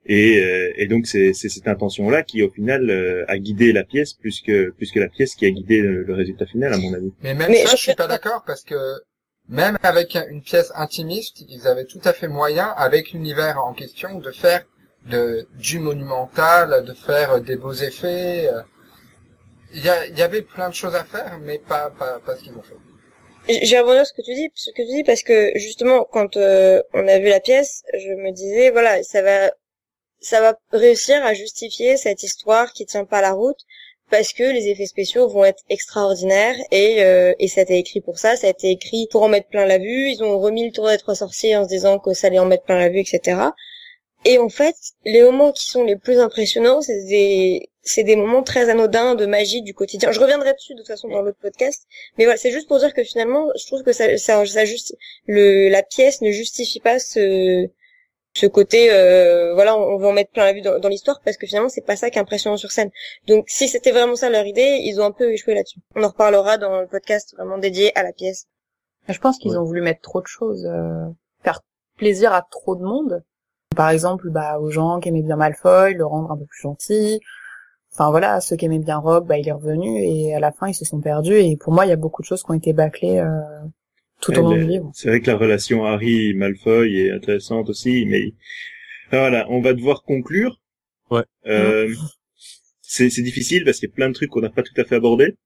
Et, 0.07 0.39
euh, 0.39 0.71
et 0.77 0.87
donc 0.87 1.07
c'est 1.07 1.33
cette 1.33 1.67
intention-là 1.67 2.21
qui 2.21 2.43
au 2.43 2.51
final 2.51 2.89
euh, 2.89 3.25
a 3.27 3.39
guidé 3.39 3.73
la 3.73 3.83
pièce 3.83 4.13
plus 4.13 4.39
que 4.41 4.69
plus 4.71 4.91
que 4.91 4.99
la 4.99 5.09
pièce 5.09 5.33
qui 5.33 5.45
a 5.45 5.49
guidé 5.49 5.81
le, 5.81 6.13
résultat 6.13 6.45
final 6.45 6.73
à 6.73 6.77
mon 6.77 6.93
avis. 6.93 7.11
Mais 7.23 7.33
même 7.33 7.53
ça, 7.53 7.75
je 7.75 7.81
suis 7.81 7.95
pas 7.95 8.07
d'accord 8.07 8.43
parce 8.45 8.63
que 8.63 8.75
même 9.49 9.77
avec 9.81 10.15
une 10.29 10.41
pièce 10.41 10.71
intimiste, 10.75 11.43
ils 11.49 11.67
avaient 11.67 11.85
tout 11.85 12.01
à 12.03 12.13
fait 12.13 12.27
moyen 12.27 12.67
avec 12.77 13.11
l'univers 13.13 13.57
en 13.63 13.73
question 13.73 14.19
de 14.19 14.31
faire 14.31 14.65
de 15.05 15.47
du 15.55 15.79
monumental, 15.79 16.83
de 16.83 16.93
faire 16.93 17.41
des 17.41 17.55
beaux 17.55 17.73
effets. 17.73 18.49
Il 19.73 19.81
y, 19.81 20.17
y 20.17 20.21
avait 20.21 20.41
plein 20.41 20.69
de 20.69 20.73
choses 20.73 20.95
à 20.95 21.03
faire, 21.03 21.39
mais 21.41 21.59
pas 21.59 21.89
pas, 21.91 22.19
pas 22.25 22.35
ce 22.35 22.43
qu'ils 22.43 22.53
ont 22.53 22.61
fait. 22.61 22.75
J'ai 23.47 23.79
rebondir 23.79 24.07
ce 24.07 24.13
que 24.13 24.23
tu 24.23 24.33
dis, 24.33 24.49
ce 24.55 24.71
que 24.71 24.81
tu 24.81 24.87
dis 24.87 25.03
parce 25.03 25.21
que 25.21 25.51
justement 25.55 26.03
quand 26.11 26.35
euh, 26.35 26.81
on 26.93 27.07
a 27.07 27.19
vu 27.19 27.27
la 27.29 27.39
pièce, 27.39 27.83
je 27.93 28.13
me 28.13 28.31
disais 28.31 28.71
voilà, 28.71 29.03
ça 29.03 29.21
va 29.21 29.51
ça 30.19 30.41
va 30.41 30.57
réussir 30.71 31.23
à 31.23 31.33
justifier 31.35 31.97
cette 31.97 32.23
histoire 32.23 32.73
qui 32.73 32.85
tient 32.87 33.05
pas 33.05 33.21
la 33.21 33.33
route 33.33 33.59
parce 34.09 34.33
que 34.33 34.43
les 34.43 34.69
effets 34.69 34.87
spéciaux 34.87 35.27
vont 35.27 35.45
être 35.45 35.63
extraordinaires 35.69 36.55
et 36.71 37.03
euh, 37.03 37.33
et 37.37 37.47
ça 37.47 37.61
a 37.61 37.63
été 37.63 37.77
écrit 37.77 38.01
pour 38.01 38.17
ça, 38.17 38.35
ça 38.35 38.47
a 38.47 38.49
été 38.49 38.71
écrit 38.71 39.07
pour 39.11 39.21
en 39.23 39.27
mettre 39.29 39.49
plein 39.49 39.65
la 39.67 39.77
vue, 39.77 40.09
ils 40.09 40.23
ont 40.23 40.39
remis 40.39 40.65
le 40.65 40.71
tour 40.71 40.87
d'être 40.87 41.13
sorcier 41.13 41.55
en 41.55 41.65
se 41.65 41.69
disant 41.69 41.99
que 41.99 42.13
ça 42.13 42.27
allait 42.27 42.39
en 42.39 42.45
mettre 42.45 42.63
plein 42.63 42.79
la 42.79 42.89
vue, 42.89 42.99
etc. 42.99 43.37
Et 44.25 44.39
en 44.39 44.49
fait, 44.49 44.75
les 45.05 45.21
moments 45.21 45.51
qui 45.51 45.67
sont 45.67 45.83
les 45.83 45.95
plus 45.95 46.19
impressionnants, 46.19 46.81
c'est 46.81 47.05
des 47.05 47.69
c'est 47.83 48.03
des 48.03 48.15
moments 48.15 48.41
très 48.41 48.69
anodins 48.69 49.13
de 49.13 49.27
magie 49.27 49.61
du 49.61 49.75
quotidien. 49.75 50.11
Je 50.11 50.19
reviendrai 50.19 50.53
dessus 50.53 50.73
de 50.73 50.79
toute 50.79 50.87
façon 50.87 51.07
dans 51.07 51.21
l'autre 51.21 51.37
podcast, 51.39 51.85
mais 52.17 52.25
voilà, 52.25 52.37
c'est 52.37 52.49
juste 52.51 52.67
pour 52.67 52.79
dire 52.79 52.95
que 52.95 53.03
finalement, 53.03 53.47
je 53.55 53.67
trouve 53.67 53.83
que 53.83 53.93
ça, 53.93 54.17
ça, 54.17 54.43
ça 54.47 54.65
juste 54.65 54.95
le 55.27 55.69
la 55.69 55.83
pièce 55.83 56.21
ne 56.21 56.31
justifie 56.31 56.79
pas 56.79 56.97
ce 56.99 57.67
ce 58.33 58.47
côté 58.47 58.91
euh, 58.91 59.53
voilà 59.53 59.77
on 59.77 59.97
va 59.97 60.07
en 60.09 60.11
mettre 60.11 60.31
plein 60.31 60.43
la 60.45 60.53
vue 60.53 60.61
dans, 60.61 60.79
dans 60.79 60.89
l'histoire 60.89 61.21
parce 61.23 61.37
que 61.37 61.47
finalement 61.47 61.69
c'est 61.69 61.85
pas 61.85 61.95
ça 61.95 62.09
qui 62.09 62.17
est 62.17 62.21
impressionnant 62.21 62.57
sur 62.57 62.71
scène. 62.71 62.89
Donc 63.27 63.45
si 63.47 63.69
c'était 63.69 63.91
vraiment 63.91 64.15
ça 64.15 64.29
leur 64.29 64.45
idée 64.45 64.79
ils 64.83 64.99
ont 64.99 65.05
un 65.05 65.11
peu 65.11 65.31
échoué 65.31 65.53
là-dessus. 65.53 65.79
On 65.95 66.03
en 66.03 66.09
reparlera 66.09 66.57
dans 66.57 66.81
le 66.81 66.87
podcast 66.87 67.35
vraiment 67.37 67.59
dédié 67.59 67.97
à 67.97 68.03
la 68.03 68.11
pièce. 68.11 68.47
Je 69.07 69.19
pense 69.19 69.37
qu'ils 69.37 69.57
ont 69.57 69.63
voulu 69.63 69.81
mettre 69.81 70.01
trop 70.01 70.21
de 70.21 70.27
choses 70.27 70.65
euh, 70.65 71.05
faire 71.43 71.61
plaisir 71.97 72.33
à 72.33 72.41
trop 72.49 72.75
de 72.75 72.83
monde 72.83 73.23
par 73.75 73.89
exemple 73.89 74.29
bah 74.29 74.59
aux 74.59 74.71
gens 74.71 74.99
qui 74.99 75.09
aimaient 75.09 75.21
bien 75.21 75.35
Malfoy 75.35 75.93
le 75.93 76.05
rendre 76.05 76.31
un 76.31 76.37
peu 76.37 76.45
plus 76.45 76.61
gentil 76.61 77.19
enfin 77.95 78.11
voilà, 78.11 78.41
ceux 78.41 78.55
qui 78.55 78.65
aimaient 78.65 78.79
bien 78.79 78.97
Rogue, 78.97 79.25
bah 79.25 79.37
il 79.37 79.47
est 79.47 79.53
revenu 79.53 79.99
et 80.01 80.35
à 80.35 80.39
la 80.39 80.51
fin 80.51 80.67
ils 80.67 80.73
se 80.73 80.85
sont 80.85 80.99
perdus 80.99 81.35
et 81.35 81.57
pour 81.57 81.73
moi 81.73 81.85
il 81.85 81.89
y 81.89 81.93
a 81.93 81.97
beaucoup 81.97 82.21
de 82.21 82.27
choses 82.27 82.43
qui 82.43 82.51
ont 82.51 82.55
été 82.55 82.73
bâclées 82.73 83.19
euh, 83.19 83.39
tout 84.21 84.37
au 84.37 84.41
long 84.41 84.51
du 84.51 84.65
livre. 84.65 84.91
C'est 84.93 85.09
vrai 85.09 85.21
que 85.21 85.31
la 85.31 85.37
relation 85.37 85.85
Harry 85.85 86.33
Malfoy 86.33 86.97
est 86.97 87.11
intéressante 87.11 87.69
aussi, 87.69 88.05
mais 88.05 88.33
voilà, 89.11 89.47
on 89.49 89.61
va 89.61 89.73
devoir 89.73 90.03
conclure. 90.03 90.59
Ouais. 91.09 91.23
Euh, 91.47 91.93
c'est 92.81 93.09
difficile 93.21 93.63
parce 93.63 93.79
qu'il 93.79 93.89
y 93.89 93.91
a 93.91 93.95
plein 93.95 94.09
de 94.09 94.13
trucs 94.13 94.29
qu'on 94.29 94.41
n'a 94.41 94.49
pas 94.49 94.63
tout 94.63 94.73
à 94.77 94.83
fait 94.83 94.95
abordés. 94.95 95.37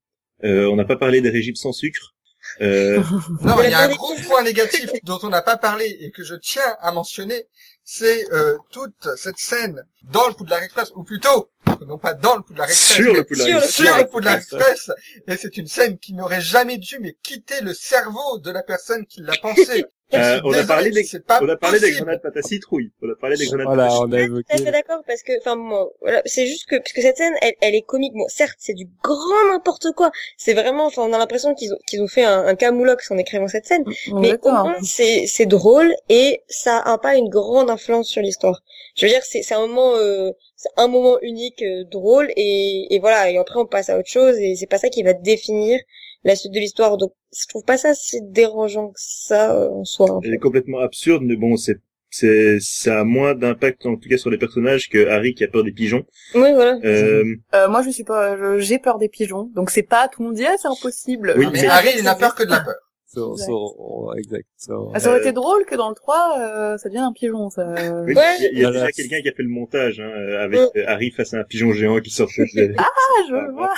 Euh, 0.44 0.66
on 0.66 0.76
n'a 0.76 0.84
pas 0.84 0.96
parlé 0.96 1.20
des 1.20 1.30
régimes 1.30 1.56
sans 1.56 1.72
sucre. 1.72 2.14
Euh... 2.60 3.02
non, 3.42 3.56
il 3.62 3.70
y 3.70 3.74
a 3.74 3.80
un 3.80 3.88
gros 3.94 4.14
point 4.26 4.42
négatif 4.42 4.90
dont 5.04 5.18
on 5.22 5.28
n'a 5.28 5.42
pas 5.42 5.56
parlé 5.56 5.98
et 6.00 6.10
que 6.10 6.24
je 6.24 6.34
tiens 6.34 6.76
à 6.80 6.92
mentionner, 6.92 7.44
c'est 7.92 8.32
euh, 8.32 8.56
toute 8.70 9.16
cette 9.16 9.38
scène 9.38 9.84
dans 10.04 10.28
le 10.28 10.34
Poudlard 10.34 10.62
Express, 10.62 10.92
ou 10.94 11.02
plutôt, 11.02 11.50
non 11.88 11.98
pas 11.98 12.14
dans 12.14 12.36
le 12.36 12.42
Poudlard 12.42 12.68
Express, 12.68 12.96
sur 12.96 13.12
le 13.12 13.24
Poudlard 13.24 13.48
Express, 13.48 13.74
sur 13.74 13.96
le 13.96 14.06
Poudlard 14.06 14.36
Express, 14.36 14.92
et 15.26 15.36
c'est 15.36 15.56
une 15.56 15.66
scène 15.66 15.98
qui 15.98 16.14
n'aurait 16.14 16.40
jamais 16.40 16.78
dû 16.78 17.00
mais 17.00 17.16
quitter 17.20 17.60
le 17.62 17.74
cerveau 17.74 18.38
de 18.38 18.52
la 18.52 18.62
personne 18.62 19.06
qui 19.06 19.22
l'a 19.22 19.36
pensée. 19.42 19.84
Euh, 20.12 20.40
on, 20.44 20.52
a 20.52 20.64
parlé 20.64 20.90
des, 20.90 21.06
on 21.40 21.48
a 21.48 21.56
parlé 21.56 21.78
des 21.78 21.92
grenades 21.92 22.20
pâte 22.20 22.36
à 22.36 22.42
citrouille. 22.42 22.90
On 23.00 23.10
a 23.10 23.14
parlé 23.14 23.36
des 23.36 23.46
grenades 23.46 23.66
voilà, 23.66 23.92
on 24.00 24.10
a 24.10 24.20
évoqué. 24.20 24.44
Je 24.50 24.62
suis 24.62 24.70
d'accord 24.70 25.02
parce 25.06 25.22
que, 25.22 25.38
enfin, 25.38 25.56
bon, 25.56 25.90
voilà, 26.00 26.22
c'est 26.24 26.46
juste 26.46 26.66
que, 26.66 26.76
parce 26.76 26.92
que 26.92 27.00
cette 27.00 27.16
scène, 27.16 27.34
elle, 27.42 27.54
elle 27.60 27.74
est 27.74 27.82
comique. 27.82 28.12
Bon, 28.14 28.26
certes, 28.28 28.56
c'est 28.58 28.74
du 28.74 28.88
grand 29.02 29.52
n'importe 29.52 29.92
quoi. 29.92 30.10
C'est 30.36 30.54
vraiment, 30.54 30.86
enfin, 30.86 31.02
on 31.02 31.12
a 31.12 31.18
l'impression 31.18 31.54
qu'ils 31.54 31.72
ont, 31.72 31.78
qu'ils 31.86 32.02
ont 32.02 32.08
fait 32.08 32.24
un, 32.24 32.46
un 32.46 32.54
camoulox 32.56 33.10
en 33.10 33.18
écrivant 33.18 33.46
cette 33.46 33.66
scène. 33.66 33.84
mais 34.14 34.34
au 34.42 34.50
moins, 34.50 34.76
c'est, 34.82 35.26
c'est 35.26 35.46
drôle 35.46 35.94
et 36.08 36.42
ça 36.48 36.78
a 36.78 36.98
pas 36.98 37.14
une 37.14 37.28
grande 37.28 37.70
influence 37.70 38.08
sur 38.08 38.22
l'histoire. 38.22 38.62
Je 38.96 39.06
veux 39.06 39.12
dire, 39.12 39.22
c'est, 39.22 39.42
c'est 39.42 39.54
un 39.54 39.66
moment, 39.66 39.94
euh, 39.96 40.32
c'est 40.56 40.70
un 40.76 40.88
moment 40.88 41.18
unique, 41.22 41.62
euh, 41.62 41.84
drôle 41.84 42.30
et, 42.36 42.94
et 42.94 42.98
voilà. 42.98 43.30
Et 43.30 43.38
après, 43.38 43.60
on 43.60 43.66
passe 43.66 43.90
à 43.90 43.98
autre 43.98 44.10
chose 44.10 44.36
et 44.38 44.56
c'est 44.56 44.66
pas 44.66 44.78
ça 44.78 44.88
qui 44.88 45.02
va 45.02 45.12
définir 45.12 45.78
la 46.24 46.36
suite 46.36 46.52
de 46.52 46.58
l'histoire. 46.58 46.96
Donc, 46.96 47.12
je 47.36 47.46
trouve 47.48 47.64
pas 47.64 47.76
ça 47.76 47.94
si 47.94 48.20
dérangeant 48.22 48.88
que 48.88 49.00
ça 49.00 49.54
euh, 49.54 49.70
en 49.70 49.84
soi. 49.84 50.10
En 50.10 50.20
Elle 50.22 50.34
est 50.34 50.38
complètement 50.38 50.80
absurde, 50.80 51.22
mais 51.24 51.36
bon, 51.36 51.56
c'est 51.56 51.78
c'est 52.12 52.58
ça 52.60 53.00
a 53.00 53.04
moins 53.04 53.34
d'impact 53.34 53.86
en 53.86 53.96
tout 53.96 54.08
cas 54.08 54.16
sur 54.16 54.30
les 54.30 54.38
personnages 54.38 54.88
que 54.88 55.06
Harry 55.06 55.34
qui 55.34 55.44
a 55.44 55.48
peur 55.48 55.62
des 55.62 55.70
pigeons. 55.70 56.04
Oui, 56.34 56.52
voilà. 56.52 56.78
Euh... 56.84 57.36
Euh, 57.54 57.68
moi, 57.68 57.82
je 57.82 57.90
suis 57.90 58.02
pas, 58.02 58.58
j'ai 58.58 58.80
peur 58.80 58.98
des 58.98 59.08
pigeons, 59.08 59.44
donc 59.54 59.70
c'est 59.70 59.84
pas 59.84 60.08
tout 60.08 60.22
le 60.22 60.28
monde 60.28 60.36
dit 60.36 60.44
ah 60.44 60.56
c'est 60.60 60.68
impossible. 60.68 61.34
Oui, 61.36 61.46
mais, 61.52 61.66
Harry 61.66 61.90
il 61.96 62.04
n'a 62.04 62.16
peur 62.16 62.34
que 62.34 62.42
de 62.42 62.50
la 62.50 62.60
peur. 62.60 62.74
So, 63.12 63.36
so, 63.36 64.14
exact. 64.16 64.46
So, 64.56 64.92
ah, 64.94 65.00
ça 65.00 65.08
aurait 65.08 65.18
euh, 65.18 65.22
été 65.22 65.32
drôle 65.32 65.64
que 65.64 65.74
dans 65.74 65.88
le 65.88 65.96
3, 65.96 66.38
euh, 66.38 66.78
ça 66.78 66.88
devienne 66.88 67.02
un 67.02 67.12
pigeon. 67.12 67.50
Ça... 67.50 67.74
Oui, 68.04 68.14
il 68.52 68.56
y 68.60 68.64
a, 68.64 68.70
déjà 68.70 68.92
quelqu'un 68.92 69.20
qui 69.20 69.28
a 69.28 69.32
fait 69.32 69.42
le 69.42 69.48
montage 69.48 69.98
hein, 69.98 70.12
avec 70.38 70.60
Harry 70.86 71.10
face 71.10 71.34
à 71.34 71.38
un 71.38 71.42
pigeon 71.42 71.72
géant 71.72 71.98
qui 71.98 72.10
sort. 72.10 72.28
ah, 72.38 72.84
je 73.28 73.50
vois. 73.50 73.74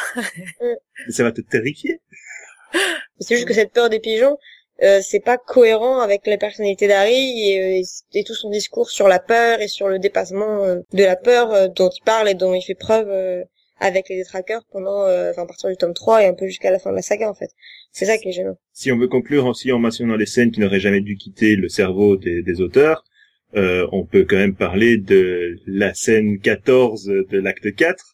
Mais 1.07 1.13
ça 1.13 1.23
va 1.23 1.33
te 1.33 1.41
terrifier. 1.41 2.03
C'est 3.21 3.37
juste 3.37 3.47
que 3.47 3.55
cette 3.55 3.73
peur 3.73 3.89
des 3.89 4.01
pigeons, 4.01 4.37
euh, 4.83 5.01
c'est 5.03 5.21
pas 5.21 5.39
cohérent 5.39 6.01
avec 6.01 6.27
la 6.27 6.39
personnalité 6.39 6.89
d'Harry 6.89 7.51
et, 7.51 7.83
euh, 7.83 8.23
tout 8.27 8.35
son 8.35 8.51
discours 8.51 8.91
sur 8.91 9.07
la 9.07 9.21
peur 9.21 9.61
et 9.61 9.69
sur 9.69 9.89
le 9.89 9.99
dépassement 9.99 10.65
euh, 10.65 10.81
de 10.93 11.05
la 11.05 11.17
peur 11.17 11.71
dont 11.71 11.91
il 11.91 12.03
parle 12.05 12.29
et 12.29 12.35
dont 12.35 12.55
il 12.55 12.63
fait 12.63 12.75
preuve 12.75 13.09
avec 13.79 14.09
les 14.09 14.17
détraqueurs 14.17 14.63
pendant, 14.71 15.03
enfin, 15.03 15.43
à 15.43 15.47
partir 15.47 15.69
du 15.69 15.77
tome 15.77 15.95
3 15.95 16.23
et 16.23 16.27
un 16.27 16.35
peu 16.35 16.47
jusqu'à 16.47 16.71
la 16.71 16.79
fin 16.79 16.91
de 16.91 16.97
la 16.97 17.03
saga, 17.03 17.29
en 17.29 17.35
fait. 17.35 17.51
C'est 17.91 18.07
ça 18.07 18.17
qui 18.17 18.29
est 18.29 18.33
gênant. 18.33 18.57
Si 18.73 18.91
on 18.93 18.99
veut 18.99 19.09
conclure 19.09 19.47
aussi 19.47 19.73
en 19.73 19.79
mentionnant 19.79 20.17
les 20.17 20.27
scènes 20.27 20.51
qui 20.51 20.61
n'auraient 20.61 20.81
jamais 20.81 21.01
dû 21.01 21.17
quitter 21.17 21.57
le 21.57 21.69
cerveau 21.69 22.17
des, 22.17 22.43
des 22.43 22.61
auteurs, 22.61 23.05
euh, 23.55 23.87
on 23.93 24.05
peut 24.05 24.25
quand 24.25 24.37
même 24.37 24.55
parler 24.55 24.97
de 24.97 25.57
la 25.67 25.93
scène 25.95 26.39
14 26.39 27.05
de 27.05 27.39
l'acte 27.39 27.75
4. 27.75 28.12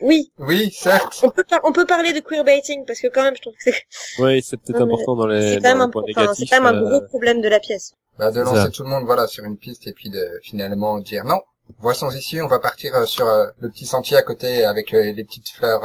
Oui. 0.00 0.32
Oui, 0.38 0.70
certes. 0.72 1.20
On 1.22 1.30
peut, 1.30 1.44
on 1.64 1.72
peut 1.72 1.86
parler 1.86 2.12
de 2.12 2.20
queerbaiting 2.20 2.84
parce 2.86 3.00
que 3.00 3.08
quand 3.08 3.22
même, 3.22 3.36
je 3.36 3.42
trouve 3.42 3.54
que 3.54 3.62
c'est. 3.62 3.82
Oui, 4.22 4.42
c'est 4.42 4.56
peut-être 4.56 4.82
important 4.82 5.16
dans 5.16 5.26
les. 5.26 5.54
C'est 5.54 5.60
quand 5.60 5.76
même 5.76 5.80
un, 5.80 5.90
enfin, 5.90 6.34
c'est 6.34 6.46
quand 6.46 6.62
même 6.62 6.74
un 6.74 6.80
gros 6.80 7.00
problème 7.02 7.40
de 7.40 7.48
la 7.48 7.60
pièce. 7.60 7.94
Bah, 8.18 8.30
de 8.30 8.40
lancer 8.40 8.70
tout 8.70 8.82
le 8.82 8.88
monde, 8.88 9.04
voilà, 9.04 9.26
sur 9.26 9.44
une 9.44 9.56
piste 9.56 9.86
et 9.86 9.92
puis 9.92 10.10
de 10.10 10.40
finalement 10.42 10.98
dire 10.98 11.24
non. 11.24 11.40
Voici 11.80 12.04
ici, 12.16 12.40
on 12.40 12.46
va 12.46 12.58
partir 12.58 13.06
sur 13.06 13.26
le 13.26 13.68
petit 13.68 13.86
sentier 13.86 14.16
à 14.16 14.22
côté 14.22 14.64
avec 14.64 14.90
les 14.92 15.24
petites 15.24 15.50
fleurs 15.50 15.82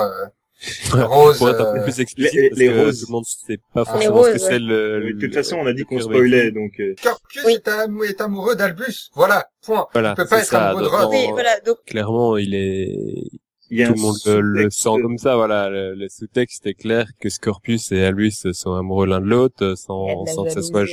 roses. 0.94 1.38
Pour 1.38 1.50
être 1.50 1.62
un 1.62 1.74
peu 1.74 1.84
plus 1.84 2.00
explicite, 2.00 2.34
les, 2.34 2.50
parce 2.50 2.60
les 2.60 2.68
que 2.68 2.86
roses. 2.86 3.00
tout 3.02 3.06
le 3.08 3.12
monde 3.12 3.26
sait 3.26 3.60
pas 3.74 3.86
forcément 3.86 4.16
roses, 4.16 4.28
ce 4.28 4.32
que 4.34 4.40
c'est 4.40 4.60
le, 4.60 5.14
De 5.14 5.20
toute 5.20 5.34
façon, 5.34 5.58
on 5.58 5.68
a 5.68 5.74
dit 5.74 5.84
qu'on 5.84 6.00
spoilait, 6.00 6.52
donc. 6.52 6.72
Euh... 6.80 6.96
Scorpius 6.98 7.44
oui. 7.46 7.54
est, 7.54 8.10
est, 8.10 8.22
amoureux 8.22 8.56
d'Albus. 8.56 9.10
Voilà. 9.14 9.48
Point. 9.62 9.88
Voilà. 9.94 10.12
Il 10.12 10.16
peut 10.16 10.28
pas 10.28 10.40
être 10.40 10.46
ça, 10.46 10.70
amoureux 10.70 10.84
de 10.84 10.88
Rose. 10.88 11.08
Oui, 11.10 11.28
voilà, 11.32 11.60
donc... 11.60 11.78
Clairement, 11.86 12.38
il 12.38 12.56
est. 12.56 13.30
Il 13.76 13.88
tout 13.88 13.94
le 13.94 14.02
monde 14.02 14.16
le, 14.26 14.64
le 14.64 14.70
sent 14.70 15.02
comme 15.02 15.18
ça, 15.18 15.36
voilà. 15.36 15.70
Le, 15.70 15.96
le 15.96 16.08
sous-texte 16.10 16.66
est 16.68 16.74
clair 16.74 17.08
que 17.20 17.30
Scorpius 17.30 17.92
et 17.92 18.04
Albus 18.04 18.52
sont 18.52 18.74
amoureux 18.74 19.08
l'un 19.08 19.20
de 19.22 19.26
l'autre, 19.26 19.76
sans, 19.76 20.26
sans 20.26 20.44
que 20.44 20.52
ça 20.52 20.62
soit. 20.62 20.86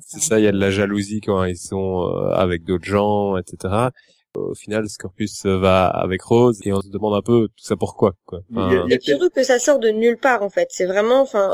C'est 0.00 0.20
ça, 0.20 0.38
il 0.40 0.44
y 0.44 0.48
a 0.48 0.52
de 0.52 0.58
la 0.58 0.70
jalousie 0.70 1.20
quand 1.20 1.44
ils 1.44 1.56
sont 1.56 2.02
euh, 2.02 2.30
avec 2.32 2.64
d'autres 2.64 2.84
gens, 2.86 3.36
etc 3.36 3.88
au 4.36 4.54
final 4.54 4.88
Scorpius 4.88 5.44
va 5.44 5.86
avec 5.86 6.22
Rose 6.22 6.60
et 6.64 6.72
on 6.72 6.80
se 6.80 6.88
demande 6.88 7.14
un 7.14 7.22
peu 7.22 7.48
tout 7.48 7.64
ça 7.64 7.76
pourquoi 7.76 8.14
quoi. 8.24 8.40
Enfin, 8.50 8.86
et 8.88 8.98
surtout 9.00 9.30
que 9.30 9.42
ça 9.42 9.58
sort 9.58 9.78
de 9.78 9.88
nulle 9.88 10.18
part 10.18 10.42
en 10.42 10.50
fait. 10.50 10.68
C'est 10.70 10.86
vraiment 10.86 11.20
enfin 11.20 11.50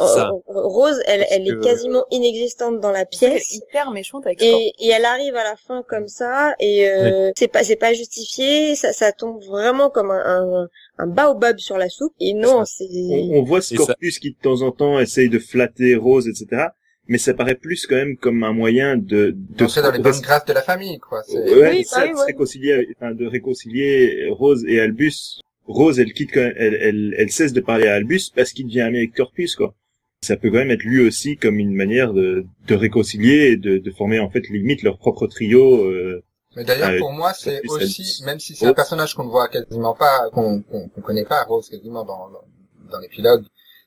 Rose 0.46 1.00
elle 1.06 1.24
elle 1.30 1.48
est 1.48 1.60
quasiment 1.60 2.04
inexistante 2.10 2.80
dans 2.80 2.92
la 2.92 3.04
pièce. 3.04 3.54
hyper 3.54 3.90
méchante 3.90 4.26
avec 4.26 4.42
et, 4.42 4.72
et 4.78 4.88
elle 4.88 5.04
arrive 5.04 5.34
à 5.34 5.44
la 5.44 5.56
fin 5.56 5.82
comme 5.88 6.08
ça 6.08 6.54
et 6.60 6.88
euh, 6.88 7.30
c'est 7.36 7.48
pas 7.48 7.64
c'est 7.64 7.76
pas 7.76 7.92
justifié, 7.92 8.74
ça 8.76 8.92
ça 8.92 9.12
tombe 9.12 9.42
vraiment 9.44 9.90
comme 9.90 10.10
un, 10.10 10.22
un 10.24 10.68
un 10.98 11.06
baobab 11.06 11.58
sur 11.58 11.78
la 11.78 11.88
soupe. 11.88 12.14
Et 12.20 12.34
non 12.34 12.64
c'est 12.64 12.88
on, 12.90 13.38
on, 13.38 13.42
voit 13.42 13.60
Scorpius 13.60 14.18
qui 14.18 14.32
de 14.32 14.38
temps 14.40 14.62
en 14.62 14.70
temps 14.70 14.98
essaye 15.00 15.28
de 15.28 15.38
flatter 15.38 15.96
Rose 15.96 16.28
etc 16.28 16.68
mais 17.08 17.18
ça 17.18 17.34
paraît 17.34 17.54
plus 17.54 17.86
quand 17.86 17.96
même 17.96 18.16
comme 18.16 18.44
un 18.44 18.52
moyen 18.52 18.96
de 18.96 19.34
de 19.34 19.66
c'est 19.66 19.82
dans 19.82 19.90
les 19.90 19.98
bonnes 19.98 20.20
grâces 20.20 20.44
de 20.44 20.52
la 20.52 20.62
famille 20.62 20.98
quoi. 20.98 21.22
Ouais, 21.32 21.70
oui, 21.70 21.84
ça, 21.84 22.06
bah, 22.06 22.24
réconcilier 22.26 22.88
enfin, 22.96 23.12
de 23.14 23.26
réconcilier 23.26 24.28
Rose 24.30 24.64
et 24.68 24.78
Albus. 24.78 25.40
Rose 25.66 25.98
elle 25.98 26.12
quitte 26.12 26.32
quand 26.32 26.40
même, 26.40 26.54
elle, 26.56 26.74
elle 26.74 27.14
elle 27.18 27.30
cesse 27.30 27.52
de 27.52 27.60
parler 27.60 27.88
à 27.88 27.94
Albus 27.94 28.30
parce 28.34 28.52
qu'il 28.52 28.66
devient 28.66 28.82
ami 28.82 28.98
avec 28.98 29.14
Corpus 29.14 29.56
quoi. 29.56 29.74
Ça 30.20 30.36
peut 30.36 30.50
quand 30.50 30.58
même 30.58 30.70
être 30.70 30.84
lui 30.84 31.00
aussi 31.00 31.36
comme 31.36 31.58
une 31.58 31.74
manière 31.74 32.12
de 32.12 32.44
de 32.66 32.74
réconcilier 32.74 33.52
et 33.52 33.56
de 33.56 33.78
de 33.78 33.90
former 33.90 34.20
en 34.20 34.30
fait 34.30 34.48
limite 34.48 34.82
leur 34.82 34.98
propre 34.98 35.26
trio 35.26 35.84
euh, 35.84 36.22
mais 36.56 36.64
d'ailleurs, 36.64 36.98
pour 36.98 37.12
moi, 37.12 37.34
c'est 37.34 37.60
aussi, 37.68 38.24
même 38.24 38.40
si 38.40 38.56
c'est 38.56 38.66
un 38.66 38.72
personnage 38.72 39.14
qu'on 39.14 39.24
ne 39.24 39.30
voit 39.30 39.48
quasiment 39.48 39.94
pas, 39.94 40.28
qu'on 40.32 40.62
qu'on 40.62 40.88
connaît 41.02 41.26
pas, 41.26 41.44
Rose 41.44 41.68
quasiment 41.68 42.04
dans 42.04 42.30
dans, 42.30 42.44
dans 42.90 42.98
l'épilogue, 42.98 43.44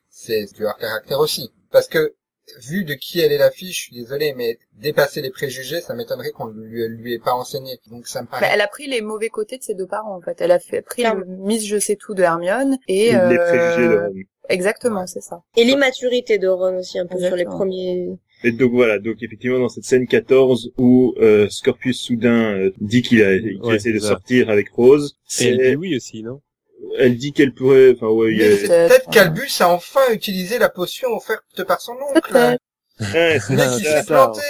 c'est 0.09 0.45
du 0.53 0.65
hors 0.65 0.77
caractère 0.77 1.19
aussi, 1.19 1.51
parce 1.71 1.87
que 1.87 2.13
vu 2.59 2.83
de 2.83 2.93
qui 2.93 3.19
elle 3.19 3.31
est 3.31 3.37
la 3.37 3.51
fille, 3.51 3.71
je 3.71 3.79
suis 3.79 3.95
désolé, 3.95 4.33
mais 4.35 4.57
dépasser 4.73 5.21
les 5.21 5.29
préjugés, 5.29 5.81
ça 5.81 5.93
m'étonnerait 5.93 6.31
qu'on 6.31 6.47
lui, 6.47 6.87
lui 6.87 7.13
ait 7.13 7.19
pas 7.19 7.33
enseigné. 7.33 7.79
Donc 7.89 8.07
ça 8.07 8.21
me 8.21 8.27
paraît. 8.27 8.41
Bah, 8.41 8.51
elle 8.53 8.61
a 8.61 8.67
pris 8.67 8.87
les 8.87 9.01
mauvais 9.01 9.29
côtés 9.29 9.57
de 9.57 9.63
ses 9.63 9.73
deux 9.73 9.87
parents 9.87 10.15
en 10.15 10.21
fait. 10.21 10.41
Elle 10.41 10.51
a 10.51 10.59
fait 10.59 10.81
pris 10.81 11.03
le 11.03 11.25
Miss 11.25 11.65
je 11.65 11.79
sais 11.79 11.95
tout 11.95 12.13
de 12.13 12.23
Hermione 12.23 12.77
et 12.87 13.11
les 13.11 13.37
préjugés 13.37 13.87
de 13.87 13.97
Ron. 13.97 14.13
Exactement, 14.49 15.07
c'est 15.07 15.21
ça. 15.21 15.43
Et 15.55 15.63
l'immaturité 15.63 16.37
de 16.37 16.47
Ron 16.47 16.79
aussi 16.79 16.99
un 16.99 17.05
peu 17.05 17.19
sur 17.19 17.35
les 17.35 17.45
premiers. 17.45 18.17
Et 18.43 18.51
donc 18.51 18.71
voilà, 18.71 18.97
donc 18.97 19.21
effectivement 19.21 19.59
dans 19.59 19.69
cette 19.69 19.83
scène 19.83 20.07
14 20.07 20.73
où 20.77 21.13
euh, 21.19 21.47
Scorpius 21.49 22.01
soudain 22.01 22.55
euh, 22.55 22.73
dit 22.79 23.03
qu'il 23.03 23.21
a, 23.21 23.29
ouais, 23.29 23.75
essaie 23.75 23.93
de 23.93 23.99
sortir 23.99 24.49
avec 24.49 24.69
Rose, 24.71 25.15
dit 25.37 25.75
oui 25.75 25.95
aussi, 25.95 26.23
non? 26.23 26.41
Elle 26.97 27.17
dit 27.17 27.33
qu'elle 27.33 27.53
pourrait, 27.53 27.93
enfin 27.95 28.07
ouais, 28.07 28.57
c'est 28.59 28.67
peut-être 28.67 29.09
qu'Albus 29.09 29.49
a 29.59 29.69
enfin 29.69 30.11
utilisé 30.11 30.59
la 30.59 30.69
potion 30.69 31.09
offerte 31.09 31.63
par 31.67 31.81
son 31.81 31.93
oncle. 32.15 32.57
Ouais, 32.99 33.39
c'est 33.39 33.83
s'est 33.83 34.03
planté. 34.05 34.41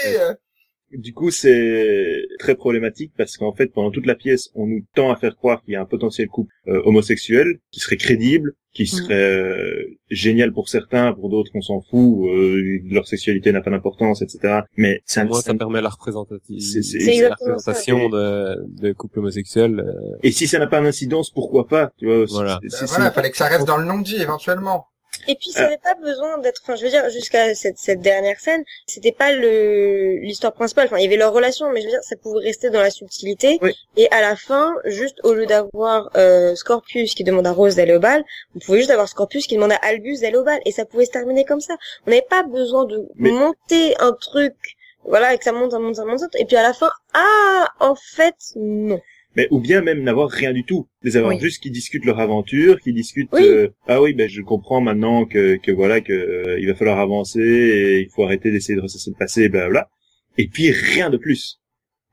Du 0.94 1.14
coup, 1.14 1.32
c'est 1.32 2.26
très 2.40 2.56
problématique 2.56 3.14
parce 3.18 3.38
qu'en 3.38 3.54
fait, 3.54 3.68
pendant 3.68 3.92
toute 3.92 4.06
la 4.06 4.16
pièce, 4.16 4.50
on 4.56 4.68
nous 4.68 4.84
tend 4.96 5.12
à 5.12 5.16
faire 5.16 5.36
croire 5.36 5.64
qu'il 5.64 5.74
y 5.74 5.78
a 5.78 5.82
un 5.82 5.86
potentiel 5.86 6.28
couple 6.28 6.54
euh, 6.68 6.82
homosexuel 6.86 7.60
qui 7.72 7.80
serait 7.80 7.98
crédible, 7.98 8.54
qui 8.74 8.84
mm. 8.84 8.86
serait 8.86 9.14
euh, 9.14 9.98
génial 10.10 10.54
pour 10.54 10.70
certains, 10.70 11.14
pour 11.14 11.30
d'autres 11.30 11.52
on 11.54 11.62
s'en 11.62 11.82
fout, 11.82 12.28
euh, 12.28 12.80
leur 12.90 13.08
sexualité 13.08 13.52
n'a 13.52 13.62
pas 13.62 13.72
d'importance, 13.72 14.22
etc. 14.22 14.62
Mais 14.78 15.02
ça, 15.06 15.26
moi, 15.26 15.42
ça, 15.42 15.54
permet 15.54 15.82
la 15.82 15.90
représentation, 15.90 16.56
c'est, 16.60 17.22
la 17.22 17.36
représentation 17.36 18.10
de, 18.10 18.58
de 18.82 18.94
couple 18.94 19.20
homosexuel. 19.20 19.80
Euh. 19.80 20.18
Et 20.24 20.32
si 20.32 20.48
ça 20.48 20.60
n'a 20.60 20.68
pas 20.68 20.82
d'incidence, 20.82 21.32
pourquoi 21.32 21.68
pas 21.68 21.92
Tu 21.98 22.06
vois 22.06 22.26
Voilà. 22.26 22.60
Ben 22.62 22.86
voilà, 22.88 23.12
fallait 23.12 23.32
que 23.32 23.38
ça 23.38 23.48
reste 23.48 23.68
dans 23.68 23.78
le 23.78 23.86
non-dit 23.86 24.22
éventuellement. 24.22 24.88
Et 25.28 25.36
puis 25.36 25.52
ça 25.52 25.64
n'avait 25.64 25.78
pas 25.78 25.96
besoin 25.96 26.38
d'être, 26.40 26.62
enfin 26.64 26.76
je 26.76 26.84
veux 26.84 26.90
dire 26.90 27.10
jusqu'à 27.10 27.54
cette, 27.54 27.78
cette 27.78 28.00
dernière 28.00 28.40
scène, 28.40 28.64
c'était 28.88 29.12
pas 29.12 29.32
le 29.32 30.18
l'histoire 30.22 30.54
principale. 30.54 30.88
Enfin 30.88 30.98
il 30.98 31.04
y 31.04 31.08
avait 31.08 31.18
leur 31.18 31.34
relation, 31.34 31.70
mais 31.72 31.82
je 31.82 31.86
veux 31.86 31.92
dire 31.92 32.04
ça 32.04 32.16
pouvait 32.16 32.44
rester 32.46 32.70
dans 32.70 32.82
la 32.82 32.90
subtilité. 32.90 33.60
Et 33.98 34.10
à 34.12 34.22
la 34.22 34.36
fin, 34.36 34.74
juste 34.86 35.20
au 35.24 35.34
lieu 35.34 35.46
d'avoir 35.46 36.10
euh, 36.16 36.56
Scorpius 36.56 37.14
qui 37.14 37.24
demande 37.24 37.46
à 37.46 37.52
Rose 37.52 37.76
d'aller 37.76 37.96
au 37.96 38.00
bal, 38.00 38.24
on 38.56 38.60
pouvait 38.60 38.80
juste 38.80 38.92
avoir 38.92 39.08
Scorpius 39.08 39.48
qui 39.48 39.56
demande 39.56 39.74
à 39.74 39.80
Albus 39.84 40.22
d'aller 40.22 40.38
au 40.38 40.44
bal, 40.44 40.60
et 40.66 40.72
ça 40.72 40.86
pouvait 40.86 41.06
se 41.06 41.12
terminer 41.12 41.46
comme 41.46 41.62
ça. 41.62 41.76
On 42.08 42.10
n'avait 42.10 42.26
pas 42.30 42.44
besoin 42.44 42.86
de 42.86 43.08
monter 43.16 43.96
un 44.00 44.14
truc, 44.14 44.56
voilà, 45.04 45.34
et 45.34 45.38
que 45.38 45.44
ça 45.44 45.52
monte, 45.52 45.72
ça 45.72 45.80
monte, 45.80 45.96
ça 45.96 46.06
monte, 46.06 46.22
et 46.36 46.46
puis 46.46 46.56
à 46.56 46.64
la 46.64 46.74
fin, 46.74 46.90
ah 47.14 47.68
en 47.80 47.96
fait 47.96 48.36
non 48.56 49.00
mais 49.36 49.48
ou 49.52 49.60
bien 49.60 49.82
même 49.82 50.04
n'avoir 50.04 50.30
rien 50.30 50.54
du 50.54 50.64
tout, 50.64 50.88
les 51.04 51.18
avoir 51.18 51.38
juste 51.40 51.62
qui 51.62 51.72
discutent 51.72 52.06
leur 52.06 52.20
aventure, 52.20 52.80
qui 52.82 52.94
discutent 52.94 53.34
euh, 53.34 53.70
ah 53.88 54.02
oui 54.02 54.14
ben 54.14 54.30
je 54.30 54.42
comprends 54.42 54.82
maintenant 54.82 55.26
que 55.26 55.58
que 55.58 55.72
voilà 55.72 56.02
que 56.02 56.14
euh, 56.14 56.60
il 56.60 56.68
va 56.68 56.76
falloir 56.76 57.00
avancer 57.00 57.40
et 57.40 58.02
il 58.02 58.10
faut 58.10 58.24
arrêter 58.24 58.52
d'essayer 58.52 58.76
de 58.76 58.82
ressasser 58.82 59.12
le 59.12 59.18
passé 59.18 59.50
bla 59.50 59.90
et 60.38 60.48
puis 60.48 60.72
rien 60.72 61.10
de 61.10 61.18
plus. 61.18 61.58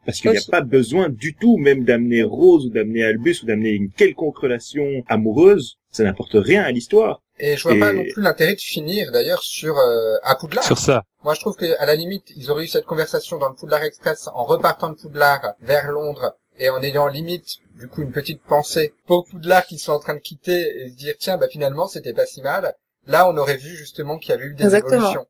Parce 0.06 0.20
qu'il 0.20 0.30
n'y 0.30 0.38
a 0.38 0.50
pas 0.50 0.62
besoin 0.62 1.10
du 1.10 1.34
tout 1.34 1.58
même 1.58 1.84
d'amener 1.84 2.22
Rose 2.22 2.66
ou 2.66 2.70
d'amener 2.70 3.04
Albus 3.04 3.42
ou 3.42 3.46
d'amener 3.46 3.70
une 3.70 3.90
quelconque 3.90 4.38
relation 4.38 4.86
amoureuse. 5.06 5.76
Ça 5.90 6.02
n'apporte 6.02 6.32
rien 6.34 6.62
à 6.62 6.70
l'histoire. 6.70 7.22
Et 7.38 7.56
je 7.56 7.62
vois 7.62 7.78
pas 7.78 7.92
non 7.92 8.04
plus 8.04 8.22
l'intérêt 8.22 8.54
de 8.54 8.60
finir 8.60 9.12
d'ailleurs 9.12 9.42
sur 9.42 9.76
euh, 9.76 10.16
à 10.22 10.34
Poudlard. 10.34 10.64
Sur 10.64 10.78
ça. 10.78 11.04
Moi 11.24 11.34
je 11.34 11.40
trouve 11.40 11.56
qu'à 11.56 11.84
la 11.84 11.94
limite 11.94 12.24
ils 12.36 12.50
auraient 12.50 12.64
eu 12.64 12.68
cette 12.68 12.86
conversation 12.86 13.38
dans 13.38 13.50
le 13.50 13.54
Poudlard 13.54 13.82
Express 13.82 14.28
en 14.32 14.44
repartant 14.44 14.90
de 14.90 14.96
Poudlard 14.96 15.54
vers 15.60 15.90
Londres 15.90 16.34
et 16.58 16.70
en 16.70 16.82
ayant 16.82 17.06
limite 17.08 17.58
du 17.78 17.88
coup 17.88 18.02
une 18.02 18.12
petite 18.12 18.42
pensée 18.42 18.92
beaucoup 19.06 19.38
de 19.38 19.48
là 19.48 19.62
qui 19.62 19.78
sont 19.78 19.92
en 19.92 20.00
train 20.00 20.14
de 20.14 20.20
quitter 20.20 20.82
et 20.82 20.90
se 20.90 20.96
dire 20.96 21.14
tiens 21.18 21.38
bah 21.38 21.48
finalement 21.48 21.88
c'était 21.88 22.12
pas 22.12 22.26
si 22.26 22.42
mal. 22.42 22.74
Là 23.06 23.30
on 23.30 23.36
aurait 23.36 23.56
vu 23.56 23.76
justement 23.76 24.18
qu'il 24.18 24.30
y 24.30 24.32
avait 24.34 24.46
eu 24.46 24.54
des 24.54 24.74
évolutions. 24.74 25.26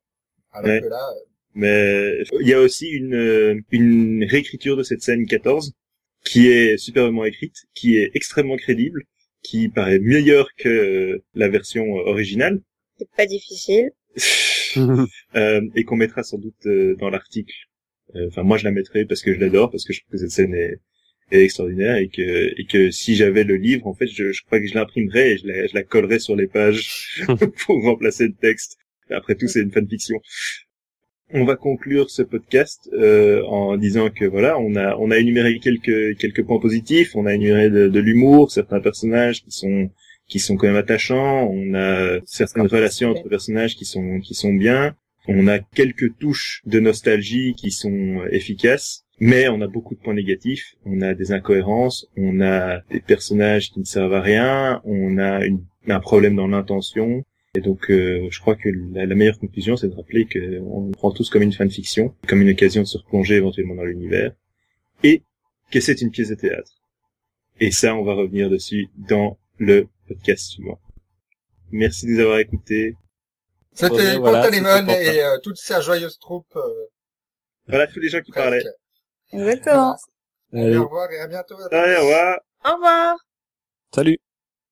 Alors 0.53 0.81
que 0.81 0.88
là 0.88 1.11
euh, 1.11 1.21
mais 1.55 2.23
il 2.41 2.49
y 2.49 2.55
a 2.55 2.61
aussi 2.61 2.88
une 2.88 3.62
une 3.71 4.25
réécriture 4.25 4.77
de 4.77 4.83
cette 4.83 5.03
scène 5.03 5.27
14 5.27 5.73
qui 6.25 6.49
est 6.49 6.77
superbement 6.79 7.25
écrite 7.25 7.67
qui 7.75 7.97
est 7.97 8.11
extrêmement 8.14 8.57
crédible 8.57 9.05
qui 9.43 9.69
paraît 9.69 9.99
meilleure 9.99 10.49
que 10.57 11.23
la 11.35 11.49
version 11.49 11.93
originale. 11.93 12.61
C'est 12.99 13.11
pas 13.17 13.27
difficile. 13.27 13.91
Euh, 15.35 15.62
et 15.75 15.85
qu'on 15.85 15.97
mettra 15.97 16.23
sans 16.23 16.37
doute 16.37 16.67
euh, 16.67 16.95
dans 16.97 17.09
l'article. 17.09 17.55
Euh, 18.14 18.29
enfin 18.29 18.43
moi 18.43 18.59
je 18.59 18.64
la 18.64 18.71
mettrai 18.71 19.07
parce 19.07 19.23
que 19.23 19.33
je 19.35 19.41
l'adore 19.41 19.71
parce 19.71 19.85
que 19.85 19.93
je 19.93 20.01
trouve 20.01 20.12
que 20.12 20.19
cette 20.19 20.31
scène 20.31 20.55
est 20.55 20.79
est 21.31 21.43
extraordinaire 21.43 21.97
et 21.97 22.09
que 22.09 22.61
et 22.61 22.64
que 22.67 22.91
si 22.91 23.14
j'avais 23.14 23.45
le 23.45 23.57
livre 23.57 23.87
en 23.87 23.95
fait 23.95 24.07
je, 24.07 24.33
je 24.33 24.43
crois 24.45 24.61
que 24.61 24.67
je 24.67 24.75
l'imprimerais 24.75 25.33
et 25.33 25.38
je 25.38 25.47
la, 25.47 25.67
je 25.67 25.75
la 25.75 25.83
collerais 25.83 26.19
sur 26.19 26.37
les 26.37 26.47
pages 26.47 27.23
pour 27.67 27.83
remplacer 27.83 28.29
le 28.29 28.35
texte. 28.35 28.79
Après 29.11 29.35
tout 29.35 29.49
c'est 29.49 29.61
une 29.61 29.73
fanfiction. 29.73 30.21
On 31.31 31.45
va 31.45 31.57
conclure 31.57 32.11
ce 32.11 32.23
podcast 32.23 32.88
euh, 32.95 33.43
en 33.45 33.77
disant 33.77 34.09
que 34.09 34.25
voilà 34.25 34.59
on 34.59 34.77
a 34.77 34.97
on 34.97 35.11
a 35.11 35.19
énuméré 35.19 35.59
quelques 35.59 36.17
quelques 36.19 36.45
points 36.45 36.61
positifs. 36.61 37.14
On 37.14 37.27
a 37.27 37.35
énuméré 37.35 37.71
de, 37.71 37.88
de 37.88 38.01
l'humour 38.01 38.51
certains 38.51 38.81
personnages 38.81 39.43
qui 39.43 39.51
sont 39.51 39.91
qui 40.29 40.38
sont 40.38 40.57
quand 40.57 40.67
même 40.67 40.77
attachants. 40.77 41.49
On 41.51 41.75
a 41.75 42.21
certaines 42.25 42.66
relations 42.66 43.11
entre 43.11 43.29
personnages 43.29 43.76
qui 43.76 43.85
sont 43.85 44.20
qui 44.20 44.35
sont 44.35 44.55
bien. 44.55 44.95
On 45.26 45.47
a 45.47 45.59
quelques 45.59 46.16
touches 46.18 46.62
de 46.64 46.81
nostalgie 46.81 47.55
qui 47.55 47.70
sont 47.70 48.22
efficaces 48.31 49.05
mais 49.21 49.49
on 49.49 49.61
a 49.61 49.66
beaucoup 49.66 49.95
de 49.95 50.01
points 50.01 50.14
négatifs, 50.14 50.77
on 50.85 51.01
a 51.01 51.14
des 51.14 51.33
incohérences, 51.33 52.07
on 52.16 52.41
a 52.41 52.81
des 52.91 53.01
personnages 53.01 53.71
qui 53.71 53.81
ne 53.81 53.85
servent 53.85 54.14
à 54.14 54.21
rien, 54.21 54.81
on 54.85 55.19
a 55.19 55.45
une, 55.45 55.64
un 55.89 56.01
problème 56.01 56.37
dans 56.37 56.47
l'intention. 56.47 57.25
Et 57.55 57.61
donc, 57.61 57.91
euh, 57.91 58.29
je 58.31 58.41
crois 58.41 58.55
que 58.55 58.69
la, 58.93 59.07
meilleure 59.14 59.39
conclusion, 59.39 59.77
c'est 59.77 59.89
de 59.89 59.95
rappeler 59.95 60.27
qu'on 60.27 60.91
prend 60.93 61.11
tous 61.11 61.31
comme 61.31 61.43
une 61.43 61.53
fanfiction, 61.53 62.14
comme 62.29 62.43
une 62.43 62.51
occasion 62.51 62.83
de 62.83 62.87
se 62.87 62.99
replonger 62.99 63.37
éventuellement 63.37 63.75
dans 63.75 63.85
l'univers, 63.85 64.33
et 65.03 65.23
que 65.71 65.81
c'est 65.81 66.01
une 66.01 66.11
pièce 66.11 66.29
de 66.29 66.35
théâtre. 66.35 66.73
Et 67.61 67.71
ça, 67.71 67.97
on 67.97 68.05
va 68.05 68.14
revenir 68.14 68.51
dessus 68.51 68.89
dans 68.97 69.39
le 69.59 69.89
podcast 70.07 70.51
suivant. 70.51 70.79
Merci 71.73 72.07
de 72.07 72.12
nous 72.12 72.21
avoir 72.21 72.39
écoutés. 72.39 72.95
C'était 73.73 74.16
voilà, 74.16 74.49
et 74.49 75.23
euh, 75.23 75.39
toute 75.43 75.57
sa 75.57 75.81
joyeuse 75.81 76.19
troupe. 76.19 76.55
Euh... 76.57 76.61
Voilà 77.66 77.87
tous 77.87 78.01
les 78.01 78.09
gens 78.09 78.21
qui 78.21 78.33
parlaient. 78.33 78.64
Exactement. 79.33 79.97
Allez, 80.53 80.76
au 80.76 80.85
revoir 80.85 81.11
et 81.11 81.20
à 81.20 81.26
bientôt. 81.26 81.57
Allez, 81.70 81.97
au 81.97 82.01
revoir. 82.01 82.39
Au 82.64 82.74
revoir. 82.74 83.16
Salut. 83.95 84.18